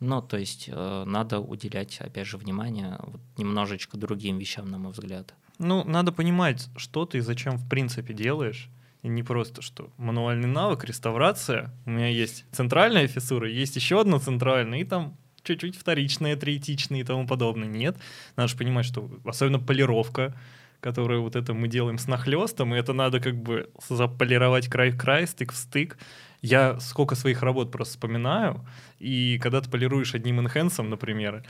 Ну, 0.00 0.22
то 0.22 0.38
есть 0.38 0.68
э, 0.72 1.04
надо 1.06 1.40
уделять, 1.40 2.00
опять 2.00 2.26
же, 2.26 2.38
внимание 2.38 2.96
вот, 3.00 3.20
немножечко 3.36 3.98
другим 3.98 4.38
вещам, 4.38 4.70
на 4.70 4.78
мой 4.78 4.92
взгляд. 4.92 5.34
Ну, 5.58 5.84
надо 5.84 6.10
понимать, 6.10 6.68
что 6.76 7.04
ты 7.04 7.18
и 7.18 7.20
зачем 7.20 7.58
в 7.58 7.68
принципе 7.68 8.14
делаешь. 8.14 8.68
И 9.02 9.08
не 9.08 9.22
просто, 9.22 9.62
что 9.62 9.90
мануальный 9.96 10.48
навык, 10.48 10.84
реставрация. 10.84 11.72
У 11.86 11.90
меня 11.90 12.08
есть 12.08 12.44
центральная 12.52 13.06
фиссура, 13.08 13.48
есть 13.48 13.76
еще 13.76 14.00
одна 14.00 14.18
центральная, 14.18 14.80
и 14.80 14.84
там 14.84 15.16
чуть-чуть 15.42 15.76
вторичная, 15.76 16.36
третичная 16.36 17.00
и 17.00 17.04
тому 17.04 17.26
подобное. 17.26 17.68
Нет. 17.68 17.96
Надо 18.36 18.48
же 18.48 18.56
понимать, 18.56 18.86
что 18.86 19.10
особенно 19.24 19.58
полировка, 19.58 20.34
которую 20.80 21.22
вот 21.22 21.36
это 21.36 21.54
мы 21.54 21.68
делаем 21.68 21.98
с 21.98 22.06
нахлестом, 22.08 22.74
и 22.74 22.78
это 22.78 22.92
надо 22.92 23.20
как 23.20 23.36
бы 23.36 23.70
заполировать 23.88 24.68
край 24.68 24.90
в 24.90 24.98
край, 24.98 25.26
стык 25.26 25.52
в 25.52 25.56
стык. 25.56 25.98
Я 26.42 26.80
сколько 26.80 27.14
своих 27.14 27.42
работ 27.42 27.70
просто 27.70 27.94
вспоминаю, 27.94 28.66
и 28.98 29.38
когда 29.42 29.60
ты 29.60 29.70
полируешь 29.70 30.14
одним 30.14 30.40
энхенсом, 30.40 30.88
например, 30.88 31.44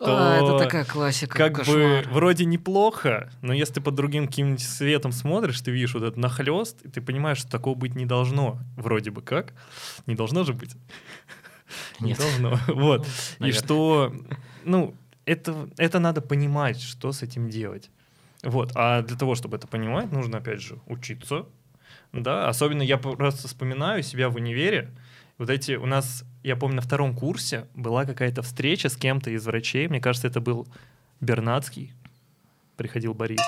А, 0.00 0.38
то 0.40 0.54
это 0.56 0.64
такая 0.64 0.84
классика, 0.84 1.36
как 1.36 1.56
кошмар. 1.56 1.76
бы 1.76 2.04
вроде 2.10 2.44
неплохо, 2.46 3.30
но 3.42 3.52
если 3.52 3.74
ты 3.74 3.80
под 3.80 3.94
другим 3.94 4.26
каким-нибудь 4.26 4.62
светом 4.62 5.12
смотришь, 5.12 5.60
ты 5.60 5.70
видишь 5.70 5.94
вот 5.94 6.02
этот 6.02 6.16
нахлест, 6.16 6.82
и 6.84 6.88
ты 6.88 7.00
понимаешь, 7.00 7.38
что 7.38 7.50
такого 7.50 7.74
быть 7.74 7.94
не 7.94 8.06
должно. 8.06 8.58
Вроде 8.76 9.10
бы 9.10 9.20
как. 9.22 9.52
Не 10.06 10.14
должно 10.14 10.44
же 10.44 10.52
быть. 10.54 10.74
Не 12.00 12.14
должно. 12.14 12.58
Вот. 12.68 13.06
Ну, 13.38 13.46
И 13.46 13.52
что, 13.52 14.12
ну, 14.64 14.94
это, 15.24 15.68
это 15.76 15.98
надо 15.98 16.20
понимать, 16.20 16.80
что 16.80 17.12
с 17.12 17.22
этим 17.22 17.48
делать. 17.48 17.90
Вот. 18.44 18.72
А 18.74 19.02
для 19.02 19.16
того, 19.16 19.34
чтобы 19.34 19.56
это 19.56 19.66
понимать, 19.66 20.12
нужно, 20.12 20.38
опять 20.38 20.60
же, 20.60 20.78
учиться. 20.86 21.46
Да, 22.12 22.48
особенно 22.48 22.82
я 22.82 22.98
просто 22.98 23.48
вспоминаю 23.48 24.02
себя 24.02 24.28
в 24.28 24.36
универе. 24.36 24.90
Вот 25.38 25.50
эти 25.50 25.72
у 25.72 25.86
нас, 25.86 26.24
я 26.44 26.54
помню, 26.54 26.76
на 26.76 26.82
втором 26.82 27.16
курсе 27.16 27.66
была 27.74 28.04
какая-то 28.04 28.42
встреча 28.42 28.88
с 28.88 28.96
кем-то 28.96 29.30
из 29.30 29.44
врачей. 29.46 29.88
Мне 29.88 30.00
кажется, 30.00 30.28
это 30.28 30.40
был 30.40 30.68
Бернацкий. 31.20 31.92
Приходил 32.76 33.14
Борис. 33.14 33.40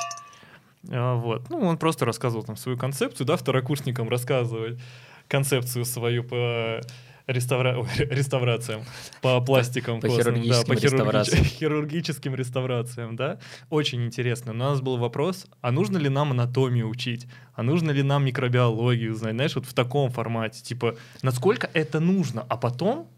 А, 0.90 1.14
Вот. 1.14 1.48
Ну, 1.50 1.60
он 1.60 1.78
просто 1.78 2.04
рассказывал 2.04 2.44
там 2.44 2.56
свою 2.56 2.76
концепцию, 2.76 3.26
да, 3.26 3.36
второкурсникам 3.36 4.08
рассказывать 4.08 4.80
концепцию 5.28 5.84
свою 5.84 6.24
по 6.24 6.80
реставра... 7.26 7.84
реставрациям, 7.98 8.82
по 9.20 9.40
пластикам 9.40 10.00
по 10.00 10.08
костным, 10.08 10.34
да, 10.34 10.40
хирургическим 10.40 10.74
по 10.74 10.74
хирурги- 10.74 10.82
реставрациям. 10.82 11.44
хирургическим 11.44 12.34
реставрациям, 12.34 13.16
да. 13.16 13.38
Очень 13.70 14.04
интересно. 14.04 14.52
Но 14.52 14.66
у 14.66 14.68
нас 14.70 14.80
был 14.80 14.96
вопрос, 14.96 15.46
а 15.60 15.72
нужно 15.72 15.98
ли 15.98 16.08
нам 16.08 16.32
анатомию 16.32 16.88
учить? 16.88 17.26
А 17.54 17.62
нужно 17.62 17.90
ли 17.90 18.02
нам 18.02 18.24
микробиологию 18.24 19.14
знать? 19.14 19.34
Знаешь, 19.34 19.56
вот 19.56 19.66
в 19.66 19.74
таком 19.74 20.10
формате. 20.10 20.62
Типа, 20.62 20.96
насколько 21.22 21.70
это 21.72 22.00
нужно? 22.00 22.44
А 22.48 22.56
потом 22.56 23.10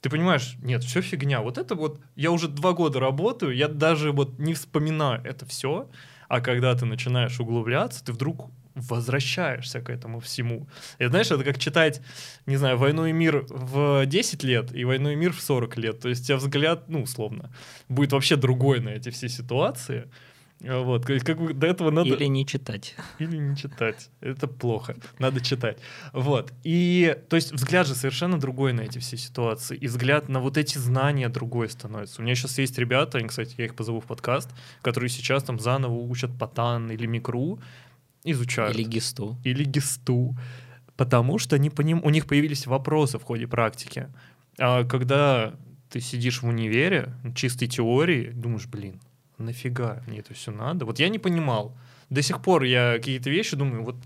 ты 0.00 0.10
понимаешь, 0.10 0.56
нет, 0.62 0.84
все 0.84 1.00
фигня. 1.00 1.40
Вот 1.40 1.58
это 1.58 1.74
вот, 1.74 2.00
я 2.14 2.30
уже 2.30 2.48
два 2.48 2.72
года 2.72 3.00
работаю, 3.00 3.54
я 3.54 3.66
даже 3.66 4.12
вот 4.12 4.38
не 4.38 4.54
вспоминаю 4.54 5.20
это 5.24 5.44
все, 5.46 5.88
а 6.28 6.40
когда 6.40 6.74
ты 6.74 6.84
начинаешь 6.84 7.40
углубляться, 7.40 8.04
ты 8.04 8.12
вдруг 8.12 8.50
возвращаешься 8.80 9.80
к 9.80 9.90
этому 9.90 10.20
всему. 10.20 10.68
И 10.98 11.06
знаешь, 11.06 11.30
это 11.30 11.44
как 11.44 11.58
читать, 11.58 12.00
не 12.46 12.56
знаю, 12.56 12.78
«Войну 12.78 13.06
и 13.06 13.12
мир» 13.12 13.44
в 13.48 14.06
10 14.06 14.42
лет 14.44 14.74
и 14.74 14.84
«Войну 14.84 15.10
и 15.10 15.16
мир» 15.16 15.32
в 15.32 15.40
40 15.40 15.76
лет. 15.76 16.00
То 16.00 16.08
есть 16.08 16.22
у 16.22 16.26
тебя 16.26 16.36
взгляд, 16.36 16.88
ну, 16.88 17.02
условно, 17.02 17.50
будет 17.88 18.12
вообще 18.12 18.36
другой 18.36 18.80
на 18.80 18.90
эти 18.90 19.10
все 19.10 19.28
ситуации. 19.28 20.08
Вот, 20.60 21.06
как 21.06 21.40
бы 21.40 21.54
до 21.54 21.68
этого 21.68 21.92
надо... 21.92 22.08
Или 22.08 22.24
не 22.24 22.44
читать. 22.44 22.96
Или 23.20 23.36
не 23.36 23.56
читать. 23.56 24.10
Это 24.20 24.48
плохо. 24.48 24.96
Надо 25.20 25.40
читать. 25.40 25.78
Вот. 26.12 26.52
И, 26.64 27.16
то 27.28 27.36
есть, 27.36 27.52
взгляд 27.52 27.86
же 27.86 27.94
совершенно 27.94 28.40
другой 28.40 28.72
на 28.72 28.80
эти 28.80 28.98
все 28.98 29.16
ситуации. 29.16 29.76
И 29.76 29.86
взгляд 29.86 30.28
на 30.28 30.40
вот 30.40 30.56
эти 30.56 30.76
знания 30.78 31.28
другой 31.28 31.68
становится. 31.68 32.20
У 32.20 32.24
меня 32.24 32.34
сейчас 32.34 32.58
есть 32.58 32.76
ребята, 32.76 33.18
они, 33.18 33.28
кстати, 33.28 33.54
я 33.56 33.66
их 33.66 33.76
позову 33.76 34.00
в 34.00 34.06
подкаст, 34.06 34.50
которые 34.82 35.10
сейчас 35.10 35.44
там 35.44 35.60
заново 35.60 35.94
учат 35.94 36.36
патан 36.36 36.90
или 36.90 37.06
микру, 37.06 37.60
изучают. 38.32 38.76
Или 38.76 38.84
гисту. 38.84 39.36
Или 39.44 39.64
гисту. 39.64 40.36
Потому 40.96 41.38
что 41.38 41.56
они 41.56 41.70
по 41.70 41.82
ним, 41.82 42.00
у 42.04 42.10
них 42.10 42.26
появились 42.26 42.66
вопросы 42.66 43.18
в 43.18 43.22
ходе 43.22 43.46
практики. 43.46 44.08
А 44.58 44.84
когда 44.84 45.54
ты 45.90 46.00
сидишь 46.00 46.42
в 46.42 46.46
универе, 46.46 47.14
чистой 47.34 47.68
теории, 47.68 48.30
думаешь, 48.30 48.66
блин, 48.66 49.00
нафига 49.38 50.02
мне 50.06 50.18
это 50.18 50.34
все 50.34 50.50
надо? 50.50 50.84
Вот 50.84 50.98
я 50.98 51.08
не 51.08 51.18
понимал. 51.18 51.76
До 52.10 52.22
сих 52.22 52.42
пор 52.42 52.64
я 52.64 52.94
какие-то 52.96 53.30
вещи 53.30 53.56
думаю, 53.56 53.84
вот, 53.84 53.96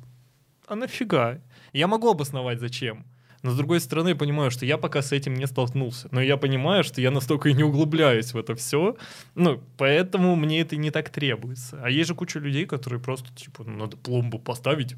а 0.67 0.75
нафига? 0.75 1.39
Я 1.73 1.87
могу 1.87 2.11
обосновать, 2.11 2.61
зачем. 2.61 3.07
Но 3.43 3.51
с 3.51 3.57
другой 3.57 3.81
стороны, 3.81 4.11
я 4.11 4.17
понимаю, 4.17 4.51
что 4.53 4.65
я 4.65 4.79
пока 4.79 5.03
с 5.03 5.11
этим 5.11 5.35
не 5.35 5.47
столкнулся. 5.47 6.09
Но 6.13 6.21
я 6.21 6.37
понимаю, 6.37 6.85
что 6.85 7.01
я 7.01 7.11
настолько 7.11 7.49
и 7.49 7.55
не 7.55 7.65
углубляюсь 7.65 8.33
в 8.33 8.39
это 8.39 8.55
все. 8.55 8.97
Ну, 9.35 9.61
поэтому 9.77 10.37
мне 10.37 10.61
это 10.61 10.77
не 10.77 10.91
так 10.91 11.11
требуется. 11.11 11.81
А 11.83 11.91
есть 11.91 12.09
же 12.09 12.15
куча 12.15 12.39
людей, 12.39 12.67
которые 12.67 13.01
просто, 13.01 13.35
типа, 13.35 13.65
ну, 13.65 13.77
надо 13.77 13.97
пломбу 13.97 14.39
поставить, 14.39 14.95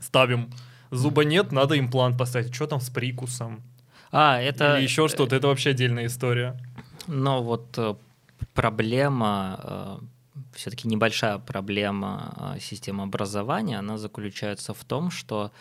ставим. 0.00 0.50
Зуба 0.90 1.24
нет, 1.24 1.52
надо 1.52 1.78
имплант 1.78 2.18
поставить. 2.18 2.52
Что 2.52 2.66
там 2.66 2.80
с 2.80 2.90
прикусом? 2.90 3.62
А, 4.10 4.40
это... 4.40 4.76
Или 4.76 4.84
еще 4.84 5.06
что-то. 5.06 5.36
Это 5.36 5.46
вообще 5.46 5.70
отдельная 5.70 6.06
история. 6.06 6.60
Но 7.06 7.42
вот 7.42 7.78
э, 7.78 7.94
проблема 8.54 10.00
все-таки 10.54 10.88
небольшая 10.88 11.38
проблема 11.38 12.56
системы 12.60 13.04
образования, 13.04 13.78
она 13.78 13.96
заключается 13.96 14.74
в 14.74 14.84
том, 14.84 15.10
что 15.10 15.52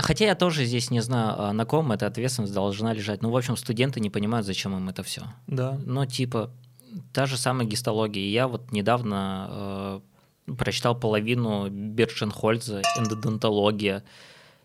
хотя 0.00 0.26
я 0.26 0.34
тоже 0.34 0.64
здесь 0.64 0.90
не 0.90 1.00
знаю, 1.00 1.34
а, 1.38 1.52
на 1.52 1.64
ком 1.64 1.92
эта 1.92 2.06
ответственность 2.06 2.52
должна 2.52 2.92
лежать. 2.92 3.22
Ну, 3.22 3.30
в 3.30 3.36
общем, 3.36 3.56
студенты 3.56 4.00
не 4.00 4.10
понимают, 4.10 4.46
зачем 4.46 4.76
им 4.76 4.88
это 4.88 5.02
все. 5.02 5.22
Да. 5.46 5.78
Ну, 5.86 6.04
типа, 6.06 6.50
та 7.12 7.26
же 7.26 7.36
самая 7.36 7.66
гистология. 7.66 8.28
Я 8.28 8.48
вот 8.48 8.72
недавно 8.72 10.00
э, 10.46 10.54
прочитал 10.54 10.98
половину 10.98 11.68
Бершенхольца, 11.70 12.82
эндодонтология. 12.98 14.02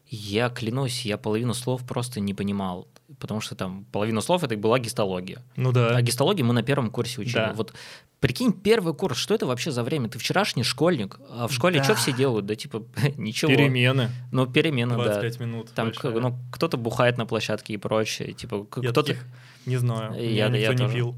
Я 0.07 0.49
клянусь, 0.49 1.05
я 1.05 1.17
половину 1.17 1.53
слов 1.53 1.85
просто 1.85 2.19
не 2.19 2.33
понимал 2.33 2.87
потому 3.19 3.41
что 3.41 3.55
там 3.55 3.85
половина 3.91 4.21
слов 4.21 4.43
это 4.43 4.55
была 4.57 4.79
гистология. 4.79 5.41
Ну 5.55 5.71
да. 5.71 5.95
А 5.95 6.01
гистологию 6.01 6.45
мы 6.45 6.53
на 6.53 6.63
первом 6.63 6.89
курсе 6.89 7.21
учили. 7.21 7.33
Да. 7.35 7.53
Вот 7.53 7.73
прикинь, 8.19 8.51
первый 8.53 8.93
курс, 8.93 9.17
что 9.17 9.33
это 9.35 9.45
вообще 9.45 9.71
за 9.71 9.83
время? 9.83 10.09
Ты 10.09 10.17
вчерашний 10.19 10.63
школьник, 10.63 11.19
а 11.29 11.47
в 11.47 11.53
школе 11.53 11.77
Да. 11.79 11.83
что 11.83 11.95
все 11.95 12.11
делают? 12.11 12.45
Да 12.45 12.55
типа 12.55 12.83
ничего. 13.17 13.49
Перемены. 13.51 14.09
Ну, 14.31 14.47
перемены, 14.47 14.97
да. 14.97 15.03
25 15.03 15.39
минут. 15.39 15.71
Там 15.75 15.87
большая. 15.87 16.11
ну, 16.19 16.37
кто-то 16.51 16.77
бухает 16.77 17.17
на 17.17 17.25
площадке 17.25 17.73
и 17.73 17.77
прочее. 17.77 18.33
Типа 18.33 18.55
Я 18.81 18.89
кто-то... 18.91 19.03
таких 19.03 19.23
не 19.65 19.77
знаю. 19.77 20.13
Я- 20.13 20.47
меня 20.49 20.57
я 20.59 20.69
никто 20.69 20.73
не 20.73 20.77
тоже. 20.79 20.93
пил. 20.95 21.15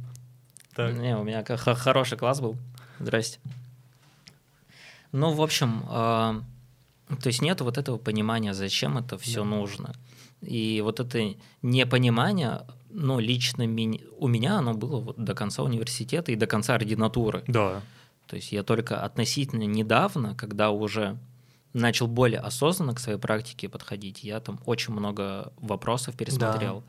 Так. 0.75 0.93
Не, 0.95 1.17
у 1.17 1.23
меня 1.23 1.43
хороший 1.45 2.17
класс 2.17 2.39
был. 2.41 2.55
Здрасте. 2.99 3.39
Ну, 5.11 5.31
в 5.31 5.41
общем, 5.41 5.83
а, 5.87 6.41
то 7.21 7.27
есть 7.27 7.41
нет 7.41 7.61
вот 7.61 7.77
этого 7.77 7.97
понимания, 7.97 8.53
зачем 8.53 8.97
это 8.97 9.17
все 9.17 9.39
Да. 9.43 9.45
нужно. 9.49 9.93
И 10.41 10.81
вот 10.81 10.99
это 10.99 11.35
непонимание, 11.61 12.61
ну, 12.89 13.19
лично 13.19 13.63
у 13.63 14.27
меня 14.27 14.57
оно 14.57 14.73
было 14.73 14.99
вот 14.99 15.17
до 15.17 15.33
конца 15.33 15.63
университета 15.63 16.31
и 16.31 16.35
до 16.35 16.47
конца 16.47 16.75
ординатуры. 16.75 17.43
Да. 17.47 17.81
То 18.27 18.35
есть 18.35 18.51
я 18.51 18.63
только 18.63 19.01
относительно 19.01 19.63
недавно, 19.63 20.35
когда 20.35 20.69
уже 20.69 21.17
начал 21.73 22.07
более 22.07 22.39
осознанно 22.39 22.93
к 22.93 22.99
своей 22.99 23.19
практике 23.19 23.69
подходить, 23.69 24.23
я 24.23 24.39
там 24.39 24.59
очень 24.65 24.93
много 24.93 25.53
вопросов 25.57 26.15
пересмотрел. 26.15 26.83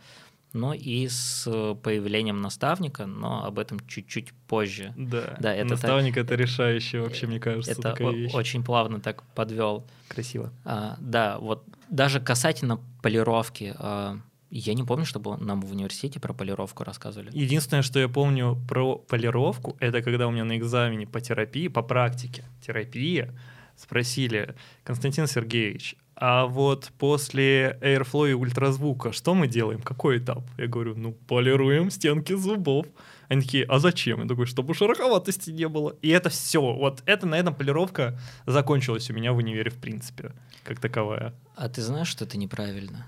Но 0.53 0.73
и 0.73 1.07
с 1.09 1.45
появлением 1.83 2.41
наставника, 2.41 3.05
но 3.07 3.45
об 3.45 3.59
этом 3.59 3.81
чуть-чуть 3.87 4.33
позже. 4.47 4.95
Да. 4.97 5.37
Да, 5.39 5.55
это 5.55 5.71
Наставник 5.71 6.17
это 6.17 6.35
решающее 6.37 7.03
вообще, 7.03 7.27
мне 7.27 7.39
кажется, 7.39 7.73
Это 7.73 7.83
такая 7.83 8.11
вещь. 8.13 8.33
очень 8.35 8.65
плавно 8.65 8.99
так 9.01 9.23
подвел. 9.35 9.85
красиво. 10.09 10.51
А, 10.65 10.97
да, 11.01 11.39
вот 11.39 11.65
даже 11.91 12.19
касательно 12.21 12.81
полировки, 13.03 13.75
а, 13.79 14.19
я 14.51 14.73
не 14.73 14.83
помню, 14.85 15.05
чтобы 15.05 15.37
нам 15.37 15.61
в 15.61 15.71
университете 15.73 16.19
про 16.21 16.33
полировку 16.33 16.83
рассказывали. 16.83 17.31
Единственное, 17.35 17.83
что 17.83 17.99
я 17.99 18.09
помню 18.09 18.57
про 18.67 18.97
полировку, 18.97 19.77
это 19.81 20.01
когда 20.01 20.27
у 20.27 20.31
меня 20.31 20.45
на 20.45 20.57
экзамене 20.57 21.07
по 21.07 21.21
терапии, 21.21 21.69
по 21.69 21.83
практике 21.83 22.45
терапии, 22.67 23.31
спросили, 23.77 24.55
Константин 24.85 25.27
Сергеевич, 25.27 25.97
а 26.21 26.47
вот 26.47 26.91
после 26.99 27.79
Airflow 27.81 28.31
и 28.31 28.33
ультразвука 28.33 29.13
что 29.13 29.35
мы 29.35 29.47
делаем? 29.47 29.81
Какой 29.81 30.19
этап? 30.19 30.43
Я 30.57 30.67
говорю, 30.67 30.97
ну, 30.97 31.13
полируем 31.13 31.93
стенки 31.93 32.33
зубов. 32.33 32.87
Они 33.29 33.43
такие, 33.43 33.65
а 33.65 33.79
зачем? 33.79 34.23
Я 34.23 34.27
такой, 34.27 34.47
чтобы 34.47 34.75
шероховатости 34.75 35.51
не 35.51 35.69
было. 35.69 35.95
И 36.03 36.09
это 36.09 36.29
все. 36.29 36.61
Вот 36.61 37.05
это 37.07 37.25
на 37.27 37.37
этом 37.37 37.55
полировка 37.55 38.19
закончилась 38.47 39.09
у 39.11 39.15
меня 39.15 39.33
в 39.33 39.37
универе, 39.37 39.71
в 39.71 39.77
принципе, 39.77 40.33
как 40.65 40.81
таковая. 40.81 41.35
А 41.55 41.69
ты 41.69 41.83
знаешь, 41.83 42.09
что 42.09 42.25
это 42.25 42.37
неправильно? 42.37 43.07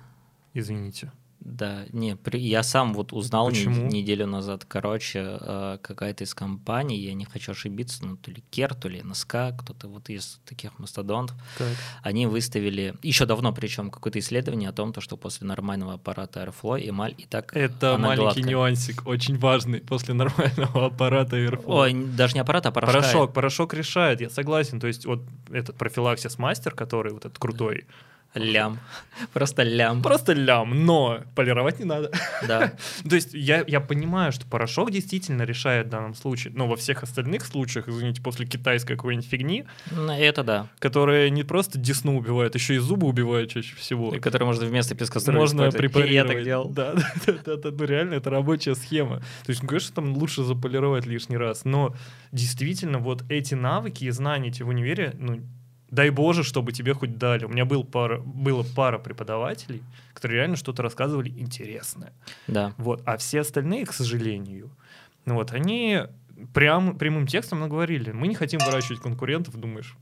Извините. 0.54 1.11
Да, 1.43 1.84
не, 1.93 2.16
при- 2.16 2.38
я 2.38 2.62
сам 2.62 2.93
вот 2.93 3.14
узнал 3.14 3.51
не- 3.51 3.64
неделю 3.64 4.26
назад, 4.26 4.66
короче, 4.68 5.38
э, 5.41 5.78
какая-то 5.80 6.24
из 6.24 6.34
компаний, 6.34 6.99
я 6.99 7.14
не 7.14 7.24
хочу 7.24 7.53
ошибиться, 7.53 8.05
ну 8.05 8.16
то 8.18 8.30
ли 8.30 8.45
Кер, 8.51 8.74
то 8.74 8.88
ли 8.91 9.01
НСК, 9.03 9.36
кто-то 9.59 9.88
вот 9.88 10.11
из 10.11 10.38
таких 10.45 10.78
мастодонтов, 10.78 11.34
Так. 11.57 11.68
они 12.03 12.26
выставили, 12.26 12.95
еще 13.03 13.24
давно 13.24 13.55
причем, 13.55 13.91
какое-то 13.91 14.18
исследование 14.18 14.68
о 14.68 14.72
том, 14.72 14.93
то, 14.93 15.01
что 15.01 15.16
после 15.16 15.47
нормального 15.47 15.95
аппарата 15.95 16.45
Airflow 16.45 16.78
эмаль 16.86 17.14
и 17.16 17.24
так 17.24 17.57
Это 17.57 17.95
она 17.95 18.09
маленький 18.09 18.22
гладкая. 18.24 18.45
нюансик, 18.45 19.07
очень 19.07 19.38
важный 19.38 19.80
после 19.80 20.12
нормального 20.12 20.86
аппарата 20.86 21.36
Airflow. 21.38 21.62
Ой, 21.66 21.95
даже 21.95 22.34
не 22.34 22.41
аппарат, 22.41 22.66
а 22.66 22.70
порошка. 22.70 23.01
Порошок, 23.01 23.32
порошок 23.32 23.72
решает, 23.72 24.20
я 24.20 24.28
согласен. 24.28 24.78
То 24.78 24.88
есть 24.88 25.07
вот 25.07 25.22
этот 25.51 25.74
профилаксис 25.76 26.38
мастер, 26.38 26.74
который 26.74 27.12
вот 27.14 27.24
этот 27.24 27.38
крутой, 27.38 27.86
Лям. 28.35 28.78
Просто 29.35 29.62
лям. 29.64 30.03
просто 30.03 30.33
лям, 30.33 30.87
но 30.87 31.20
полировать 31.35 31.78
не 31.78 31.85
надо. 31.85 32.11
Да. 32.47 32.72
То 33.09 33.14
есть 33.14 33.35
я, 33.35 33.64
я 33.66 33.81
понимаю, 33.81 34.33
что 34.33 34.47
порошок 34.47 34.91
действительно 34.91 35.43
решает 35.43 35.89
в 35.89 35.91
данном 35.91 36.14
случае, 36.14 36.53
но 36.57 36.66
во 36.66 36.76
всех 36.76 37.03
остальных 37.03 37.45
случаях, 37.45 37.89
извините, 37.89 38.22
после 38.22 38.47
китайской 38.47 38.97
какой-нибудь 38.97 39.28
фигни, 39.28 39.64
Ну, 39.91 40.12
Это 40.12 40.43
да. 40.43 40.68
которая 40.78 41.28
не 41.28 41.43
просто 41.43 41.78
десну 41.78 42.16
убивает, 42.16 42.55
еще 42.55 42.76
и 42.76 42.78
зубы 42.78 43.09
убивает 43.09 43.51
чаще 43.51 43.74
всего. 43.76 44.11
Который 44.22 44.45
можно 44.45 44.64
вместо 44.64 44.95
пескоструя 44.95 45.37
Можно 45.37 45.70
препарировать. 45.70 46.12
Я 46.12 46.24
так 46.24 46.45
делал. 46.45 46.68
Да, 46.70 46.95
да, 47.26 47.35
да, 47.45 47.57
да, 47.57 47.70
ну 47.70 47.85
реально 47.85 48.14
это 48.14 48.31
рабочая 48.31 48.74
схема. 48.74 49.18
То 49.45 49.51
есть, 49.51 49.62
ну, 49.62 49.68
конечно, 49.68 49.95
там 49.95 50.16
лучше 50.16 50.45
заполировать 50.45 51.05
лишний 51.05 51.37
раз, 51.37 51.64
но 51.64 51.95
действительно 52.33 52.99
вот 52.99 53.24
эти 53.28 53.55
навыки 53.55 54.05
и 54.05 54.11
знания 54.11 54.49
эти 54.49 54.62
в 54.62 54.68
универе, 54.68 55.14
ну, 55.18 55.41
дай 55.91 56.11
боже, 56.11 56.43
чтобы 56.45 56.72
тебе 56.72 56.95
хоть 56.95 57.18
дали. 57.18 57.45
У 57.45 57.49
меня 57.49 57.64
был 57.64 57.84
пара, 57.84 58.20
было 58.20 58.64
пара 58.76 58.99
преподавателей, 58.99 59.82
которые 60.14 60.38
реально 60.38 60.57
что-то 60.57 60.82
рассказывали 60.82 61.28
интересное. 61.30 62.12
Да. 62.47 62.74
Вот. 62.78 63.03
А 63.07 63.16
все 63.16 63.41
остальные, 63.41 63.86
к 63.86 63.93
сожалению, 63.93 64.70
ну 65.26 65.34
вот, 65.34 65.53
они 65.53 66.01
прям, 66.55 66.97
прямым 66.99 67.26
текстом 67.26 67.61
наговорили, 67.61 68.12
мы 68.12 68.28
не 68.28 68.34
хотим 68.34 68.61
выращивать 68.64 69.01
конкурентов, 69.01 69.57
думаешь, 69.57 69.97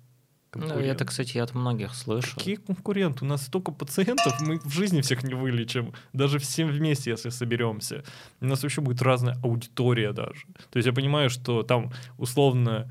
Ну, 0.55 0.61
конкурент. 0.61 0.86
это, 0.93 1.05
кстати, 1.05 1.36
я 1.36 1.43
от 1.45 1.55
многих 1.55 1.95
слышу. 1.95 2.36
Какие 2.36 2.55
конкуренты? 2.57 3.24
У 3.24 3.28
нас 3.28 3.43
столько 3.47 3.72
пациентов, 3.72 4.41
мы 4.41 4.59
в 4.61 4.70
жизни 4.70 5.01
всех 5.01 5.22
не 5.24 5.34
вылечим. 5.34 5.93
Даже 6.12 6.39
всем 6.39 6.68
вместе, 6.68 7.11
если 7.11 7.30
соберемся. 7.30 8.05
У 8.41 8.47
нас 8.47 8.62
вообще 8.62 8.80
будет 8.80 9.03
разная 9.03 9.36
аудитория 9.43 10.12
даже. 10.12 10.43
То 10.70 10.76
есть 10.78 10.86
я 10.86 10.93
понимаю, 10.93 11.28
что 11.30 11.62
там 11.62 11.93
условно 12.18 12.91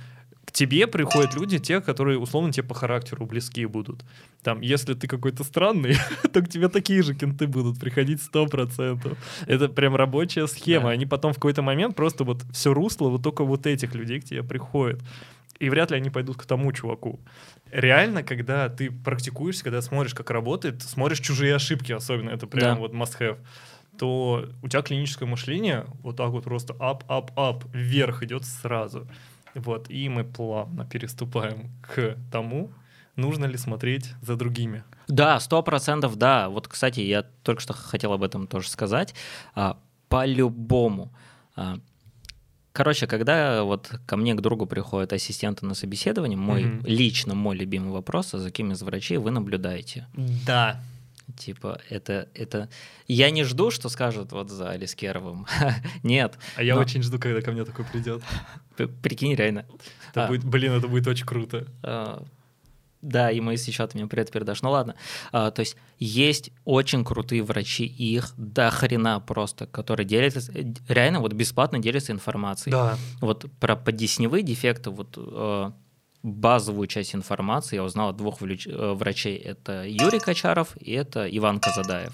тебе 0.57 0.87
приходят 0.87 1.35
люди, 1.35 1.59
те, 1.59 1.81
которые 1.81 2.17
условно 2.17 2.51
тебе 2.51 2.67
по 2.67 2.73
характеру 2.73 3.27
близки 3.27 3.63
будут. 3.67 4.03
Там, 4.41 4.61
если 4.61 4.95
ты 4.95 5.07
какой-то 5.07 5.43
странный, 5.43 5.97
то 6.33 6.41
к 6.41 6.49
тебе 6.49 6.67
такие 6.67 7.03
же 7.03 7.13
кенты 7.13 7.45
будут 7.45 7.79
приходить 7.79 8.19
100%. 8.33 9.17
Это 9.45 9.69
прям 9.69 9.95
рабочая 9.95 10.47
схема. 10.47 10.85
Да. 10.85 10.89
Они 10.89 11.05
потом 11.05 11.33
в 11.33 11.35
какой-то 11.35 11.61
момент 11.61 11.95
просто 11.95 12.23
вот 12.23 12.43
все 12.51 12.73
русло 12.73 13.09
вот 13.09 13.21
только 13.21 13.43
вот 13.43 13.67
этих 13.67 13.93
людей 13.93 14.19
к 14.19 14.23
тебе 14.23 14.41
приходят. 14.41 14.99
И 15.59 15.69
вряд 15.69 15.91
ли 15.91 15.97
они 15.97 16.09
пойдут 16.09 16.37
к 16.37 16.45
тому 16.47 16.71
чуваку. 16.71 17.19
Реально, 17.71 18.23
когда 18.23 18.67
ты 18.69 18.89
практикуешься, 18.89 19.63
когда 19.63 19.83
смотришь, 19.83 20.15
как 20.15 20.31
работает, 20.31 20.81
смотришь 20.81 21.19
чужие 21.19 21.53
ошибки, 21.53 21.91
особенно 21.91 22.31
это 22.31 22.47
прям 22.47 22.75
Да. 22.75 22.81
вот 22.81 22.93
must-have, 22.93 23.37
то 23.99 24.49
у 24.63 24.67
тебя 24.67 24.81
клиническое 24.81 25.29
мышление 25.29 25.85
вот 26.01 26.15
так 26.15 26.29
вот 26.29 26.45
просто 26.45 26.73
up-up-up, 26.79 27.65
вверх 27.73 28.23
идет 28.23 28.43
сразу. 28.43 29.07
Вот, 29.57 29.89
и 29.89 30.07
мы 30.09 30.23
плавно 30.23 30.85
переступаем 30.85 31.71
к 31.81 32.15
тому, 32.31 32.71
нужно 33.15 33.45
ли 33.45 33.57
смотреть 33.57 34.13
за 34.21 34.35
другими. 34.35 34.83
Да, 35.07 35.39
сто 35.39 35.63
процентов, 35.63 36.15
да. 36.15 36.49
Вот, 36.49 36.67
кстати, 36.67 36.99
я 36.99 37.23
только 37.43 37.61
что 37.61 37.73
хотел 37.73 38.13
об 38.13 38.23
этом 38.23 38.47
тоже 38.47 38.69
сказать. 38.69 39.13
А, 39.55 39.77
По-любому. 40.09 41.11
А, 41.55 41.79
Короче, 42.71 43.07
когда 43.07 43.63
вот 43.63 43.91
ко 44.05 44.17
мне 44.17 44.35
к 44.35 44.41
другу 44.41 44.67
приходят 44.67 45.11
ассистенты 45.11 45.65
на 45.65 45.73
собеседование, 45.73 46.37
мой 46.37 46.63
Мгм. 46.65 46.85
лично 46.85 47.33
мой 47.33 47.55
любимый 47.57 47.91
вопрос, 47.91 48.35
а 48.35 48.37
за 48.37 48.51
кем 48.51 48.71
из 48.71 48.83
врачей 48.83 49.17
вы 49.17 49.31
наблюдаете? 49.31 50.05
Да. 50.45 50.79
Типа, 51.35 51.81
это, 51.89 52.29
это... 52.33 52.69
Я 53.07 53.31
не 53.31 53.43
жду, 53.43 53.69
что 53.69 53.89
скажут 53.89 54.31
вот 54.31 54.49
за 54.49 54.69
Алискеровым. 54.71 55.45
Нет. 56.03 56.37
А 56.55 56.63
я 56.63 56.75
Но- 56.75 56.81
очень 56.81 57.03
жду, 57.03 57.19
когда 57.19 57.41
ко 57.41 57.51
мне 57.51 57.65
такой 57.65 57.83
придет. 57.85 58.23
Прикинь, 59.01 59.35
реально. 59.35 59.65
Это 60.11 60.25
А. 60.25 60.27
будет, 60.27 60.45
блин, 60.45 60.71
это 60.71 60.87
будет 60.87 61.05
очень 61.07 61.25
круто. 61.25 61.67
А, 61.83 62.23
Да, 63.01 63.29
ему 63.29 63.51
если 63.51 63.71
что, 63.71 63.87
ты 63.87 63.97
мне 63.97 64.07
привет 64.07 64.31
передашь. 64.31 64.61
Ну 64.61 64.71
ладно. 64.71 64.95
А, 65.31 65.51
То 65.51 65.59
есть 65.59 65.75
есть 65.99 66.51
очень 66.65 67.03
крутые 67.03 67.43
врачи, 67.43 67.85
и 67.85 68.15
их 68.15 68.33
до 68.37 68.69
хрена 68.71 69.19
просто, 69.19 69.67
которые 69.67 70.05
делятся, 70.05 70.39
э, 70.53 70.73
реально 70.87 71.19
вот 71.19 71.33
бесплатно 71.33 71.79
делятся 71.79 72.11
информацией. 72.13 72.71
Да. 72.71 72.97
Вот 73.21 73.45
про 73.59 73.75
подесневые 73.75 74.43
дефекты, 74.43 74.89
вот 74.91 75.13
э, 75.17 75.71
базовую 76.23 76.87
часть 76.87 77.15
информации 77.15 77.75
я 77.75 77.83
узнал 77.83 78.09
от 78.09 78.17
двух 78.17 78.41
э, 78.41 78.93
врачей. 78.93 79.37
Это 79.37 79.85
Юрий 79.87 80.19
Качаров 80.19 80.75
и 80.79 80.91
это 80.91 81.27
Иван 81.29 81.59
Казадаев. 81.59 82.13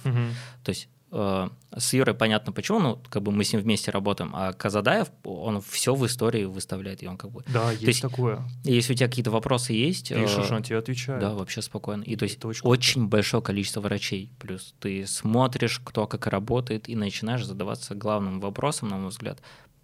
То 0.64 0.70
есть 0.70 0.90
э, 1.12 1.50
с 1.76 1.94
Юрой 1.94 2.14
понятно 2.14 2.52
почему, 2.52 2.80
ну, 2.80 3.02
как 3.10 3.24
бы 3.24 3.32
мы 3.32 3.44
с 3.44 3.54
ним 3.54 3.62
вместе 3.62 3.92
работаем, 3.92 4.32
а 4.36 4.54
Казадаев, 4.54 5.08
он 5.24 5.62
все 5.62 5.96
в 5.96 6.06
истории 6.06 6.46
выставляет, 6.46 7.02
и 7.02 7.08
он 7.08 7.18
как 7.18 7.32
бы... 7.32 7.44
Да, 7.48 7.72
есть, 7.72 7.84
есть 7.84 8.02
такое. 8.02 8.44
Если 8.64 8.94
у 8.94 8.96
тебя 8.96 9.08
какие-то 9.08 9.32
вопросы 9.32 9.74
есть... 9.74 10.12
э, 10.12 10.22
Пишешь, 10.22 10.52
он 10.52 10.62
тебе 10.64 10.78
отвечает. 10.80 11.20
да, 11.22 11.34
вообще 11.34 11.62
спокойно. 11.62 12.04
И 12.04 12.16
то 12.16 12.24
есть 12.24 12.38
Это 12.38 12.48
очень 12.48 12.62
очень, 12.68 13.08
большое 13.08 13.42
количество 13.42 13.82
врачей. 13.82 14.32
Плюс 14.40 14.76
ты 14.80 15.08
смотришь, 15.08 15.82
кто 15.84 16.06
как 16.08 16.28
работает, 16.28 16.90
и 16.90 16.96
начинаешь 16.96 17.46
задаваться 17.46 17.96
главным 17.96 18.40
вопросом, 18.40 18.90
на 18.90 18.98
мой 18.98 19.10
взгляд, 19.10 19.40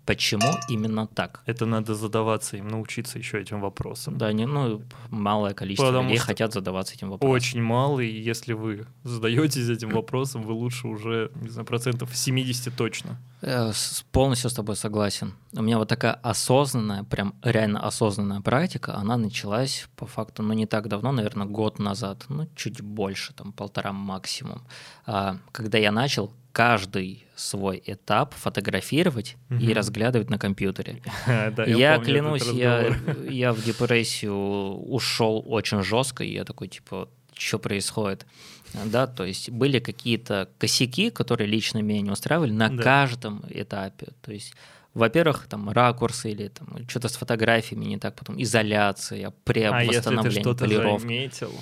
почему 0.09 0.51
именно 0.69 1.05
так. 1.05 1.43
Это 1.45 1.67
надо 1.67 1.93
задаваться 1.93 2.57
им, 2.57 2.67
научиться 2.67 3.19
еще 3.19 3.39
этим 3.39 3.61
вопросам. 3.61 4.17
Да, 4.17 4.33
не, 4.33 4.47
ну, 4.47 4.81
малое 5.09 5.53
количество 5.53 5.87
Потому 5.87 6.09
людей 6.09 6.17
хотят 6.17 6.53
задаваться 6.53 6.95
этим 6.95 7.09
вопросом. 7.11 7.35
Очень 7.35 7.61
мало, 7.61 7.99
и 7.99 8.29
если 8.29 8.53
вы 8.53 8.87
задаетесь 9.03 9.69
этим 9.69 9.89
вопросом, 9.89 10.41
вы 10.41 10.53
лучше 10.53 10.87
уже, 10.87 11.31
не 11.35 11.49
знаю, 11.49 11.67
процентов 11.67 12.09
70 12.15 12.75
точно. 12.75 13.19
Э, 13.41 13.71
Полностью 14.11 14.49
с 14.49 14.53
тобой 14.53 14.75
согласен. 14.75 15.33
У 15.53 15.61
меня 15.61 15.77
вот 15.77 15.87
такая 15.87 16.13
осознанная, 16.13 17.03
прям 17.03 17.33
реально 17.43 17.79
осознанная 17.79 18.41
практика, 18.41 18.95
она 18.95 19.17
началась 19.17 19.87
по 19.95 20.05
факту, 20.05 20.43
ну 20.43 20.53
не 20.53 20.65
так 20.65 20.87
давно, 20.87 21.11
наверное, 21.11 21.47
год 21.47 21.79
назад, 21.79 22.25
ну 22.29 22.47
чуть 22.55 22.81
больше, 22.81 23.33
там 23.33 23.51
полтора 23.53 23.93
максимум. 23.93 24.61
А, 25.05 25.37
Когда 25.51 25.77
я 25.77 25.91
начал 25.91 26.31
каждый 26.51 27.25
свой 27.35 27.81
этап 27.85 28.33
фотографировать 28.33 29.37
и 29.49 29.53
Мгм. 29.53 29.73
разглядывать 29.73 30.29
на 30.29 30.37
компьютере. 30.37 31.01
Да, 31.55 31.63
я 31.65 31.95
помню 31.95 32.05
клянусь, 32.13 32.47
я, 32.51 32.93
я 33.29 33.53
в 33.53 33.63
депрессию 33.63 34.35
ушел 34.35 35.43
очень 35.47 35.81
жестко, 35.83 36.23
и 36.23 36.33
я 36.33 36.43
такой, 36.43 36.67
типа, 36.67 37.07
что 37.33 37.59
происходит? 37.59 38.25
Да, 38.85 39.07
то 39.07 39.25
есть 39.25 39.49
были 39.49 39.79
какие-то 39.79 40.47
косяки, 40.57 41.09
которые 41.09 41.47
лично 41.47 41.79
меня 41.79 42.01
не 42.01 42.11
устраивали 42.11 42.51
на 42.51 42.69
Да. 42.69 42.83
каждом 42.83 43.43
этапе. 43.49 44.07
То 44.21 44.31
есть, 44.31 44.53
во-первых, 44.93 45.47
там 45.49 45.69
ракурсы 45.69 46.31
или 46.31 46.47
там 46.49 46.87
что-то 46.87 47.07
с 47.09 47.15
фотографиями 47.15 47.85
не 47.85 47.97
так, 47.97 48.15
потом 48.15 48.41
изоляция, 48.41 49.33
преп, 49.43 49.73
А 49.73 49.83
если 49.83 50.01
ты 50.15 50.31
что-то 50.31 50.65
полировка. 50.65 50.99
заметил, 50.99 51.53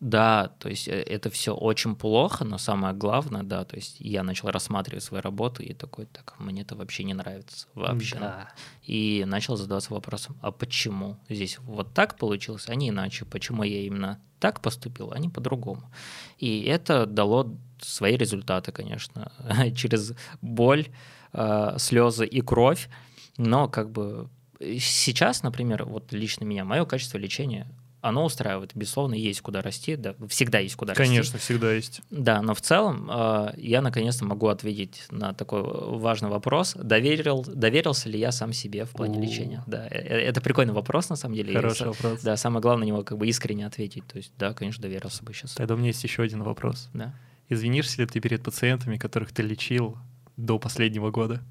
Да, 0.00 0.48
то 0.58 0.68
есть 0.68 0.88
э, 0.88 1.02
это 1.02 1.30
все 1.30 1.54
очень 1.54 1.96
плохо, 1.96 2.44
но 2.44 2.58
самое 2.58 2.94
главное, 2.94 3.42
да, 3.42 3.64
то 3.64 3.76
есть 3.76 3.96
я 4.00 4.22
начал 4.22 4.48
рассматривать 4.48 5.04
свои 5.04 5.20
работы 5.20 5.64
и 5.64 5.74
такой, 5.74 6.06
так, 6.06 6.34
мне 6.38 6.62
это 6.62 6.76
вообще 6.76 7.04
не 7.04 7.14
нравится 7.14 7.66
вообще. 7.74 8.16
Да. 8.18 8.48
И 8.82 9.24
начал 9.26 9.56
задаваться 9.56 9.92
вопросом, 9.92 10.36
а 10.42 10.52
почему 10.52 11.18
здесь 11.28 11.58
вот 11.60 11.94
так 11.94 12.16
получилось, 12.16 12.68
а 12.68 12.74
не 12.74 12.90
иначе? 12.90 13.24
Почему 13.24 13.62
я 13.62 13.82
именно 13.82 14.20
так 14.40 14.60
поступил, 14.60 15.12
а 15.12 15.18
не 15.18 15.28
по-другому? 15.28 15.90
И 16.38 16.62
это 16.62 17.06
дало 17.06 17.56
свои 17.80 18.16
результаты, 18.16 18.72
конечно, 18.72 19.32
через 19.74 20.12
боль, 20.40 20.86
э, 21.32 21.76
слезы 21.78 22.26
и 22.26 22.40
кровь, 22.40 22.88
но 23.36 23.68
как 23.68 23.90
бы 23.90 24.28
сейчас, 24.60 25.42
например, 25.42 25.84
вот 25.84 26.12
лично 26.12 26.44
меня, 26.44 26.64
мое 26.64 26.84
качество 26.84 27.18
лечения, 27.18 27.66
оно 28.08 28.24
устраивает, 28.24 28.72
безусловно, 28.74 29.14
есть 29.14 29.40
куда 29.40 29.62
расти, 29.62 29.96
да, 29.96 30.14
всегда 30.28 30.58
есть 30.60 30.76
куда 30.76 30.94
расти. 30.94 31.04
конечно, 31.08 31.38
всегда 31.38 31.72
есть. 31.72 32.00
Да, 32.10 32.42
но 32.42 32.54
в 32.54 32.60
целом 32.60 33.10
э, 33.10 33.52
я 33.56 33.82
наконец-то 33.82 34.24
могу 34.24 34.48
ответить 34.48 35.04
на 35.10 35.32
такой 35.34 35.62
важный 35.62 36.28
вопрос. 36.28 36.74
Доверил, 36.74 37.44
доверился 37.46 38.08
ли 38.08 38.18
я 38.18 38.32
сам 38.32 38.52
себе 38.52 38.84
в 38.84 38.90
плане 38.90 39.18
У. 39.18 39.22
лечения? 39.22 39.62
Да, 39.66 39.86
э- 39.86 39.98
э- 39.98 40.20
это 40.28 40.40
прикольный 40.40 40.72
вопрос 40.74 41.08
на 41.08 41.16
самом 41.16 41.34
деле. 41.34 41.52
Хороший 41.54 41.82
са- 41.82 41.88
вопрос. 41.88 42.20
Да, 42.22 42.36
самое 42.36 42.60
главное 42.62 42.84
на 42.86 42.88
него 42.88 43.02
как 43.04 43.18
бы 43.18 43.26
искренне 43.26 43.66
ответить. 43.66 44.06
То 44.06 44.16
есть, 44.18 44.32
да, 44.38 44.52
конечно, 44.54 44.82
доверился 44.82 45.24
бы 45.24 45.32
сейчас. 45.34 45.54
Тогда 45.54 45.74
у 45.74 45.76
меня 45.76 45.88
есть 45.88 46.02
еще 46.04 46.22
один 46.22 46.42
вопрос. 46.42 46.88
Да. 46.94 47.14
Извинишься 47.48 48.00
ли 48.02 48.06
ты 48.06 48.20
перед 48.20 48.42
пациентами, 48.42 48.96
которых 48.96 49.32
ты 49.32 49.42
лечил 49.42 49.96
до 50.36 50.58
последнего 50.58 51.10
года? 51.10 51.42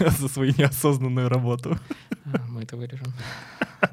За 0.18 0.28
свою 0.28 0.52
неосознанную 0.56 1.28
работу. 1.28 1.78
А, 2.32 2.38
Мы 2.48 2.62
это 2.62 2.76
вырежем. 2.76 3.12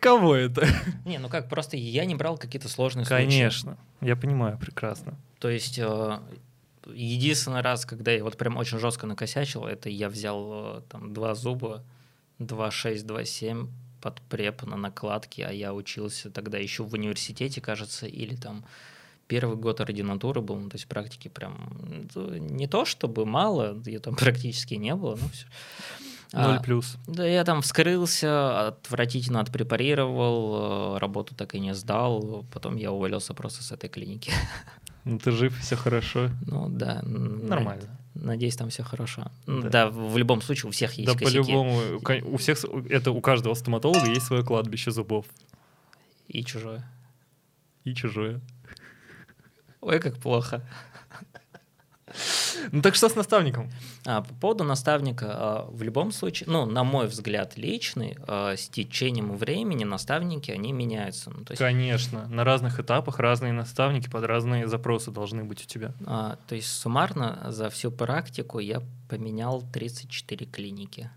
Каково 0.00 0.34
это? 0.34 0.66
Не, 1.04 1.18
ну 1.18 1.28
как, 1.28 1.48
просто 1.48 1.76
я 1.76 2.04
не 2.04 2.14
брал 2.14 2.38
какие-то 2.38 2.68
сложные 2.68 3.04
случаи. 3.04 3.22
Конечно, 3.22 3.78
я 4.00 4.16
понимаю 4.16 4.58
прекрасно. 4.58 5.14
То 5.38 5.48
есть 5.48 5.78
э, 5.78 6.18
единственный 6.92 7.60
раз, 7.60 7.86
когда 7.86 8.12
я 8.12 8.22
вот 8.22 8.36
прям 8.36 8.56
очень 8.56 8.78
жестко 8.78 9.06
накосячил, 9.06 9.66
это 9.66 9.88
я 9.88 10.08
взял 10.08 10.78
э, 10.78 10.80
там 10.88 11.12
два 11.12 11.34
зуба, 11.34 11.82
2,6, 12.38 13.06
2,7 13.06 13.68
под 14.00 14.20
преп 14.22 14.62
на 14.62 14.76
накладке, 14.76 15.46
а 15.46 15.52
я 15.52 15.72
учился 15.74 16.30
тогда 16.30 16.58
еще 16.58 16.84
в 16.84 16.92
университете, 16.92 17.60
кажется, 17.60 18.06
или 18.06 18.36
там 18.36 18.64
первый 19.26 19.56
год 19.56 19.80
ординатуры 19.80 20.40
был, 20.40 20.56
ну, 20.56 20.68
то 20.68 20.76
есть 20.76 20.86
практики 20.86 21.28
прям 21.28 22.08
ну, 22.14 22.36
не 22.36 22.68
то 22.68 22.84
чтобы 22.84 23.26
мало, 23.26 23.80
ее 23.84 23.98
там 23.98 24.14
практически 24.16 24.74
не 24.74 24.94
было, 24.94 25.16
ну 25.20 25.28
все. 25.28 25.46
Ноль 26.32 26.60
плюс. 26.60 26.96
Да, 27.06 27.24
я 27.26 27.44
там 27.44 27.62
вскрылся, 27.62 28.68
отвратительно 28.68 29.40
отпрепарировал, 29.40 30.96
э, 30.96 30.98
работу 30.98 31.34
так 31.34 31.54
и 31.54 31.60
не 31.60 31.74
сдал, 31.74 32.44
потом 32.52 32.76
я 32.76 32.92
уволился 32.92 33.32
просто 33.34 33.62
с 33.62 33.72
этой 33.72 33.88
клиники. 33.88 34.32
Ну 35.04 35.18
ты 35.20 35.30
жив, 35.30 35.56
все 35.60 35.76
хорошо. 35.76 36.30
Ну 36.46 36.68
да. 36.68 37.00
Нормально. 37.04 37.96
Надеюсь, 38.14 38.56
там 38.56 38.70
все 38.70 38.82
хорошо. 38.82 39.30
Да. 39.46 39.68
Да. 39.68 39.88
в 39.88 40.16
любом 40.18 40.42
случае 40.42 40.68
у 40.68 40.72
всех 40.72 40.94
есть 40.94 41.06
Да 41.06 41.16
косяки. 41.16 41.38
по-любому, 41.38 42.00
у 42.24 42.36
всех, 42.38 42.58
это 42.90 43.12
у 43.12 43.20
каждого 43.20 43.54
стоматолога 43.54 44.06
есть 44.06 44.26
свое 44.26 44.42
кладбище 44.42 44.90
зубов. 44.90 45.26
И 46.26 46.42
чужое. 46.42 46.84
И 47.84 47.94
чужое. 47.94 48.40
Ой, 49.80 50.00
как 50.00 50.16
плохо. 50.16 50.68
Ну 52.72 52.82
так 52.82 52.94
что 52.94 53.08
с 53.08 53.14
наставником? 53.14 53.70
А, 54.04 54.22
по 54.22 54.34
поводу 54.34 54.64
наставника, 54.64 55.26
а, 55.28 55.68
в 55.70 55.82
любом 55.82 56.12
случае, 56.12 56.48
ну, 56.50 56.66
на 56.66 56.84
мой 56.84 57.06
взгляд, 57.06 57.56
личный, 57.56 58.16
а, 58.26 58.56
с 58.56 58.68
течением 58.68 59.36
времени 59.36 59.84
наставники, 59.84 60.50
они 60.50 60.72
меняются. 60.72 61.30
Ну, 61.30 61.44
то 61.44 61.52
есть 61.52 61.58
Конечно, 61.58 62.26
на 62.28 62.44
разных 62.44 62.80
этапах 62.80 63.18
разные 63.18 63.52
наставники 63.52 64.08
под 64.08 64.24
разные 64.24 64.66
запросы 64.66 65.10
должны 65.10 65.44
быть 65.44 65.62
у 65.62 65.66
тебя. 65.66 65.92
А, 66.06 66.38
то 66.48 66.54
есть 66.54 66.68
суммарно 66.68 67.46
за 67.48 67.70
всю 67.70 67.90
практику 67.90 68.58
я 68.58 68.82
поменял 69.08 69.62
34 69.72 70.46
клиники. 70.46 71.10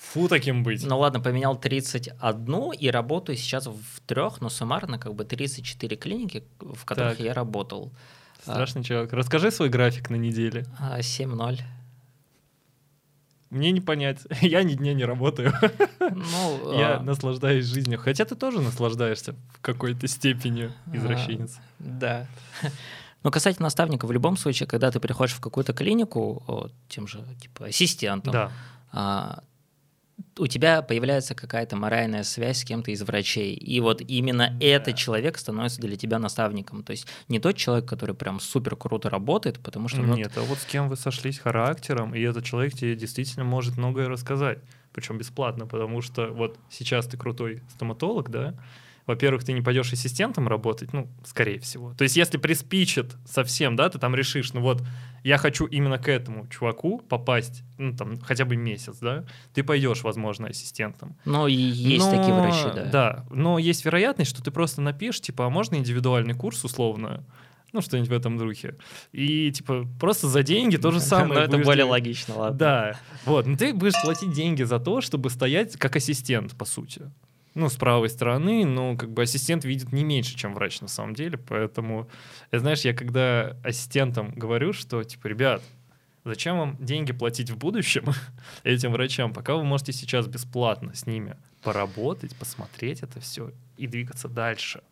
Фу 0.00 0.28
таким 0.28 0.62
быть. 0.62 0.84
Ну 0.84 0.98
ладно, 0.98 1.20
поменял 1.20 1.58
31 1.60 2.72
и 2.72 2.90
работаю 2.90 3.36
сейчас 3.36 3.66
в 3.66 4.00
трех, 4.06 4.40
но 4.40 4.48
суммарно 4.48 4.98
как 4.98 5.14
бы 5.14 5.24
34 5.24 5.96
клиники, 5.96 6.42
в 6.58 6.84
которых 6.84 7.18
Так. 7.18 7.26
я 7.26 7.34
работал. 7.34 7.92
Страшный 8.42 8.82
человек. 8.84 9.12
Расскажи 9.12 9.50
свой 9.50 9.68
график 9.68 10.10
на 10.10 10.16
неделе. 10.16 10.66
А, 10.78 10.98
7-0. 11.00 11.60
Мне 13.50 13.72
не 13.72 13.80
понять. 13.80 14.20
Я 14.40 14.62
ни 14.62 14.74
дня 14.74 14.94
не 14.94 15.04
работаю. 15.04 15.52
Ну, 16.00 16.72
Я 16.78 16.96
а, 16.98 17.02
наслаждаюсь 17.02 17.66
жизнью. 17.66 17.98
Хотя 17.98 18.24
ты 18.24 18.36
тоже 18.36 18.60
наслаждаешься 18.60 19.34
в 19.54 19.60
какой-то 19.60 20.06
степени, 20.06 20.70
А, 20.86 20.96
извращенец. 20.96 21.58
да. 21.78 22.26
Но 23.22 23.30
касательно 23.30 23.66
наставника, 23.66 24.06
в 24.06 24.12
любом 24.12 24.38
случае, 24.38 24.66
когда 24.66 24.90
ты 24.90 24.98
приходишь 24.98 25.34
в 25.34 25.40
какую-то 25.40 25.74
клинику, 25.74 26.70
тем 26.88 27.06
же 27.06 27.22
типа 27.38 27.66
ассистентом, 27.66 28.32
Да. 28.92 29.42
У 30.38 30.46
тебя 30.46 30.82
появляется 30.82 31.34
какая-то 31.34 31.76
моральная 31.76 32.22
связь 32.22 32.58
с 32.58 32.64
кем-то 32.64 32.90
из 32.90 33.02
врачей. 33.02 33.54
И 33.54 33.80
вот 33.80 34.00
именно 34.00 34.50
Да. 34.50 34.66
этот 34.66 34.96
человек 34.96 35.38
становится 35.38 35.80
для 35.80 35.96
тебя 35.96 36.18
наставником. 36.18 36.82
То 36.82 36.92
есть 36.92 37.06
не 37.28 37.38
тот 37.38 37.56
человек, 37.56 37.88
который 37.88 38.14
прям 38.14 38.40
супер 38.40 38.76
круто 38.76 39.10
работает, 39.10 39.58
потому 39.60 39.88
что... 39.88 40.00
ну, 40.00 40.14
Нет, 40.14 40.32
а 40.36 40.42
вот 40.42 40.58
с 40.58 40.64
кем 40.64 40.88
вы 40.88 40.96
сошлись 40.96 41.38
характером, 41.38 42.14
и 42.14 42.20
этот 42.20 42.44
человек 42.44 42.74
тебе 42.74 42.96
действительно 42.96 43.44
может 43.44 43.76
многое 43.76 44.08
рассказать. 44.08 44.58
Причем 44.92 45.18
бесплатно, 45.18 45.66
потому 45.66 46.02
что 46.02 46.28
вот 46.28 46.58
сейчас 46.68 47.06
ты 47.06 47.16
крутой 47.16 47.62
стоматолог, 47.74 48.30
да? 48.30 48.54
Во-первых, 49.10 49.42
ты 49.42 49.52
не 49.52 49.60
пойдешь 49.60 49.92
ассистентом 49.92 50.46
работать, 50.46 50.92
ну, 50.92 51.08
скорее 51.24 51.58
всего. 51.58 51.94
То 51.94 52.04
есть, 52.04 52.16
если 52.16 52.38
приспичит 52.38 53.16
совсем, 53.26 53.74
да, 53.74 53.88
ты 53.88 53.98
там 53.98 54.14
решишь, 54.14 54.52
ну 54.52 54.60
вот, 54.60 54.82
я 55.24 55.36
хочу 55.36 55.66
именно 55.66 55.98
к 55.98 56.06
этому 56.08 56.46
чуваку 56.46 57.00
попасть, 57.00 57.64
ну, 57.76 57.92
там, 57.96 58.20
хотя 58.20 58.44
бы 58.44 58.54
месяц, 58.54 58.98
да, 59.00 59.24
ты 59.52 59.64
пойдешь, 59.64 60.02
возможно, 60.04 60.46
ассистентом. 60.46 61.16
И 61.26 61.52
есть 61.52 62.06
Но- 62.06 62.16
такие 62.16 62.34
врачи, 62.34 62.68
да. 62.74 62.84
Да, 62.84 63.26
но 63.30 63.58
есть 63.58 63.84
вероятность, 63.84 64.30
что 64.30 64.42
ты 64.44 64.52
просто 64.52 64.80
напишешь, 64.80 65.20
типа, 65.22 65.46
а 65.46 65.50
можно 65.50 65.74
индивидуальный 65.74 66.34
курс 66.34 66.64
условно, 66.64 67.24
ну, 67.72 67.80
что-нибудь 67.80 68.10
в 68.10 68.12
этом 68.12 68.36
духе. 68.38 68.76
И, 69.12 69.50
типа, 69.52 69.86
просто 69.98 70.28
за 70.28 70.42
деньги 70.42 70.76
то 70.76 70.90
же 70.92 71.00
самое. 71.00 71.40
Но 71.40 71.44
это 71.46 71.58
более 71.58 71.84
делать. 71.84 71.90
логично, 71.90 72.36
ладно. 72.36 72.58
Да, 72.58 72.96
вот. 73.24 73.46
Но 73.46 73.56
ты 73.56 73.74
будешь 73.74 74.00
платить 74.02 74.32
деньги 74.32 74.62
за 74.62 74.78
то, 74.78 75.00
чтобы 75.00 75.30
стоять 75.30 75.76
как 75.76 75.96
ассистент, 75.96 76.56
по 76.56 76.64
сути. 76.64 77.10
Ну, 77.54 77.68
с 77.68 77.76
правой 77.76 78.08
стороны, 78.08 78.64
но 78.64 78.96
как 78.96 79.10
бы 79.10 79.22
ассистент 79.22 79.64
видит 79.64 79.92
не 79.92 80.04
меньше, 80.04 80.36
чем 80.36 80.54
врач 80.54 80.80
на 80.80 80.88
самом 80.88 81.14
деле. 81.14 81.36
Поэтому, 81.36 82.08
э, 82.52 82.58
знаешь, 82.58 82.82
я 82.82 82.94
когда 82.94 83.56
ассистентам 83.64 84.32
говорю, 84.36 84.72
что, 84.72 85.02
типа, 85.02 85.26
ребят, 85.26 85.62
зачем 86.24 86.58
вам 86.58 86.76
деньги 86.78 87.12
платить 87.12 87.50
в 87.50 87.56
будущем 87.56 88.04
этим 88.62 88.92
врачам, 88.92 89.32
пока 89.32 89.56
вы 89.56 89.64
можете 89.64 89.92
сейчас 89.92 90.28
бесплатно 90.28 90.94
с 90.94 91.06
ними 91.06 91.36
поработать, 91.62 92.36
посмотреть 92.36 93.02
это 93.02 93.20
все 93.20 93.50
и 93.76 93.86
двигаться 93.86 94.28
дальше. 94.28 94.82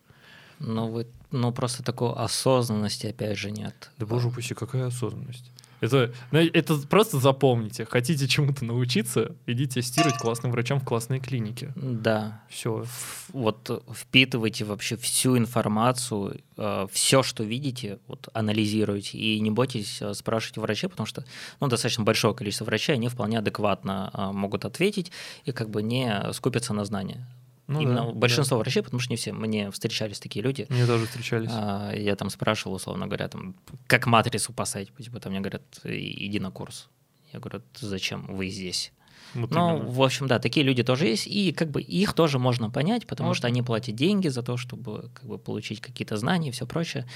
Ну, 0.59 0.89
вы, 0.89 1.07
ну, 1.31 1.53
просто 1.53 1.85
такой 1.85 2.15
осознанности, 2.15 3.07
опять 3.07 3.39
же, 3.39 3.51
нет. 3.51 3.91
Да 3.99 4.07
боже 4.07 4.29
упаси, 4.29 4.55
какая 4.55 4.87
осознанность. 4.87 5.53
Это, 5.81 6.13
это 6.33 6.79
просто 6.89 7.19
запомните. 7.19 7.85
Хотите 7.85 8.27
чему-то 8.27 8.65
научиться, 8.65 9.37
идите 9.47 9.81
тестировать 9.81 10.17
классным 10.19 10.53
врачам 10.53 10.81
в 10.81 10.85
классной 10.85 11.21
клинике. 11.21 11.73
Да. 11.77 12.43
Все. 12.49 12.85
Вот 13.33 13.85
впитывайте 13.95 14.65
вообще 14.65 14.97
всю 14.97 15.39
информацию, 15.39 16.41
э, 16.57 16.87
все, 16.93 17.23
что 17.23 17.45
видите, 17.45 17.99
вот 18.07 18.29
анализируйте. 18.33 19.19
И 19.19 19.41
не 19.41 19.51
бойтесь 19.51 20.03
э, 20.03 20.15
спрашивать 20.15 20.59
врачей, 20.59 20.89
потому 20.89 21.07
что 21.07 21.25
ну, 21.61 21.69
достаточно 21.69 22.05
большое 22.05 22.35
количество 22.35 22.65
врачей, 22.65 22.95
они 22.95 23.09
вполне 23.09 23.39
адекватно 23.39 24.11
э, 24.13 24.33
могут 24.33 24.65
ответить 24.65 25.13
и 25.45 25.53
как 25.53 25.71
бы 25.71 25.83
не 25.83 26.33
скупятся 26.33 26.75
на 26.75 26.85
знания. 26.85 27.27
Ну, 27.69 27.83
Именно 27.83 28.07
да, 28.07 28.13
большинство 28.13 28.57
да. 28.57 28.63
врачей, 28.63 28.83
потому 28.83 28.99
что 28.99 29.13
не 29.13 29.17
все. 29.17 29.33
Мне 29.33 29.71
встречались 29.71 30.19
такие 30.19 30.43
люди. 30.43 30.67
Мне 30.71 30.87
тоже 30.87 31.07
встречались. 31.07 31.51
А, 31.53 31.93
я 31.95 32.17
там 32.17 32.31
спрашивал, 32.31 32.77
условно 32.77 33.07
говоря, 33.07 33.29
там, 33.29 33.55
как 33.87 34.07
матрицу 34.07 34.55
поставить. 34.55 34.91
Типа, 34.97 35.21
там 35.21 35.33
мне 35.33 35.41
говорят, 35.41 35.63
иди 35.85 36.41
на 36.41 36.51
курс. 36.51 36.89
Я 37.31 37.41
говорю, 37.41 37.63
зачем 37.79 38.25
вы 38.27 38.49
здесь? 38.49 38.91
Вот 39.35 39.51
ну, 39.51 39.77
именно. 39.77 39.91
в 39.91 40.03
общем, 40.03 40.27
да, 40.27 40.39
такие 40.39 40.65
люди 40.65 40.83
тоже 40.83 41.07
есть, 41.07 41.27
и 41.27 41.53
как 41.53 41.71
бы 41.71 41.83
их 41.83 42.15
тоже 42.15 42.39
можно 42.39 42.71
понять, 42.71 43.07
потому 43.07 43.29
Вот. 43.29 43.37
что 43.37 43.47
они 43.47 43.63
платят 43.63 43.95
деньги 43.95 44.29
за 44.29 44.43
то, 44.43 44.57
чтобы 44.57 45.11
как 45.13 45.27
бы 45.27 45.39
получить 45.39 45.83
какие-то 45.83 46.17
знания 46.17 46.49
и 46.49 46.53
все 46.53 46.67
прочее. 46.67 47.07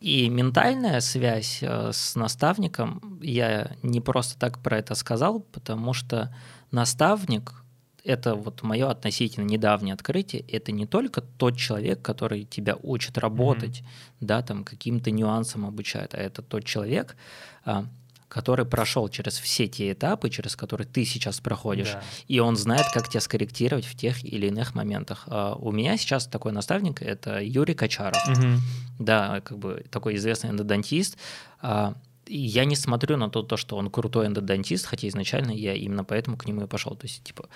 И 0.00 0.28
ментальная 0.28 1.00
связь 1.00 1.60
э, 1.62 1.92
с 1.92 2.14
наставником, 2.14 3.18
я 3.22 3.74
не 3.82 4.02
просто 4.02 4.38
так 4.38 4.58
про 4.58 4.76
это 4.78 4.94
сказал, 4.94 5.40
потому 5.40 5.94
что 5.94 6.34
наставник 6.70 7.63
это 8.04 8.34
вот 8.34 8.62
мое 8.62 8.90
относительно 8.90 9.44
недавнее 9.44 9.94
открытие, 9.94 10.42
это 10.42 10.72
не 10.72 10.86
только 10.86 11.20
тот 11.22 11.56
человек, 11.56 12.02
который 12.02 12.44
тебя 12.44 12.76
учит 12.82 13.18
работать, 13.18 13.82
да, 14.20 14.42
там 14.42 14.62
каким-то 14.64 15.10
нюансам 15.10 15.64
обучает, 15.66 16.14
а 16.14 16.18
это 16.18 16.42
тот 16.42 16.64
человек, 16.64 17.16
а, 17.64 17.86
который 18.28 18.64
прошел 18.66 19.08
через 19.08 19.38
все 19.38 19.68
те 19.68 19.92
этапы, 19.92 20.28
через 20.28 20.56
которые 20.56 20.86
ты 20.86 21.04
сейчас 21.04 21.40
проходишь, 21.40 21.92
Да. 21.92 22.02
и 22.28 22.40
он 22.40 22.56
знает, 22.56 22.86
как 22.92 23.08
тебя 23.08 23.20
скорректировать 23.20 23.84
в 23.86 23.96
тех 23.96 24.24
или 24.24 24.48
иных 24.48 24.74
моментах. 24.74 25.24
А 25.28 25.54
У 25.54 25.70
меня 25.72 25.96
сейчас 25.96 26.26
такой 26.26 26.52
наставник, 26.52 27.00
это 27.00 27.40
Юрий 27.40 27.74
Качаров, 27.74 28.18
Мгм. 28.28 28.60
да, 28.98 29.40
как 29.40 29.58
бы 29.58 29.84
такой 29.90 30.16
известный 30.16 30.50
эндодонтист. 30.50 31.16
А, 31.62 31.94
Я 32.26 32.64
не 32.64 32.74
смотрю 32.74 33.18
на 33.18 33.28
то, 33.28 33.42
то, 33.42 33.58
что 33.58 33.76
он 33.76 33.90
крутой 33.90 34.26
эндодонтист, 34.28 34.86
хотя 34.86 35.06
изначально 35.08 35.50
я 35.52 35.74
именно 35.74 36.04
поэтому 36.04 36.38
к 36.38 36.46
нему 36.46 36.62
и 36.62 36.66
пошел. 36.66 36.96
То 36.96 37.06
есть, 37.06 37.22
типа, 37.22 37.48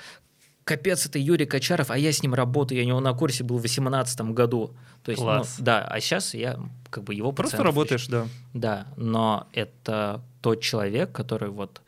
капец, 0.68 1.06
это 1.06 1.18
Юрий 1.18 1.46
Качаров, 1.46 1.90
а 1.90 1.96
я 1.96 2.12
с 2.12 2.22
ним 2.22 2.34
работаю, 2.34 2.78
я 2.78 2.84
у 2.84 2.88
него 2.88 3.00
на 3.00 3.14
курсе 3.14 3.42
был 3.42 3.56
в 3.56 3.62
2018 3.62 4.20
году. 4.32 4.74
То 5.02 5.10
есть, 5.10 5.22
ну, 5.22 5.28
Класс. 5.28 5.56
да, 5.58 5.80
а 5.80 5.98
сейчас 5.98 6.34
я 6.34 6.60
как 6.90 7.04
бы 7.04 7.14
его 7.14 7.32
Просто 7.32 7.62
работаешь, 7.62 8.06
да. 8.08 8.26
да, 8.52 8.86
но 8.96 9.46
это 9.54 10.20
тот 10.42 10.60
человек, 10.60 11.10
который 11.12 11.48
вот, 11.48 11.80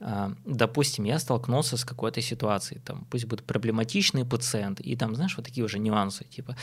а, 0.00 0.32
допустим, 0.46 1.04
я 1.04 1.18
столкнулся 1.18 1.76
с 1.76 1.84
какой-то 1.84 2.22
ситуацией, 2.22 2.80
там, 2.80 3.06
пусть 3.10 3.26
будет 3.26 3.44
проблематичный 3.44 4.24
пациент, 4.24 4.80
и 4.80 4.96
там, 4.96 5.14
знаешь, 5.14 5.36
вот 5.36 5.44
такие 5.44 5.64
уже 5.64 5.78
нюансы, 5.78 6.24
типа, 6.24 6.56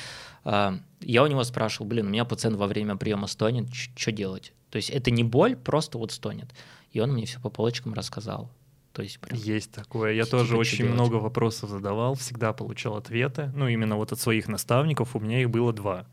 а, 0.43 0.79
я 0.99 1.21
у 1.21 1.27
него 1.27 1.43
спрашивал, 1.43 1.85
блин, 1.85 2.07
у 2.07 2.09
меня 2.09 2.25
пациент 2.25 2.57
во 2.57 2.65
время 2.65 2.95
приема 2.95 3.27
стонет, 3.27 3.67
что 3.73 4.11
делать? 4.11 4.51
То 4.71 4.77
есть 4.77 4.89
это 4.89 5.11
не 5.11 5.23
боль, 5.23 5.55
просто 5.55 5.99
вот 5.99 6.11
стонет. 6.11 6.47
И 6.91 6.99
он 6.99 7.11
мне 7.13 7.25
все 7.25 7.39
по 7.39 7.49
полочкам 7.49 7.93
рассказал. 7.93 8.49
То 8.95 9.03
есть 9.03 9.19
прям, 9.19 9.37
Есть 9.37 9.71
такое. 9.73 10.13
Я 10.13 10.23
Типа, 10.23 10.37
тоже 10.37 10.53
чё 10.53 10.57
очень 10.57 10.77
делать? 10.79 10.93
много 10.93 11.15
вопросов 11.15 11.69
задавал, 11.69 12.15
всегда 12.15 12.53
получал 12.53 12.95
ответы. 12.95 13.51
Ну, 13.53 13.67
именно 13.67 13.97
вот 13.97 14.13
от 14.13 14.19
своих 14.21 14.47
наставников. 14.47 15.17
У 15.17 15.19
меня 15.19 15.41
их 15.41 15.49
было 15.49 15.73
два 15.73 16.05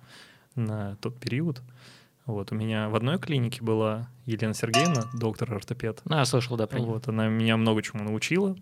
на 0.57 0.97
тот 0.97 1.19
период. 1.21 1.63
Вот, 2.27 2.53
у 2.53 2.55
меня 2.55 2.89
в 2.89 2.95
одной 2.95 3.19
клинике 3.19 3.63
была 3.63 4.09
Елена 4.27 4.55
Сергеевна, 4.55 5.03
доктор-ортопед. 5.13 6.03
ну, 6.05 6.17
я 6.17 6.25
слышал, 6.25 6.57
да, 6.57 6.69
про. 6.69 6.81
Вот, 6.81 7.09
она 7.09 7.27
меня 7.29 7.57
много 7.57 7.83
чему 7.83 8.05
научила, 8.05 8.57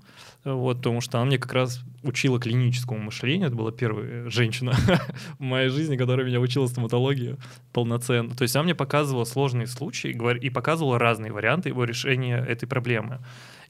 вот, 0.44 0.78
потому 0.78 1.02
что 1.02 1.18
она 1.18 1.26
мне 1.26 1.38
как 1.38 1.52
раз 1.52 1.80
учила 2.02 2.40
клиническому 2.40 2.98
мышлению. 3.00 3.48
Это 3.48 3.56
была 3.56 3.70
первая 3.70 4.30
женщина 4.30 4.72
в 5.38 5.42
моей 5.42 5.68
жизни, 5.68 5.98
которая 5.98 6.26
меня 6.26 6.40
учила 6.40 6.66
стоматологии 6.68 7.36
полноценно. 7.74 8.34
То 8.34 8.42
есть 8.42 8.56
она 8.56 8.64
мне 8.64 8.74
показывала 8.74 9.24
сложные 9.24 9.66
случаи 9.66 10.10
и 10.40 10.50
показывала 10.50 10.98
разные 10.98 11.30
варианты 11.30 11.68
его 11.68 11.84
решения 11.84 12.38
этой 12.38 12.66
проблемы. 12.66 13.20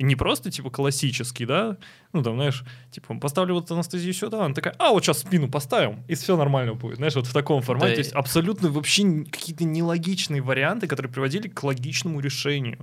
Не 0.00 0.16
просто, 0.16 0.50
типа, 0.50 0.70
классический, 0.70 1.46
да, 1.46 1.76
ну, 2.12 2.22
там, 2.22 2.34
знаешь, 2.34 2.64
типа, 2.90 3.14
поставлю 3.18 3.54
вот 3.54 3.70
анестезию 3.70 4.14
сюда, 4.14 4.44
она 4.44 4.54
такая, 4.54 4.74
а, 4.78 4.90
вот 4.90 5.04
сейчас 5.04 5.20
спину 5.20 5.48
поставим, 5.48 6.02
и 6.08 6.14
все 6.14 6.36
нормально 6.36 6.74
будет, 6.74 6.96
знаешь, 6.96 7.14
вот 7.14 7.26
в 7.26 7.32
таком 7.32 7.62
формате. 7.62 7.90
Да, 7.90 7.94
То 7.94 8.00
есть 8.00 8.12
абсолютно 8.12 8.70
вообще 8.70 9.24
какие-то 9.30 9.64
нелогичные 9.64 10.40
варианты, 10.40 10.86
которые 10.86 11.12
приводили 11.12 11.48
к 11.48 11.62
логичному 11.62 12.20
решению. 12.20 12.78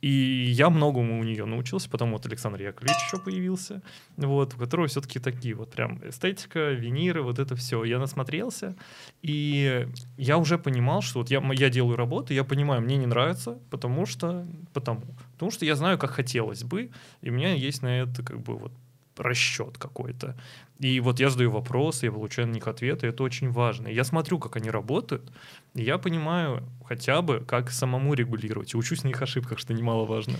И 0.00 0.46
я 0.50 0.70
многому 0.70 1.20
у 1.20 1.24
нее 1.24 1.44
научился, 1.44 1.90
потом 1.90 2.12
вот 2.12 2.26
Александр 2.26 2.60
Яковлевич 2.62 2.96
еще 3.06 3.22
появился, 3.22 3.82
вот, 4.16 4.54
у 4.54 4.58
которого 4.58 4.86
все-таки 4.86 5.18
такие 5.18 5.54
вот 5.54 5.72
прям 5.72 6.00
эстетика, 6.08 6.70
виниры, 6.70 7.22
вот 7.22 7.38
это 7.38 7.56
все. 7.56 7.84
Я 7.84 7.98
насмотрелся, 7.98 8.76
и 9.22 9.88
я 10.16 10.38
уже 10.38 10.58
понимал, 10.58 11.02
что 11.02 11.20
вот 11.20 11.30
я, 11.30 11.42
я 11.52 11.70
делаю 11.70 11.96
работу, 11.96 12.32
я 12.32 12.44
понимаю, 12.44 12.82
мне 12.82 12.96
не 12.96 13.06
нравится, 13.06 13.58
потому 13.70 14.06
что, 14.06 14.46
потому, 14.72 15.02
потому 15.34 15.50
что 15.50 15.64
я 15.64 15.76
знаю, 15.76 15.98
как 15.98 16.10
хотелось 16.10 16.64
бы, 16.64 16.90
и 17.20 17.30
у 17.30 17.32
меня 17.32 17.54
есть 17.54 17.82
на 17.82 18.00
это 18.00 18.22
как 18.22 18.40
бы 18.40 18.56
вот 18.56 18.72
расчет 19.16 19.78
какой-то. 19.78 20.36
И 20.80 20.98
вот 21.00 21.20
я 21.20 21.30
задаю 21.30 21.50
вопросы, 21.50 22.06
я 22.06 22.12
получаю 22.12 22.48
на 22.48 22.52
них 22.52 22.66
ответы, 22.66 23.06
это 23.06 23.22
очень 23.22 23.50
важно. 23.50 23.88
Я 23.88 24.04
смотрю, 24.04 24.38
как 24.38 24.56
они 24.56 24.70
работают, 24.70 25.30
и 25.74 25.82
я 25.82 25.98
понимаю 25.98 26.62
хотя 26.84 27.22
бы, 27.22 27.40
как 27.46 27.70
самому 27.70 28.14
регулировать. 28.14 28.74
И 28.74 28.76
учусь 28.76 29.04
на 29.04 29.08
их 29.08 29.22
ошибках, 29.22 29.58
что 29.58 29.72
немаловажно. 29.72 30.36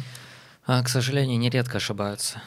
А, 0.66 0.82
к 0.82 0.88
сожалению, 0.88 1.38
нередко 1.38 1.76
ошибаются. 1.76 2.42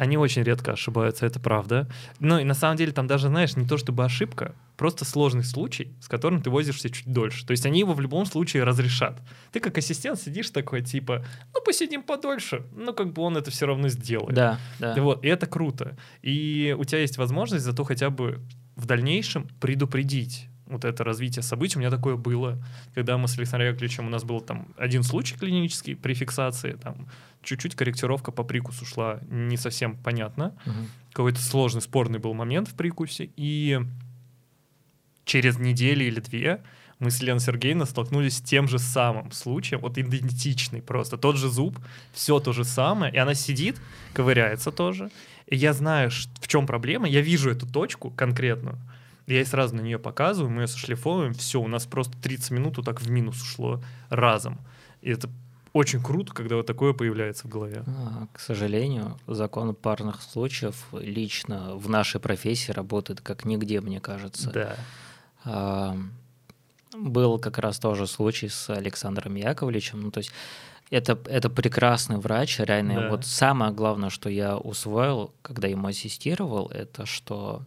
Они 0.00 0.16
очень 0.16 0.42
редко 0.42 0.72
ошибаются, 0.72 1.26
это 1.26 1.40
правда. 1.40 1.86
Ну 2.20 2.38
и 2.38 2.44
на 2.44 2.54
самом 2.54 2.78
деле 2.78 2.90
там 2.90 3.06
даже, 3.06 3.28
знаешь, 3.28 3.54
не 3.56 3.66
то 3.66 3.76
чтобы 3.76 4.02
ошибка, 4.02 4.54
просто 4.78 5.04
сложный 5.04 5.44
случай, 5.44 5.92
с 6.00 6.08
которым 6.08 6.40
ты 6.40 6.48
возишься 6.48 6.88
чуть 6.88 7.06
дольше. 7.06 7.44
То 7.44 7.50
есть 7.50 7.66
они 7.66 7.80
его 7.80 7.92
в 7.92 8.00
любом 8.00 8.24
случае 8.24 8.64
разрешат. 8.64 9.20
Ты 9.52 9.60
как 9.60 9.76
ассистент 9.76 10.18
сидишь 10.18 10.48
такой, 10.48 10.80
типа, 10.80 11.22
ну 11.54 11.60
посидим 11.62 12.02
подольше, 12.02 12.62
ну 12.74 12.94
как 12.94 13.12
бы 13.12 13.20
он 13.20 13.36
это 13.36 13.50
все 13.50 13.66
равно 13.66 13.88
сделает. 13.88 14.34
Да, 14.34 14.58
да. 14.78 14.94
Вот, 15.02 15.22
и 15.22 15.28
это 15.28 15.46
круто. 15.46 15.98
И 16.22 16.74
у 16.78 16.84
тебя 16.84 17.02
есть 17.02 17.18
возможность 17.18 17.66
зато 17.66 17.84
хотя 17.84 18.08
бы 18.08 18.40
в 18.76 18.86
дальнейшем 18.86 19.48
предупредить 19.60 20.48
вот 20.70 20.84
это 20.84 21.04
развитие 21.04 21.42
событий. 21.42 21.76
У 21.76 21.80
меня 21.80 21.90
такое 21.90 22.16
было, 22.16 22.62
когда 22.94 23.18
мы 23.18 23.28
с 23.28 23.36
Александром 23.36 23.68
Яковлевичем, 23.68 24.06
у 24.06 24.10
нас 24.10 24.24
был 24.24 24.40
там 24.40 24.68
один 24.78 25.02
случай 25.02 25.36
клинический 25.36 25.96
при 25.96 26.14
фиксации, 26.14 26.72
там 26.72 27.08
чуть-чуть 27.42 27.74
корректировка 27.74 28.32
по 28.32 28.44
прикусу 28.44 28.84
шла 28.84 29.20
не 29.28 29.56
совсем 29.56 29.96
понятно. 29.96 30.54
Мгм. 30.66 30.90
Какой-то 31.12 31.40
сложный, 31.40 31.82
спорный 31.82 32.18
был 32.18 32.34
момент 32.34 32.68
в 32.68 32.74
прикусе. 32.74 33.30
И 33.36 33.80
через 35.24 35.58
неделю 35.58 36.06
или 36.06 36.20
две 36.20 36.62
мы 36.98 37.10
с 37.10 37.22
Леной 37.22 37.40
Сергеевной 37.40 37.86
столкнулись 37.86 38.36
с 38.36 38.42
тем 38.42 38.68
же 38.68 38.78
самым 38.78 39.32
случаем, 39.32 39.80
вот 39.80 39.96
идентичный 39.96 40.82
просто, 40.82 41.16
тот 41.16 41.36
же 41.36 41.48
зуб, 41.48 41.78
все 42.12 42.40
то 42.40 42.52
же 42.52 42.64
самое, 42.64 43.12
и 43.12 43.16
она 43.16 43.34
сидит, 43.34 43.80
ковыряется 44.12 44.70
тоже, 44.70 45.10
и 45.46 45.56
я 45.56 45.72
знаю, 45.72 46.10
в 46.10 46.46
чем 46.46 46.66
проблема, 46.66 47.08
я 47.08 47.22
вижу 47.22 47.50
эту 47.50 47.66
точку 47.66 48.10
конкретную, 48.10 48.78
и 49.26 49.32
я 49.32 49.38
ей 49.38 49.46
сразу 49.46 49.74
на 49.76 49.80
нее 49.80 49.98
показываю, 49.98 50.50
мы 50.50 50.62
ее 50.62 50.68
сошлифовываем, 50.68 51.32
все, 51.32 51.60
у 51.60 51.68
нас 51.68 51.86
просто 51.86 52.18
30 52.18 52.50
минут 52.50 52.76
вот 52.76 52.86
так 52.86 53.00
в 53.00 53.10
минус 53.10 53.40
ушло 53.40 53.82
разом. 54.10 54.58
И 55.00 55.10
это 55.10 55.30
очень 55.72 56.02
круто, 56.02 56.32
когда 56.32 56.56
вот 56.56 56.66
такое 56.66 56.92
появляется 56.92 57.46
в 57.46 57.50
голове. 57.50 57.84
А, 57.86 58.26
К 58.32 58.40
сожалению, 58.40 59.18
закон 59.26 59.74
парных 59.74 60.20
случаев 60.22 60.86
лично 60.92 61.76
в 61.76 61.88
нашей 61.88 62.20
профессии 62.20 62.72
работает 62.72 63.20
как 63.20 63.44
нигде, 63.44 63.80
мне 63.80 64.00
кажется. 64.00 64.50
Да. 64.50 64.76
А, 65.44 65.96
Был 66.96 67.38
как 67.38 67.58
раз 67.58 67.78
тоже 67.78 68.06
случай 68.06 68.48
с 68.48 68.68
Александром 68.70 69.36
Яковлевичем. 69.36 70.00
Ну, 70.00 70.10
то 70.10 70.18
есть 70.18 70.32
это, 70.90 71.18
это 71.26 71.48
прекрасный 71.48 72.16
врач, 72.16 72.58
реально. 72.58 73.02
Да. 73.02 73.08
Вот 73.10 73.24
самое 73.24 73.72
главное, 73.72 74.10
что 74.10 74.28
я 74.28 74.58
усвоил, 74.58 75.32
когда 75.42 75.68
ему 75.68 75.86
ассистировал, 75.86 76.66
это 76.66 77.06
что 77.06 77.62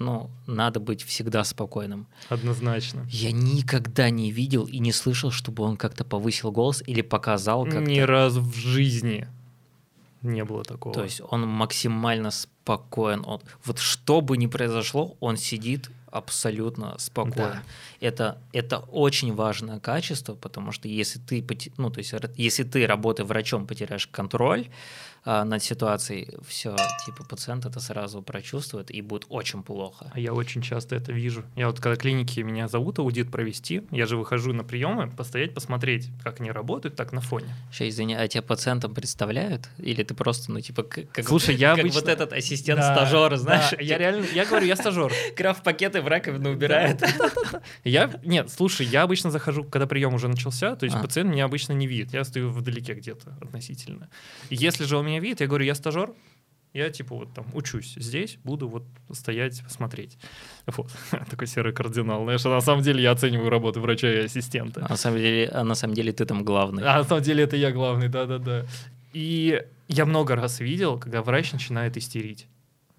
ну, 0.00 0.30
надо 0.46 0.80
быть 0.80 1.02
всегда 1.02 1.44
спокойным. 1.44 2.06
Однозначно. 2.30 3.06
Я 3.10 3.32
никогда 3.32 4.08
не 4.08 4.32
видел 4.32 4.64
и 4.64 4.78
не 4.78 4.92
слышал, 4.92 5.30
чтобы 5.30 5.62
он 5.62 5.76
как-то 5.76 6.04
повысил 6.04 6.50
голос 6.50 6.82
или 6.86 7.02
показал 7.02 7.64
как-то. 7.64 7.80
Ни 7.82 8.00
разу 8.00 8.40
в 8.40 8.54
жизни 8.54 9.28
не 10.22 10.44
было 10.44 10.64
такого. 10.64 10.94
То 10.94 11.04
есть 11.04 11.20
он 11.30 11.46
максимально 11.46 12.30
спокоен. 12.30 13.22
Он, 13.26 13.40
вот 13.64 13.78
что 13.78 14.20
бы 14.20 14.36
ни 14.36 14.46
произошло, 14.46 15.16
он 15.20 15.36
сидит 15.36 15.90
абсолютно 16.10 16.98
спокойно. 16.98 17.62
Да. 18.00 18.06
Это, 18.06 18.38
это 18.52 18.78
очень 18.78 19.34
важное 19.34 19.80
качество, 19.80 20.34
потому 20.34 20.72
что 20.72 20.88
если 20.88 21.18
ты, 21.18 21.44
ну, 21.76 21.90
то 21.90 21.98
есть, 21.98 22.14
если 22.36 22.64
ты, 22.64 22.86
работая 22.86 23.24
врачом, 23.24 23.66
потеряешь 23.66 24.06
контроль, 24.06 24.68
а, 25.22 25.44
над 25.44 25.62
ситуацией, 25.62 26.28
все, 26.48 26.74
типа 27.04 27.24
пациент 27.24 27.66
это 27.66 27.78
сразу 27.80 28.22
прочувствует 28.22 28.90
и 28.90 29.02
будет 29.02 29.26
очень 29.28 29.62
плохо. 29.62 30.10
А 30.14 30.18
я 30.18 30.32
очень 30.32 30.62
часто 30.62 30.96
это 30.96 31.12
вижу. 31.12 31.44
Я 31.56 31.66
вот 31.66 31.78
когда 31.78 31.96
клиники 31.96 32.40
меня 32.40 32.68
зовут 32.68 32.98
аудит 32.98 33.30
провести, 33.30 33.82
я 33.90 34.06
же 34.06 34.16
выхожу 34.16 34.54
на 34.54 34.64
приемы, 34.64 35.10
постоять, 35.10 35.52
посмотреть, 35.52 36.08
как 36.24 36.40
они 36.40 36.50
работают, 36.50 36.96
так 36.96 37.12
на 37.12 37.20
фоне. 37.20 37.54
Сейчас, 37.70 37.88
извини, 37.88 38.14
а 38.14 38.26
тебя 38.28 38.42
пациентам 38.42 38.94
представляют? 38.94 39.68
Или 39.76 40.02
ты 40.04 40.14
просто, 40.14 40.52
ну, 40.52 40.60
типа, 40.60 40.84
как, 40.84 41.26
Слушай, 41.26 41.54
я 41.54 41.72
как 41.72 41.80
обычно... 41.80 42.00
вот 42.00 42.08
этот 42.08 42.32
ассистент-стажер, 42.32 43.30
да, 43.30 43.36
знаешь? 43.36 43.70
Да, 43.72 43.76
я 43.82 43.98
реально, 43.98 44.24
я 44.34 44.46
говорю, 44.46 44.66
я 44.66 44.76
стажер. 44.76 45.12
Крафт-пакеты 45.36 45.99
в 46.00 46.08
раковину 46.08 46.50
убирает. 46.50 47.02
Я, 47.84 48.10
нет, 48.24 48.50
слушай, 48.50 48.86
я 48.86 49.02
обычно 49.02 49.30
захожу, 49.30 49.64
когда 49.64 49.86
прием 49.86 50.14
уже 50.14 50.28
начался, 50.28 50.76
то 50.76 50.84
есть 50.84 50.96
А. 50.96 51.00
пациент 51.00 51.30
меня 51.30 51.44
обычно 51.44 51.72
не 51.72 51.86
видит, 51.86 52.12
я 52.12 52.24
стою 52.24 52.50
вдалеке 52.50 52.94
где-то 52.94 53.36
относительно. 53.40 54.08
Если 54.50 54.84
же 54.84 54.96
он 54.96 55.06
меня 55.06 55.20
видит, 55.20 55.40
я 55.40 55.46
говорю, 55.46 55.64
я 55.64 55.74
стажер, 55.74 56.12
я 56.72 56.88
типа 56.90 57.16
вот 57.16 57.34
там 57.34 57.46
учусь 57.52 57.94
здесь, 57.96 58.38
буду 58.44 58.68
вот 58.68 58.84
стоять, 59.12 59.62
смотреть. 59.68 60.18
Вот. 60.66 60.90
Такой 61.30 61.46
серый 61.46 61.72
кардинал. 61.72 62.22
Знаешь, 62.24 62.46
а 62.46 62.50
на 62.50 62.60
самом 62.60 62.82
деле 62.82 63.02
я 63.02 63.10
оцениваю 63.10 63.50
работу 63.50 63.80
врача 63.80 64.12
и 64.12 64.24
ассистента. 64.24 64.84
А 64.86 64.90
на 64.90 64.96
самом 64.96 65.18
деле, 65.18 65.48
а 65.48 65.64
на 65.64 65.74
самом 65.74 65.94
деле 65.94 66.12
ты 66.12 66.24
там 66.24 66.44
главный. 66.44 66.84
А 66.84 66.98
на 66.98 67.04
самом 67.04 67.22
деле 67.22 67.44
это 67.44 67.56
я 67.56 67.72
главный, 67.72 68.08
да-да-да. 68.08 68.66
И 69.12 69.62
я 69.88 70.06
много 70.06 70.36
раз 70.36 70.60
видел, 70.60 70.98
когда 70.98 71.22
врач 71.22 71.52
начинает 71.52 71.96
истерить. 71.96 72.46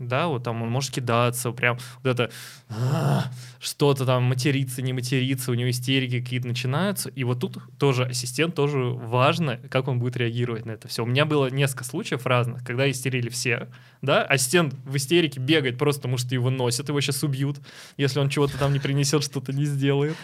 Да, 0.08 0.28
вот 0.28 0.43
там 0.43 0.62
он 0.64 0.70
может 0.70 0.91
кидаться, 0.91 1.52
прям 1.52 1.78
вот 2.04 2.10
это 2.10 2.32
«А, 2.70 3.26
что-то 3.60 4.06
там 4.06 4.24
материться, 4.24 4.82
не 4.82 4.93
материться, 4.93 5.52
у 5.52 5.54
него 5.54 5.70
истерики 5.70 6.20
какие-то 6.20 6.47
начинаются. 6.47 7.10
И 7.10 7.24
вот 7.24 7.39
тут 7.39 7.60
тоже 7.78 8.06
ассистент 8.06 8.56
тоже 8.56 8.80
важно, 8.80 9.60
как 9.70 9.88
он 9.88 9.99
будет 9.99 10.18
реагировать 10.18 10.66
на 10.66 10.72
это 10.72 10.88
все. 10.88 11.04
У 11.04 11.06
меня 11.06 11.26
было 11.26 11.49
несколько 11.49 11.84
случаев 11.84 12.26
разных, 12.26 12.64
когда 12.64 12.89
истерили 12.89 13.30
все, 13.30 13.68
да, 14.02 14.24
ассистент 14.24 14.74
в 14.86 14.95
истерике 14.95 15.39
бегает 15.39 15.78
просто 15.78 16.02
потому, 16.02 16.18
что 16.18 16.34
его 16.34 16.49
носят, 16.49 16.89
его 16.89 16.99
сейчас 17.02 17.24
убьют, 17.24 17.60
если 17.97 18.20
он 18.20 18.30
чего-то 18.30 18.58
там 18.58 18.74
не 18.74 18.80
принесет, 18.80 19.24
что-то 19.24 19.54
не 19.54 19.66
сделает. 19.66 20.16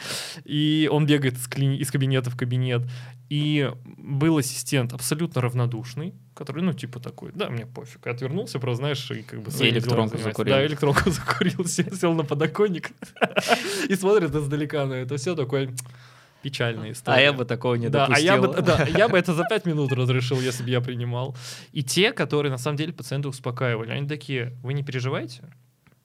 И 0.43 0.89
он 0.91 1.05
бегает 1.05 1.35
из, 1.35 1.91
кабинета 1.91 2.29
в 2.31 2.35
кабинет. 2.35 2.83
И 3.29 3.71
был 3.97 4.37
ассистент 4.37 4.93
абсолютно 4.93 5.41
равнодушный, 5.41 6.13
который, 6.37 6.63
ну, 6.63 6.73
типа 6.73 6.99
такой, 6.99 7.31
да, 7.33 7.49
мне 7.49 7.65
пофиг. 7.65 8.05
И 8.05 8.09
отвернулся, 8.09 8.59
просто, 8.59 8.77
знаешь, 8.77 9.11
и 9.11 9.23
как 9.23 9.41
бы... 9.41 9.51
делами 9.51 9.69
электронку 9.71 10.17
закурил. 10.17 10.53
Да, 10.53 10.65
электронку 10.65 11.09
закурил, 11.09 11.65
сел 11.65 11.91
сел 11.93 12.13
на 12.13 12.23
подоконник 12.23 12.91
и 13.89 13.95
смотрит 13.95 14.33
издалека 14.35 14.85
на 14.85 14.93
это 14.93 15.17
все 15.17 15.35
такой 15.35 15.69
печальная 16.41 16.91
история. 16.91 17.17
А 17.17 17.21
я 17.21 17.33
бы 17.33 17.45
такого 17.45 17.75
не 17.75 17.89
да, 17.89 18.05
а 18.05 18.19
я 18.19 18.37
бы, 18.37 18.47
да, 18.61 18.83
я 18.83 19.09
бы 19.09 19.17
это 19.17 19.33
за 19.33 19.43
пять 19.49 19.65
минут 19.65 19.91
разрешил, 19.91 20.39
если 20.39 20.63
бы 20.63 20.69
я 20.69 20.79
принимал. 20.79 21.35
И 21.71 21.83
те, 21.83 22.13
которые 22.13 22.51
на 22.51 22.57
самом 22.57 22.77
деле 22.77 22.93
пациента 22.93 23.27
успокаивали, 23.29 23.91
они 23.91 24.07
такие, 24.07 24.53
вы 24.63 24.73
не 24.73 24.83
переживайте. 24.83 25.43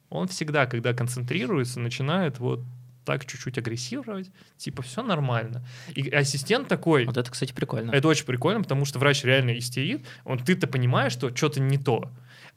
Он 0.09 0.29
всегда, 0.29 0.67
когда 0.67 0.95
концентрируется, 0.95 1.81
начинает 1.81 2.39
вот 2.39 2.61
так 3.05 3.27
чуть-чуть 3.27 3.59
агрессировать, 3.59 4.31
типа 4.57 4.83
все 4.83 5.03
нормально. 5.03 5.65
И 5.95 6.09
ассистент 6.11 6.69
такой, 6.69 7.05
Вот 7.07 7.17
это, 7.17 7.31
кстати, 7.31 7.53
прикольно. 7.53 7.91
это 7.91 8.09
очень 8.09 8.25
прикольно, 8.25 8.63
потому 8.63 8.85
что 8.85 8.99
врач 8.99 9.25
реально 9.25 9.59
истерит, 9.59 10.07
он 10.25 10.39
ты-то 10.39 10.67
понимаешь, 10.67 11.13
что 11.13 11.35
что-то 11.35 11.61
не 11.61 11.79
то. 11.79 12.11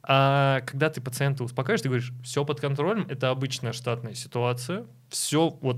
А 0.07 0.61
когда 0.61 0.89
ты 0.89 1.01
пациента 1.01 1.43
успокаиваешь, 1.43 1.81
ты 1.81 1.89
говоришь, 1.89 2.11
все 2.23 2.45
под 2.45 2.61
контролем, 2.61 3.07
это 3.09 3.29
обычная 3.31 3.73
штатная 3.73 4.13
ситуация, 4.13 4.85
все 5.09 5.49
вот 5.61 5.77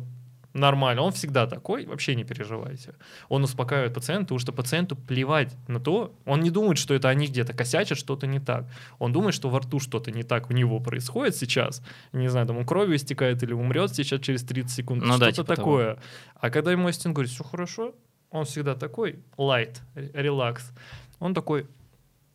нормально, 0.60 1.02
он 1.02 1.12
всегда 1.12 1.48
такой, 1.48 1.86
вообще 1.86 2.16
не 2.16 2.24
переживайте. 2.24 2.94
Он 3.30 3.44
успокаивает 3.44 3.94
пациента, 3.94 4.26
потому 4.26 4.40
что 4.40 4.52
пациенту 4.52 4.96
плевать 4.96 5.56
на 5.68 5.80
то, 5.80 6.14
он 6.26 6.42
не 6.42 6.50
думает, 6.50 6.78
что 6.78 6.94
это 6.94 7.10
они 7.10 7.28
где-то 7.28 7.54
косячат, 7.54 7.98
что-то 7.98 8.28
не 8.28 8.40
так. 8.40 8.66
Он 9.00 9.12
думает, 9.14 9.34
что 9.36 9.50
во 9.50 9.60
рту 9.60 9.80
что-то 9.80 10.12
не 10.12 10.24
так 10.24 10.50
у 10.50 10.54
него 10.54 10.80
происходит 10.80 11.36
сейчас, 11.36 11.82
не 12.14 12.28
знаю, 12.30 12.48
там 12.48 12.58
он 12.58 12.66
кровью 12.66 12.96
истекает 12.96 13.42
или 13.44 13.54
умрет 13.54 13.94
сейчас 13.96 14.20
через 14.22 14.44
30 14.44 14.72
секунд, 14.72 15.04
Ну 15.04 15.18
да, 15.18 15.32
что-то 15.32 15.32
типа 15.32 15.56
того. 15.56 15.56
такое. 15.56 15.98
А 16.36 16.50
когда 16.50 16.72
ему 16.72 16.88
ассистент 16.88 17.16
говорит, 17.16 17.32
все 17.32 17.44
хорошо, 17.44 17.94
он 18.32 18.46
всегда 18.46 18.76
такой, 18.76 19.20
р- 19.38 20.12
релакс. 20.14 20.72
Он 21.20 21.34
такой, 21.34 21.66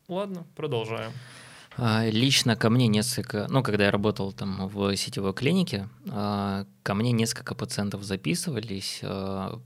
ладно, 0.08 0.46
продолжаем. 0.56 1.12
А, 1.78 2.06
Лично 2.08 2.56
ко 2.56 2.70
мне 2.70 2.86
несколько, 2.88 3.46
ну, 3.48 3.62
когда 3.62 3.84
я 3.86 3.90
работал 3.90 4.32
там 4.32 4.68
в 4.68 4.94
сетевой 4.96 5.32
клинике, 5.32 5.88
а, 6.10 6.66
ко 6.82 6.94
мне 6.94 7.12
несколько 7.12 7.54
пациентов 7.54 8.02
записывались, 8.02 9.00
а, 9.02 9.60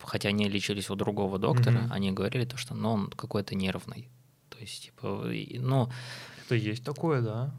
хотя 0.00 0.28
они 0.28 0.48
лечились 0.48 0.90
у 0.90 0.94
другого 0.94 1.38
доктора, 1.38 1.80
Мгм. 1.82 1.92
они 1.92 2.12
говорили 2.12 2.44
то, 2.44 2.56
что 2.56 2.74
ну, 2.74 2.92
он 2.92 3.10
какой-то 3.10 3.54
нервный. 3.54 4.08
То 4.50 4.58
есть, 4.58 4.84
типа, 4.84 5.24
ну, 5.60 5.90
Это 6.46 6.54
есть 6.54 6.84
такое, 6.84 7.20
да. 7.22 7.54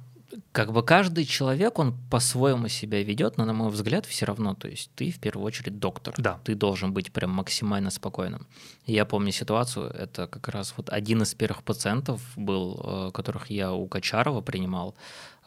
Как 0.51 0.71
бы 0.71 0.83
каждый 0.83 1.25
человек, 1.25 1.79
он 1.79 1.95
по-своему 2.09 2.67
себя 2.67 3.03
ведет, 3.03 3.37
но, 3.37 3.45
на 3.45 3.53
мой 3.53 3.69
взгляд, 3.69 4.05
все 4.05 4.25
равно, 4.25 4.55
то 4.55 4.67
есть 4.67 4.91
ты 4.95 5.11
в 5.11 5.19
первую 5.19 5.45
очередь 5.45 5.79
доктор. 5.79 6.13
Да. 6.17 6.39
Ты 6.43 6.55
должен 6.55 6.93
быть 6.93 7.11
прям 7.11 7.31
максимально 7.31 7.89
спокойным. 7.89 8.47
Я 8.85 9.05
помню 9.05 9.31
ситуацию, 9.31 9.89
это 9.89 10.27
как 10.27 10.47
раз 10.47 10.73
вот 10.77 10.89
один 10.89 11.21
из 11.21 11.33
первых 11.33 11.63
пациентов 11.63 12.21
был, 12.35 12.79
э, 12.83 13.11
которых 13.11 13.49
я 13.49 13.73
у 13.73 13.87
Качарова 13.87 14.41
принимал. 14.41 14.95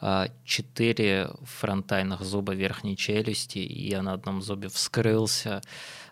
А, 0.01 0.29
Четыре 0.45 1.31
фронтальных 1.43 2.21
зуба 2.21 2.53
верхней 2.53 2.95
челюсти, 2.95 3.59
и 3.59 3.89
я 3.89 4.01
на 4.01 4.13
одном 4.13 4.41
зубе 4.41 4.69
вскрылся, 4.69 5.61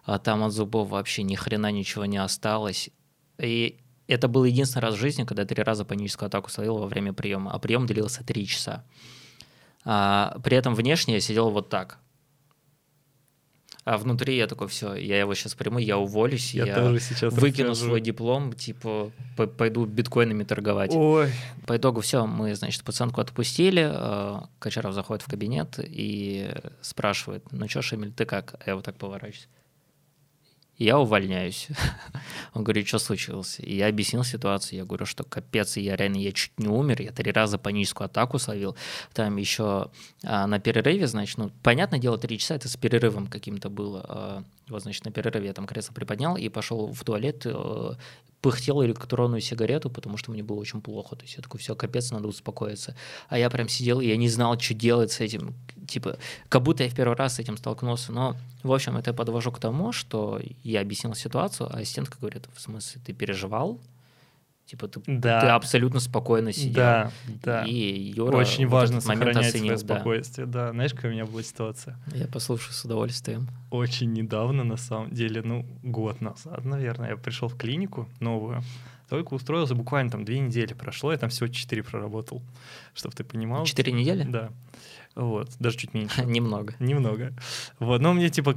а 0.04 0.20
там 0.20 0.44
от 0.44 0.52
зубов 0.54 0.90
вообще 0.90 1.24
ни 1.24 1.36
хрена 1.36 1.72
ничего 1.72 2.06
не 2.06 2.18
осталось. 2.18 2.90
И 3.38 3.80
это 4.08 4.28
был 4.28 4.44
единственный 4.46 4.82
раз 4.84 4.96
в 4.96 5.00
жизни, 5.00 5.24
когда 5.24 5.44
я 5.44 5.48
три 5.48 5.64
раза 5.64 5.86
паническую 5.86 6.28
атаку 6.28 6.50
словил 6.50 6.78
во 6.78 6.88
время 6.88 7.14
приема, 7.14 7.52
а 7.52 7.60
прием 7.60 7.86
длился 7.86 8.24
три 8.24 8.48
часа. 8.48 8.84
А, 9.84 10.38
при 10.44 10.58
этом 10.58 10.76
внешне 10.76 11.16
я 11.16 11.22
сидел 11.22 11.50
вот 11.50 11.70
так. 11.70 12.00
А 13.88 13.98
внутри 13.98 14.36
я 14.36 14.48
такой, 14.48 14.68
все, 14.68 14.96
я 14.96 15.18
его 15.18 15.34
сейчас 15.34 15.56
приму, 15.56 15.80
я 15.80 15.98
уволюсь, 15.98 16.54
я, 16.54 16.66
сейчас 17.00 17.34
выкину 17.34 17.74
свой 17.74 18.02
диплом, 18.02 18.52
типа, 18.52 19.14
пойду 19.58 19.86
биткоинами 19.86 20.44
торговать. 20.44 20.92
Ой, 20.94 21.32
По 21.66 21.78
итогу 21.78 22.02
все, 22.02 22.26
мы, 22.26 22.54
значит, 22.54 22.84
пациентку 22.84 23.22
отпустили, 23.22 23.90
э, 23.90 24.40
Качаров 24.60 24.94
заходит 24.94 25.24
в 25.24 25.30
кабинет 25.30 25.80
и 25.82 26.54
спрашивает, 26.82 27.46
ну 27.54 27.66
что, 27.70 27.82
Шамиль, 27.82 28.12
ты 28.12 28.26
как? 28.26 28.56
А 28.60 28.64
я 28.70 28.76
вот 28.76 28.84
так 28.84 28.98
поворачиваюсь. 28.98 29.48
Я 30.78 31.00
увольняюсь. 31.00 31.70
Он 32.54 32.64
говорит, 32.64 32.88
что 32.88 33.00
случилось? 33.00 33.60
И 33.60 33.76
я 33.76 33.88
объяснил 33.88 34.24
ситуацию. 34.24 34.78
Я 34.78 34.86
говорю, 34.86 35.06
что 35.06 35.24
капец, 35.24 35.76
я 35.78 35.96
реально, 35.96 36.18
я 36.18 36.32
чуть 36.32 36.60
не 36.60 36.68
умер. 36.68 37.02
Я 37.02 37.12
три 37.12 37.32
раза 37.32 37.58
паническую 37.58 38.06
атаку 38.06 38.38
словил. 38.38 38.76
Там 39.14 39.38
еще 39.38 39.90
а, 40.24 40.46
на 40.46 40.60
перерыве, 40.60 41.08
значит, 41.08 41.38
ну, 41.40 41.52
понятное 41.64 42.00
дело, 42.00 42.20
три 42.20 42.38
часа 42.38 42.56
это 42.56 42.70
с 42.70 42.78
перерывом 42.78 43.26
каким-то 43.26 43.70
было. 43.70 44.06
А, 44.08 44.44
вот, 44.70 44.84
значит, 44.84 45.04
на 45.06 45.12
перерыве 45.12 45.48
я 45.48 45.54
там 45.54 45.66
кресло 45.66 45.94
приподнял 45.94 46.38
и 46.38 46.48
пошел 46.50 46.94
в 46.94 47.04
туалет, 47.04 47.42
э, 47.46 47.92
пыхтел 48.42 48.84
электронную 48.84 49.42
сигарету, 49.42 49.90
потому 49.90 50.18
что 50.18 50.32
мне 50.32 50.44
было 50.44 50.60
очень 50.60 50.82
плохо. 50.82 51.16
То 51.16 51.24
есть 51.24 51.36
я 51.36 51.44
такой, 51.44 51.60
все, 51.60 51.76
капец, 51.76 52.12
надо 52.12 52.28
успокоиться. 52.28 52.96
А 53.30 53.38
я 53.38 53.50
прям 53.50 53.68
сидел, 53.68 54.00
и 54.00 54.08
я 54.08 54.18
не 54.18 54.30
знал, 54.30 54.60
что 54.60 54.74
делать 54.74 55.12
с 55.12 55.20
этим. 55.20 55.56
Типа, 55.88 56.18
как 56.50 56.64
будто 56.64 56.84
я 56.84 56.90
в 56.90 56.96
первый 56.96 57.16
раз 57.16 57.36
с 57.36 57.40
этим 57.40 57.58
столкнулся. 57.58 58.12
Но, 58.12 58.36
в 58.64 58.72
общем, 58.72 58.98
это 58.98 59.12
я 59.12 59.14
подвожу 59.14 59.52
к 59.52 59.60
тому, 59.60 59.92
что 59.92 60.40
я 60.64 60.82
объяснил 60.82 61.16
ситуацию, 61.16 61.70
а 61.72 61.80
ассистентка 61.80 62.18
говорит, 62.20 62.48
в 62.54 62.62
смысле, 62.62 63.02
ты 63.04 63.14
переживал? 63.14 63.80
Типа, 64.68 64.90
ты, 64.90 65.02
Да. 65.08 65.40
ты 65.40 65.48
абсолютно 65.48 66.02
спокойно 66.02 66.52
сидел. 66.52 66.74
да, 66.76 67.12
да. 67.42 67.64
И 67.64 68.12
Юра 68.16 68.36
Очень 68.36 68.68
важно 68.68 69.00
сохранять 69.00 69.38
оценил, 69.48 69.78
свое 69.78 69.88
да. 69.88 69.96
спокойствие. 69.96 70.46
Да. 70.46 70.72
знаешь, 70.72 70.94
какая 70.94 71.12
у 71.12 71.14
меня 71.14 71.26
была 71.26 71.42
ситуация? 71.42 71.98
Я 72.14 72.28
послушаю 72.28 72.74
с 72.74 72.84
удовольствием. 72.84 73.48
Очень 73.72 74.12
недавно, 74.12 74.66
на 74.66 74.76
самом 74.76 75.12
деле, 75.12 75.42
ну, 75.42 75.66
год 75.84 76.20
назад, 76.20 76.66
наверное, 76.66 77.12
я 77.12 77.16
пришел 77.16 77.48
в 77.48 77.56
клинику 77.56 78.10
новую, 78.20 78.62
только 79.10 79.36
устроился, 79.36 79.74
буквально 79.74 80.12
там 80.12 80.26
две 80.26 80.40
недели 80.40 80.74
прошло, 80.74 81.14
я 81.14 81.18
там 81.18 81.30
всего 81.30 81.48
четыре 81.48 81.82
проработал, 81.82 82.44
чтобы 82.94 83.16
ты 83.16 83.24
понимал. 83.24 83.64
Четыре 83.64 83.94
недели? 83.94 84.24
Да. 84.24 84.50
Вот, 85.16 85.50
даже 85.60 85.78
чуть 85.78 85.94
меньше. 85.94 86.26
Немного. 86.26 86.74
Немного. 86.80 87.32
Вот, 87.80 88.02
но 88.02 88.12
мне 88.14 88.30
типа 88.30 88.54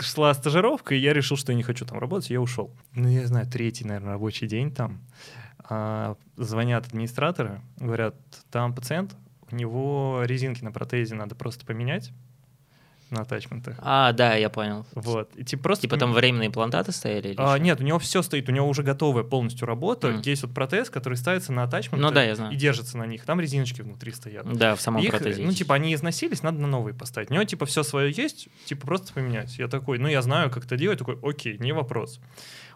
шла 0.00 0.34
стажировка, 0.34 0.94
и 0.94 0.98
я 0.98 1.14
решил, 1.14 1.38
что 1.38 1.52
я 1.52 1.56
не 1.56 1.62
хочу 1.64 1.86
там 1.86 1.98
работать, 1.98 2.30
и 2.30 2.34
я 2.34 2.42
ушел. 2.42 2.70
Ну, 2.94 3.08
я 3.08 3.26
знаю, 3.26 3.46
третий, 3.46 3.84
наверное, 3.86 4.12
рабочий 4.12 4.46
день 4.46 4.70
там. 4.70 5.00
А, 5.68 6.16
звонят 6.36 6.86
администраторы, 6.86 7.60
говорят, 7.78 8.14
там 8.50 8.74
пациент, 8.74 9.14
у 9.50 9.54
него 9.54 10.22
резинки 10.24 10.62
на 10.62 10.70
протезе 10.72 11.14
надо 11.14 11.34
просто 11.34 11.64
поменять 11.66 12.12
на 13.10 13.22
атачментах. 13.22 13.76
А, 13.78 14.10
да, 14.12 14.34
я 14.34 14.50
понял. 14.50 14.84
Вот. 14.96 15.30
И 15.36 15.44
типа 15.44 15.62
просто... 15.62 15.82
Типа 15.82 15.96
там 15.96 16.12
временные 16.12 16.48
имплантаты 16.48 16.90
стояли? 16.90 17.28
или 17.28 17.36
А, 17.38 17.54
что? 17.54 17.58
нет, 17.58 17.80
у 17.80 17.84
него 17.84 18.00
все 18.00 18.20
стоит, 18.20 18.48
у 18.48 18.52
него 18.52 18.68
уже 18.68 18.82
готовая 18.82 19.22
полностью 19.22 19.64
работа. 19.68 20.08
Мгм. 20.08 20.22
Есть 20.22 20.42
вот 20.42 20.52
протез, 20.52 20.90
который 20.90 21.14
ставится 21.14 21.52
на 21.52 21.62
атачмент 21.62 22.02
Ну 22.02 22.10
да, 22.10 22.24
я 22.24 22.34
знаю. 22.34 22.52
и 22.52 22.56
держится 22.56 22.98
на 22.98 23.06
них. 23.06 23.24
Там 23.24 23.40
резиночки 23.40 23.80
внутри 23.82 24.10
стоят. 24.10 24.52
Да, 24.52 24.74
в 24.74 24.80
самом 24.80 25.02
Их, 25.02 25.10
протезе. 25.10 25.44
ну, 25.44 25.52
типа, 25.52 25.76
они 25.76 25.94
износились, 25.94 26.42
надо 26.42 26.58
на 26.58 26.66
новые 26.66 26.94
поставить. 26.94 27.30
У 27.30 27.34
него, 27.34 27.44
типа, 27.44 27.64
все 27.66 27.84
свое 27.84 28.10
есть, 28.10 28.48
типа, 28.64 28.84
просто 28.88 29.12
поменять. 29.12 29.56
Я 29.56 29.68
такой, 29.68 29.98
ну, 29.98 30.08
я 30.08 30.20
знаю, 30.20 30.50
как 30.50 30.64
это 30.64 30.76
делать. 30.76 30.98
Такой, 30.98 31.16
окей, 31.22 31.58
не 31.58 31.70
вопрос. 31.70 32.18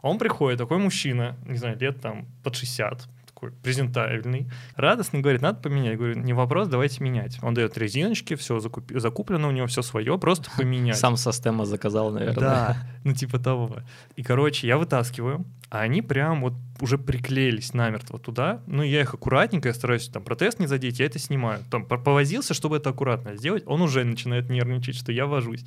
Он 0.02 0.18
приходит, 0.18 0.58
такой 0.58 0.78
мужчина, 0.78 1.36
не 1.46 1.56
знаю, 1.56 1.78
лет 1.78 2.00
там 2.00 2.26
под 2.42 2.56
60, 2.56 3.08
такой 3.40 3.52
презентабельный, 3.62 4.50
радостный, 4.76 5.20
говорит, 5.20 5.40
надо 5.40 5.60
поменять. 5.60 5.92
Я 5.92 5.96
говорю, 5.96 6.18
не 6.18 6.32
вопрос, 6.32 6.68
давайте 6.68 7.02
менять. 7.02 7.38
Он 7.42 7.54
дает 7.54 7.78
резиночки, 7.78 8.34
все 8.34 8.58
закуп... 8.58 8.90
закуплено, 8.90 9.48
у 9.48 9.50
него 9.50 9.66
все 9.66 9.82
свое, 9.82 10.18
просто 10.18 10.50
поменять. 10.56 10.98
Сам 10.98 11.16
со 11.16 11.32
стема 11.32 11.64
заказал, 11.64 12.10
наверное. 12.10 12.40
Да, 12.40 12.76
ну 13.04 13.14
типа 13.14 13.38
того. 13.38 13.78
И, 14.16 14.22
короче, 14.22 14.66
я 14.66 14.76
вытаскиваю, 14.76 15.46
а 15.70 15.80
они 15.80 16.02
прям 16.02 16.42
вот 16.42 16.54
уже 16.80 16.98
приклеились 16.98 17.72
намертво 17.72 18.18
туда. 18.18 18.60
Ну, 18.66 18.82
я 18.82 19.00
их 19.00 19.14
аккуратненько, 19.14 19.68
я 19.68 19.74
стараюсь 19.74 20.08
там 20.08 20.22
протез 20.22 20.58
не 20.58 20.66
задеть, 20.66 20.98
я 20.98 21.06
это 21.06 21.18
снимаю. 21.18 21.60
Там 21.70 21.86
повозился, 21.86 22.52
чтобы 22.52 22.76
это 22.76 22.90
аккуратно 22.90 23.36
сделать, 23.36 23.62
он 23.66 23.80
уже 23.80 24.04
начинает 24.04 24.50
нервничать, 24.50 24.96
что 24.96 25.12
я 25.12 25.26
вожусь. 25.26 25.64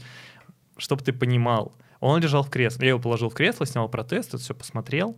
Чтобы 0.78 1.04
ты 1.04 1.14
понимал, 1.14 1.76
он 2.04 2.22
лежал 2.22 2.44
в 2.44 2.50
кресле. 2.50 2.88
Я 2.88 2.90
его 2.90 3.00
положил 3.00 3.30
в 3.30 3.34
кресло, 3.34 3.66
снял 3.66 3.88
протез, 3.88 4.28
тут 4.28 4.42
все 4.42 4.54
посмотрел. 4.54 5.18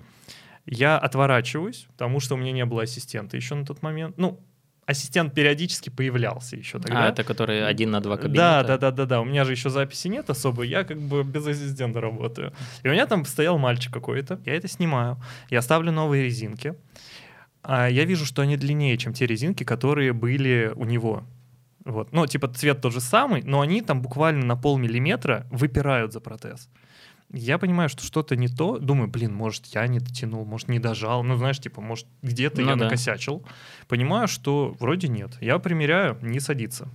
Я 0.65 0.97
отворачиваюсь, 0.97 1.87
потому 1.91 2.19
что 2.19 2.35
у 2.35 2.37
меня 2.37 2.51
не 2.51 2.65
было 2.65 2.83
ассистента 2.83 3.35
еще 3.37 3.55
на 3.55 3.65
тот 3.65 3.81
момент. 3.81 4.17
Ну, 4.17 4.39
ассистент 4.85 5.33
периодически 5.33 5.89
появлялся 5.89 6.55
еще 6.55 6.79
тогда. 6.79 7.05
А, 7.05 7.09
это 7.09 7.23
который 7.23 7.67
один 7.67 7.91
на 7.91 8.01
два 8.01 8.17
кабинета? 8.17 8.37
Да, 8.37 8.63
да, 8.63 8.77
да, 8.77 8.91
да, 8.91 9.05
да. 9.05 9.21
У 9.21 9.25
меня 9.25 9.45
же 9.45 9.51
еще 9.51 9.69
записи 9.69 10.07
нет 10.07 10.29
особо, 10.29 10.63
я 10.63 10.83
как 10.83 10.99
бы 10.99 11.23
без 11.23 11.47
ассистента 11.47 12.01
работаю. 12.01 12.53
И 12.83 12.87
у 12.87 12.91
меня 12.91 13.07
там 13.07 13.25
стоял 13.25 13.57
мальчик 13.57 13.91
какой-то, 13.91 14.39
я 14.45 14.55
это 14.55 14.67
снимаю, 14.67 15.17
я 15.49 15.61
ставлю 15.61 15.91
новые 15.91 16.23
резинки, 16.23 16.75
а 17.63 17.87
я 17.87 18.05
вижу, 18.05 18.25
что 18.25 18.43
они 18.43 18.57
длиннее, 18.57 18.97
чем 18.97 19.13
те 19.13 19.25
резинки, 19.25 19.63
которые 19.63 20.13
были 20.13 20.71
у 20.75 20.85
него. 20.85 21.23
Вот. 21.85 22.11
Ну, 22.11 22.25
типа 22.27 22.47
цвет 22.49 22.81
тот 22.81 22.93
же 22.93 22.99
самый, 22.99 23.41
но 23.43 23.61
они 23.61 23.81
там 23.81 24.01
буквально 24.01 24.45
на 24.45 24.57
полмиллиметра 24.57 25.47
выпирают 25.51 26.13
за 26.13 26.19
протез 26.19 26.67
я 27.31 27.57
понимаю, 27.57 27.89
что 27.89 28.03
что-то 28.03 28.35
не 28.35 28.47
то, 28.47 28.77
думаю, 28.77 29.09
блин, 29.09 29.33
может, 29.33 29.65
я 29.67 29.85
не 29.87 29.99
дотянул, 29.99 30.45
может, 30.45 30.67
не 30.67 30.79
дожал, 30.79 31.23
ну, 31.23 31.35
знаешь, 31.37 31.59
типа, 31.59 31.81
может, 31.81 32.07
где-то 32.21 32.61
ну, 32.61 32.69
я 32.69 32.75
да. 32.75 32.85
накосячил. 32.85 33.43
Понимаю, 33.87 34.27
что 34.27 34.75
вроде 34.79 35.07
нет. 35.07 35.31
Я 35.41 35.59
примеряю, 35.59 36.17
не 36.21 36.39
садится. 36.39 36.87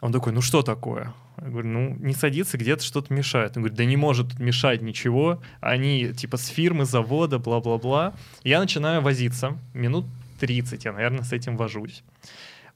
Он 0.00 0.12
такой, 0.12 0.32
ну 0.32 0.42
что 0.42 0.62
такое? 0.62 1.14
Я 1.40 1.48
говорю, 1.48 1.68
ну 1.68 1.96
не 1.98 2.12
садится, 2.12 2.58
где-то 2.58 2.84
что-то 2.84 3.12
мешает. 3.12 3.56
Он 3.56 3.62
говорит, 3.62 3.78
да 3.78 3.84
не 3.84 3.96
может 3.96 4.38
мешать 4.38 4.82
ничего. 4.82 5.42
Они 5.60 6.12
типа 6.12 6.36
с 6.36 6.46
фирмы, 6.46 6.84
завода, 6.84 7.38
бла-бла-бла. 7.38 8.12
Я 8.42 8.60
начинаю 8.60 9.00
возиться. 9.00 9.56
Минут 9.72 10.04
30 10.40 10.84
я, 10.84 10.92
наверное, 10.92 11.24
с 11.24 11.32
этим 11.32 11.56
вожусь 11.56 12.04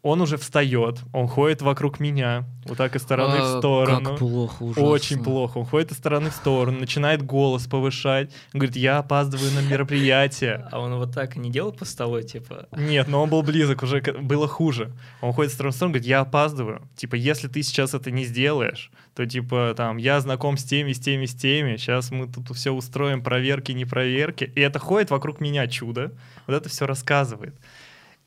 он 0.02 0.20
уже 0.20 0.36
встает, 0.36 1.00
он 1.12 1.26
ходит 1.26 1.60
вокруг 1.60 1.98
меня, 1.98 2.44
вот 2.64 2.78
так 2.78 2.94
из 2.94 3.02
стороны 3.02 3.38
а, 3.38 3.42
в 3.42 3.58
сторону. 3.58 4.10
Как 4.10 4.18
плохо, 4.18 4.62
ужасно. 4.62 4.84
Очень 4.84 5.24
плохо. 5.24 5.58
Он 5.58 5.64
ходит 5.64 5.90
из 5.90 5.96
стороны 5.96 6.30
в 6.30 6.34
сторону, 6.34 6.78
начинает 6.78 7.22
голос 7.22 7.66
повышать. 7.66 8.30
Он 8.52 8.60
говорит, 8.60 8.76
я 8.76 8.98
опаздываю 8.98 9.50
на 9.52 9.60
мероприятие. 9.60 10.68
А 10.70 10.80
он 10.80 10.94
вот 10.96 11.12
так 11.14 11.36
не 11.36 11.50
делал 11.50 11.72
по 11.72 11.84
столу, 11.84 12.20
типа? 12.20 12.68
Нет, 12.76 13.08
но 13.08 13.22
он 13.22 13.30
был 13.30 13.42
близок, 13.42 13.82
уже 13.82 14.00
было 14.00 14.46
хуже. 14.46 14.92
Он 15.20 15.32
ходит 15.32 15.50
из 15.50 15.54
стороны 15.54 15.72
в 15.72 15.76
сторону, 15.76 15.94
говорит, 15.94 16.08
я 16.08 16.20
опаздываю. 16.20 16.82
Типа, 16.94 17.14
если 17.14 17.48
ты 17.48 17.62
сейчас 17.62 17.94
это 17.94 18.10
не 18.10 18.24
сделаешь, 18.24 18.90
то 19.14 19.26
типа 19.26 19.74
там 19.76 19.96
я 19.96 20.20
знаком 20.20 20.56
с 20.56 20.64
теми, 20.64 20.92
с 20.92 21.00
теми, 21.00 21.26
с 21.26 21.34
теми, 21.34 21.76
сейчас 21.76 22.10
мы 22.10 22.28
тут 22.28 22.54
все 22.56 22.70
устроим, 22.70 23.22
проверки, 23.22 23.72
не 23.72 23.84
проверки. 23.84 24.52
И 24.54 24.60
это 24.60 24.78
ходит 24.78 25.10
вокруг 25.10 25.40
меня 25.40 25.66
чудо. 25.66 26.12
Вот 26.46 26.54
это 26.54 26.68
все 26.68 26.86
рассказывает. 26.86 27.56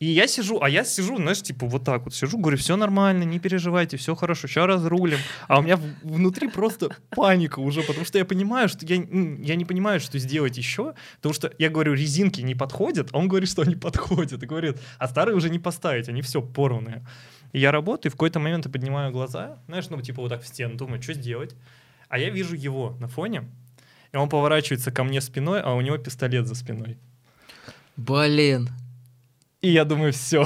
И 0.01 0.07
я 0.07 0.27
сижу, 0.27 0.59
а 0.59 0.67
я 0.67 0.83
сижу, 0.83 1.17
знаешь, 1.17 1.43
типа 1.43 1.67
вот 1.67 1.83
так 1.83 2.05
вот 2.05 2.15
сижу, 2.15 2.39
говорю, 2.39 2.57
все 2.57 2.75
нормально, 2.75 3.21
не 3.21 3.37
переживайте, 3.37 3.97
все 3.97 4.15
хорошо, 4.15 4.47
сейчас 4.47 4.65
разрулим. 4.65 5.19
А 5.47 5.59
у 5.59 5.61
меня 5.61 5.79
внутри 6.01 6.47
просто 6.47 6.89
паника 7.11 7.59
уже, 7.59 7.83
потому 7.83 8.03
что 8.03 8.17
я 8.17 8.25
понимаю, 8.25 8.67
что 8.67 8.83
я, 8.83 8.95
я 8.95 9.55
не 9.55 9.63
понимаю, 9.63 9.99
что 9.99 10.17
сделать 10.17 10.57
еще, 10.57 10.95
потому 11.17 11.35
что 11.35 11.53
я 11.59 11.69
говорю, 11.69 11.93
резинки 11.93 12.41
не 12.41 12.55
подходят, 12.55 13.09
а 13.11 13.17
он 13.19 13.27
говорит, 13.27 13.47
что 13.47 13.61
они 13.61 13.75
подходят, 13.75 14.41
и 14.41 14.45
говорит, 14.47 14.79
а 14.97 15.07
старые 15.07 15.35
уже 15.35 15.51
не 15.51 15.59
поставить, 15.59 16.09
они 16.09 16.23
все 16.23 16.41
порванные. 16.41 17.05
И 17.53 17.59
я 17.59 17.71
работаю, 17.71 18.09
и 18.09 18.11
в 18.11 18.15
какой-то 18.15 18.39
момент 18.39 18.65
я 18.65 18.71
поднимаю 18.71 19.11
глаза, 19.11 19.59
знаешь, 19.67 19.87
ну 19.91 20.01
типа 20.01 20.23
вот 20.23 20.29
так 20.29 20.41
в 20.41 20.47
стену, 20.47 20.77
думаю, 20.77 20.99
что 20.99 21.13
сделать. 21.13 21.53
А 22.09 22.17
я 22.17 22.31
вижу 22.31 22.55
его 22.55 22.97
на 22.99 23.07
фоне, 23.07 23.43
и 24.13 24.17
он 24.17 24.29
поворачивается 24.29 24.91
ко 24.91 25.03
мне 25.03 25.21
спиной, 25.21 25.61
а 25.61 25.75
у 25.75 25.81
него 25.81 25.99
пистолет 25.99 26.47
за 26.47 26.55
спиной. 26.55 26.97
Блин. 27.97 28.69
И 29.61 29.69
я 29.69 29.85
думаю, 29.85 30.11
все. 30.11 30.43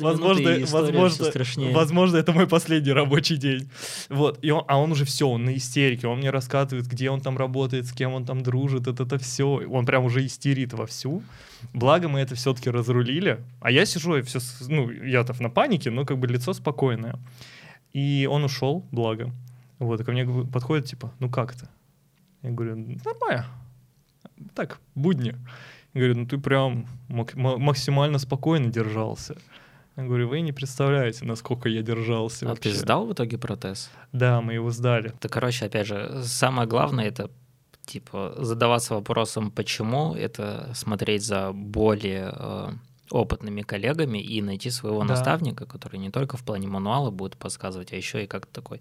Возможно, 0.00 0.50
возможно, 0.66 1.72
возможно, 1.72 2.16
это 2.18 2.32
мой 2.32 2.46
последний 2.46 2.92
рабочий 2.92 3.38
день. 3.38 3.70
Вот. 4.10 4.38
И 4.42 4.50
он, 4.50 4.62
а 4.68 4.78
он 4.78 4.92
уже 4.92 5.06
все, 5.06 5.26
он 5.26 5.44
на 5.44 5.56
истерике. 5.56 6.06
Он 6.06 6.18
мне 6.18 6.28
рассказывает, 6.30 6.86
где 6.86 7.08
он 7.08 7.22
там 7.22 7.38
работает, 7.38 7.86
с 7.86 7.92
кем 7.92 8.12
он 8.12 8.26
там 8.26 8.42
дружит. 8.42 8.86
Это, 8.86 9.04
это 9.04 9.18
все. 9.18 9.46
Он 9.46 9.86
прям 9.86 10.04
уже 10.04 10.26
истерит 10.26 10.74
вовсю. 10.74 11.22
Благо 11.72 12.08
мы 12.08 12.20
это 12.20 12.34
все-таки 12.34 12.68
разрулили. 12.68 13.38
А 13.60 13.70
я 13.70 13.86
сижу 13.86 14.16
и 14.16 14.22
все, 14.22 14.38
ну, 14.68 14.90
я 14.90 15.24
там 15.24 15.36
на 15.40 15.48
панике, 15.48 15.90
но 15.90 16.04
как 16.04 16.18
бы 16.18 16.26
лицо 16.26 16.52
спокойное. 16.52 17.18
И 17.94 18.28
он 18.30 18.44
ушел, 18.44 18.84
благо. 18.92 19.32
Вот, 19.78 19.98
и 19.98 20.04
ко 20.04 20.12
мне 20.12 20.26
подходит, 20.44 20.84
типа, 20.84 21.10
ну 21.20 21.30
как 21.30 21.54
то 21.54 21.70
Я 22.42 22.50
говорю, 22.50 22.76
нормально. 22.76 23.46
Так, 24.54 24.78
будни. 24.94 25.34
Говорит, 25.94 26.16
ну 26.16 26.26
ты 26.26 26.38
прям 26.38 26.86
максимально 27.08 28.18
спокойно 28.18 28.70
держался. 28.70 29.36
Я 29.96 30.04
говорю, 30.04 30.28
вы 30.28 30.40
не 30.40 30.52
представляете, 30.52 31.24
насколько 31.24 31.68
я 31.68 31.82
держался. 31.82 32.46
А 32.46 32.50
вообще. 32.50 32.70
ты 32.70 32.76
сдал 32.76 33.06
в 33.06 33.12
итоге 33.12 33.38
протез? 33.38 33.90
Да, 34.12 34.40
мы 34.40 34.54
его 34.54 34.70
сдали. 34.70 35.12
Да, 35.20 35.28
короче, 35.28 35.66
опять 35.66 35.86
же, 35.86 36.22
самое 36.24 36.68
главное 36.68 37.06
это 37.06 37.30
типа 37.84 38.34
задаваться 38.38 38.94
вопросом, 38.94 39.50
почему, 39.50 40.14
это 40.14 40.70
смотреть 40.74 41.24
за 41.24 41.52
более 41.52 42.32
э, 42.34 42.68
опытными 43.10 43.62
коллегами 43.62 44.18
и 44.18 44.40
найти 44.42 44.70
своего 44.70 45.00
да. 45.00 45.08
наставника, 45.08 45.66
который 45.66 45.98
не 45.98 46.10
только 46.10 46.36
в 46.36 46.44
плане 46.44 46.68
мануала 46.68 47.10
будет 47.10 47.36
подсказывать, 47.36 47.92
а 47.92 47.96
еще 47.96 48.24
и 48.24 48.26
как 48.26 48.46
такой 48.46 48.80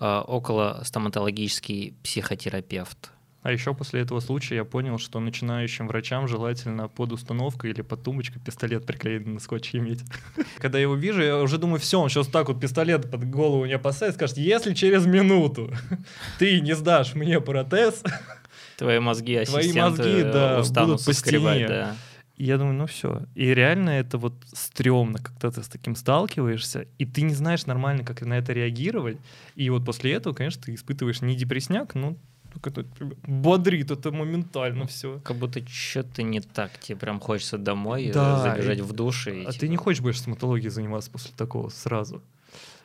э, 0.00 0.22
около 0.26 0.82
стоматологический 0.84 1.94
психотерапевт 2.02 3.10
а 3.44 3.52
еще 3.52 3.74
после 3.74 4.00
этого 4.00 4.20
случая 4.20 4.56
я 4.56 4.64
понял, 4.64 4.96
что 4.98 5.20
начинающим 5.20 5.86
врачам 5.86 6.26
желательно 6.26 6.88
под 6.88 7.12
установкой 7.12 7.72
или 7.72 7.82
под 7.82 8.02
тумбочкой 8.02 8.40
пистолет 8.40 8.86
приклеенный 8.86 9.34
на 9.34 9.38
скотч 9.38 9.74
иметь. 9.74 10.00
Когда 10.58 10.78
я 10.78 10.84
его 10.84 10.94
вижу, 10.94 11.20
я 11.20 11.42
уже 11.42 11.58
думаю, 11.58 11.78
все, 11.78 12.00
он 12.00 12.08
сейчас 12.08 12.26
так 12.26 12.48
вот 12.48 12.58
пистолет 12.58 13.10
под 13.10 13.28
голову 13.28 13.66
мне 13.66 13.78
поставит, 13.78 14.14
скажет, 14.14 14.38
если 14.38 14.72
через 14.72 15.04
минуту 15.04 15.70
ты 16.38 16.58
не 16.62 16.74
сдашь 16.74 17.14
мне 17.14 17.38
протез, 17.38 18.02
твои 18.78 18.98
мозги 18.98 19.36
ассистенты 19.36 19.72
твои 19.72 19.82
мозги, 19.90 20.22
да, 20.22 20.62
будут 20.86 21.04
по 21.04 21.12
стене. 21.12 21.68
Да. 21.68 21.96
И 22.36 22.44
я 22.46 22.56
думаю, 22.56 22.74
ну 22.76 22.86
все. 22.86 23.26
И 23.34 23.52
реально 23.52 23.90
это 23.90 24.16
вот 24.16 24.32
стрёмно, 24.54 25.18
когда 25.18 25.50
ты 25.50 25.62
с 25.62 25.68
таким 25.68 25.96
сталкиваешься, 25.96 26.86
и 26.96 27.04
ты 27.04 27.20
не 27.20 27.34
знаешь 27.34 27.66
нормально, 27.66 28.04
как 28.04 28.22
на 28.22 28.38
это 28.38 28.54
реагировать. 28.54 29.18
И 29.54 29.68
вот 29.68 29.84
после 29.84 30.14
этого, 30.14 30.32
конечно, 30.32 30.62
ты 30.62 30.74
испытываешь 30.74 31.20
не 31.20 31.36
депресняк, 31.36 31.94
но 31.94 32.16
это 32.62 32.84
бодрит, 33.26 33.90
это 33.90 34.12
моментально 34.12 34.86
все. 34.86 35.20
Как 35.24 35.36
будто 35.36 35.66
что-то 35.68 36.22
не 36.22 36.40
так, 36.40 36.78
тебе 36.78 36.96
прям 36.96 37.20
хочется 37.20 37.58
домой 37.58 38.10
да, 38.12 38.42
забежать 38.42 38.78
и, 38.78 38.82
в 38.82 38.92
душ. 38.92 39.26
И, 39.26 39.44
а 39.44 39.52
типа... 39.52 39.60
ты 39.60 39.68
не 39.68 39.76
хочешь 39.76 40.02
больше 40.02 40.20
стоматологией 40.20 40.70
заниматься 40.70 41.10
после 41.10 41.32
такого 41.36 41.68
сразу. 41.68 42.22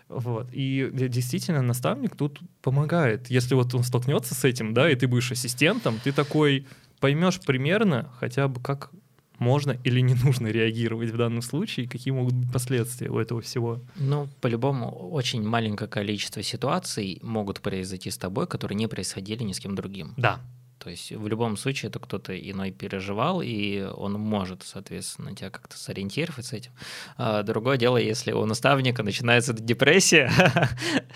Вот. 0.08 0.48
И 0.52 0.90
действительно, 0.92 1.62
наставник 1.62 2.16
тут 2.16 2.40
помогает. 2.62 3.30
Если 3.30 3.54
вот 3.54 3.74
он 3.76 3.84
столкнется 3.84 4.34
с 4.34 4.44
этим, 4.44 4.74
да, 4.74 4.90
и 4.90 4.96
ты 4.96 5.08
будешь 5.08 5.32
ассистентом, 5.32 6.00
ты 6.04 6.12
такой 6.12 6.66
поймешь 7.00 7.40
примерно 7.40 8.10
хотя 8.20 8.48
бы, 8.48 8.60
как 8.60 8.92
можно 9.40 9.78
или 9.84 10.02
не 10.02 10.14
нужно 10.14 10.48
реагировать 10.48 11.10
в 11.10 11.18
данном 11.18 11.42
случае, 11.42 11.88
какие 11.88 12.14
могут 12.14 12.34
быть 12.34 12.52
последствия 12.52 13.10
у 13.10 13.20
этого 13.20 13.42
всего? 13.42 13.82
Ну, 13.96 14.28
по-любому, 14.42 14.90
очень 14.90 15.44
маленькое 15.44 15.90
количество 15.90 16.44
ситуаций 16.44 17.20
могут 17.24 17.62
произойти 17.62 18.12
с 18.12 18.18
тобой, 18.18 18.48
которые 18.48 18.76
не 18.76 18.88
происходили 18.88 19.44
ни 19.44 19.54
с 19.54 19.60
кем 19.60 19.76
другим. 19.76 20.14
Да. 20.18 20.40
То 20.80 20.90
есть 20.90 21.12
в 21.12 21.28
любом 21.28 21.58
случае 21.58 21.90
это 21.90 22.00
кто-то 22.00 22.38
иной 22.38 22.72
переживал, 22.72 23.42
и 23.42 23.82
он 23.82 24.14
может, 24.14 24.64
соответственно, 24.64 25.36
тебя 25.36 25.50
как-то 25.50 25.78
сориентировать 25.78 26.46
с 26.46 26.54
этим. 26.54 26.72
А 27.18 27.44
другое 27.44 27.78
дело, 27.78 27.98
если 27.98 28.32
у 28.32 28.46
наставника 28.46 29.04
начинается 29.04 29.54
депрессия, 29.54 30.32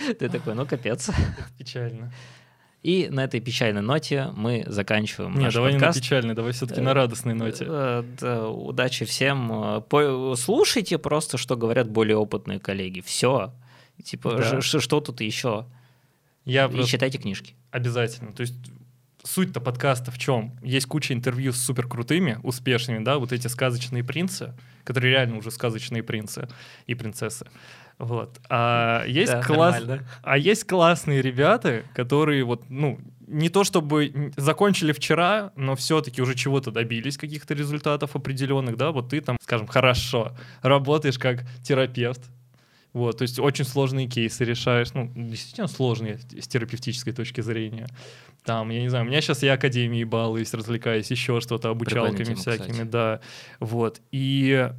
ты 0.19 0.27
такой, 0.27 0.55
ну 0.55 0.65
капец. 0.65 1.07
Это 1.09 1.17
печально. 1.57 2.13
И 2.83 3.07
на 3.09 3.23
этой 3.23 3.39
печальной 3.39 3.81
ноте 3.81 4.29
мы 4.35 4.65
заканчиваем 4.67 5.33
Не, 5.35 5.45
наш 5.45 5.53
давай 5.53 5.71
подкаст. 5.71 5.95
не 5.95 5.99
на 5.99 6.03
печальной, 6.03 6.33
давай 6.35 6.51
все-таки 6.51 6.81
на 6.81 6.93
радостной 6.93 7.33
ноте. 7.33 7.65
Э, 7.67 8.03
да, 8.19 8.49
удачи 8.49 9.05
всем. 9.05 9.83
Слушайте 10.35 10.97
просто, 10.97 11.37
что 11.37 11.55
говорят 11.55 11.89
более 11.89 12.17
опытные 12.17 12.59
коллеги. 12.59 12.99
Все. 12.99 13.53
Типа, 14.03 14.35
да. 14.35 14.61
что 14.61 14.99
тут 14.99 15.21
еще? 15.21 15.65
Я 16.45 16.65
И 16.65 16.83
читайте 16.83 17.17
книжки. 17.17 17.55
Обязательно. 17.71 18.33
То 18.33 18.41
есть 18.41 18.55
суть-то 19.23 19.61
подкаста 19.61 20.11
в 20.11 20.17
чем? 20.17 20.57
Есть 20.61 20.87
куча 20.87 21.13
интервью 21.13 21.53
с 21.53 21.61
супер 21.61 21.87
крутыми, 21.87 22.39
успешными, 22.43 23.03
да, 23.03 23.17
вот 23.17 23.31
эти 23.31 23.47
сказочные 23.47 24.03
принцы, 24.03 24.53
которые 24.83 25.11
реально 25.11 25.37
уже 25.37 25.51
сказочные 25.51 26.03
принцы 26.03 26.47
и 26.85 26.95
принцессы. 26.95 27.47
Вот. 28.03 28.39
А 28.49 29.05
есть, 29.05 29.31
Да, 29.31 29.41
класс... 29.41 29.79
нормально. 29.79 30.07
а 30.21 30.37
есть 30.37 30.65
классные 30.65 31.21
ребята, 31.21 31.83
которые 31.95 32.43
вот, 32.43 32.69
ну, 32.69 32.99
не 33.27 33.49
то 33.49 33.63
чтобы 33.63 34.31
закончили 34.35 34.91
вчера, 34.91 35.51
но 35.55 35.75
все-таки 35.75 36.21
уже 36.21 36.35
чего-то 36.35 36.71
добились, 36.71 37.17
каких-то 37.17 37.53
результатов 37.53 38.15
определенных, 38.15 38.77
да, 38.77 38.91
вот 38.91 39.09
ты 39.09 39.21
там, 39.21 39.37
скажем, 39.41 39.67
хорошо 39.67 40.35
работаешь 40.61 41.17
как 41.17 41.45
терапевт, 41.63 42.21
вот, 42.91 43.17
то 43.17 43.21
есть 43.23 43.39
очень 43.39 43.65
сложные 43.65 44.07
кейсы 44.07 44.45
решаешь, 44.45 44.93
ну, 44.93 45.11
действительно 45.15 45.67
сложные 45.67 46.19
с 46.39 46.47
терапевтической 46.47 47.11
точки 47.11 47.41
зрения. 47.41 47.87
Там, 48.43 48.69
я 48.69 48.81
не 48.81 48.89
знаю, 48.89 49.05
у 49.05 49.07
меня 49.07 49.21
сейчас 49.21 49.41
я 49.41 49.53
академией 49.53 50.03
балуюсь, 50.03 50.53
развлекаюсь, 50.53 51.09
еще 51.09 51.39
что-то, 51.41 51.69
обучалками 51.69 52.35
всякими, 52.35 52.71
кстати. 52.71 52.87
да. 52.87 53.19
Вот. 53.59 54.01
И 54.11 54.69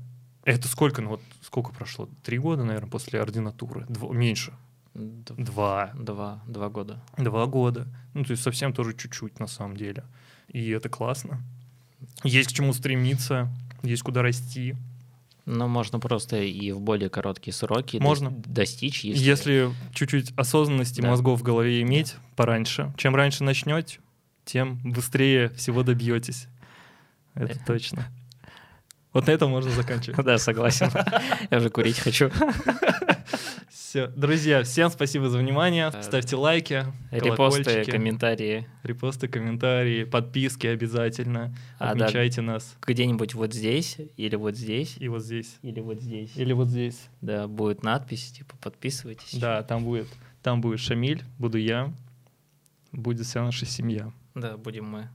это 0.44 0.68
сколько, 0.68 1.02
ну 1.02 1.10
вот 1.10 1.20
сколько 1.42 1.72
прошло? 1.72 2.08
Три 2.22 2.38
года, 2.38 2.64
наверное, 2.64 2.90
после 2.90 3.20
ординатуры? 3.20 3.82
Дво- 3.88 4.14
меньше. 4.14 4.52
Д- 4.94 5.34
Два. 5.36 5.90
Два, 5.94 6.42
два 6.46 6.68
года. 6.68 7.02
Два 7.16 7.46
года. 7.46 7.86
Ну, 8.14 8.24
то 8.24 8.30
есть 8.32 8.42
совсем 8.42 8.72
тоже 8.72 8.94
чуть-чуть 8.94 9.40
на 9.40 9.46
самом 9.46 9.76
деле. 9.76 10.04
И 10.48 10.70
это 10.70 10.88
классно. 10.88 11.40
Есть 12.22 12.50
к 12.50 12.52
чему 12.52 12.72
стремиться, 12.72 13.48
есть 13.82 14.02
куда 14.02 14.22
расти. 14.22 14.76
Но 15.46 15.68
можно 15.68 15.98
просто 15.98 16.38
и 16.42 16.72
в 16.72 16.80
более 16.80 17.10
короткие 17.10 17.52
сроки 17.52 17.98
Можно. 17.98 18.28
дос- 18.28 18.44
достичь, 18.46 19.04
если... 19.04 19.22
Если, 19.22 19.70
чуть-чуть 19.92 20.32
осознанности 20.38 21.02
Да. 21.02 21.08
мозгов 21.10 21.40
в 21.40 21.42
голове 21.42 21.82
иметь 21.82 22.14
пораньше, 22.34 22.94
чем 22.96 23.14
раньше 23.14 23.44
начнете, 23.44 23.98
тем 24.46 24.78
быстрее 24.82 25.50
всего 25.50 25.82
добьетесь. 25.82 26.46
Это 27.34 27.54
Э. 27.58 27.64
точно. 27.66 28.06
Вот 29.14 29.26
на 29.28 29.30
этом 29.30 29.50
можно 29.50 29.70
заканчивать. 29.70 30.22
Да, 30.24 30.38
согласен. 30.38 30.90
Я 31.50 31.58
уже 31.58 31.70
курить 31.70 31.98
хочу. 31.98 32.30
Все. 33.70 34.08
Друзья, 34.08 34.64
всем 34.64 34.90
спасибо 34.90 35.28
за 35.28 35.38
внимание. 35.38 35.88
Да. 35.90 36.02
Ставьте 36.02 36.34
лайки, 36.34 36.84
Репосты, 37.12 37.84
комментарии. 37.84 38.66
репосты, 38.82 39.28
комментарии, 39.28 40.02
подписки 40.02 40.66
обязательно. 40.66 41.56
А, 41.78 41.94
да. 41.94 42.06
Отмечайте 42.06 42.40
нас. 42.40 42.76
Где-нибудь 42.84 43.34
вот 43.34 43.54
здесь, 43.54 43.98
или 44.16 44.34
вот 44.34 44.56
здесь, 44.56 44.96
И 44.98 45.06
вот 45.06 45.22
здесь. 45.22 45.58
или 45.62 45.78
вот 45.80 46.00
здесь. 46.00 46.32
Или 46.34 46.52
вот 46.52 46.68
здесь. 46.68 47.00
Да, 47.20 47.46
будет 47.46 47.84
надпись, 47.84 48.32
типа, 48.32 48.56
подписывайтесь. 48.60 49.38
Да, 49.38 49.62
там 49.62 49.84
будет, 49.84 50.08
там 50.42 50.60
будет 50.60 50.80
Шамиль, 50.80 51.22
буду 51.38 51.58
я, 51.58 51.92
будет 52.90 53.24
вся 53.26 53.44
наша 53.44 53.64
семья. 53.64 54.10
Да, 54.34 54.56
будем 54.56 54.86
мы. 54.86 55.08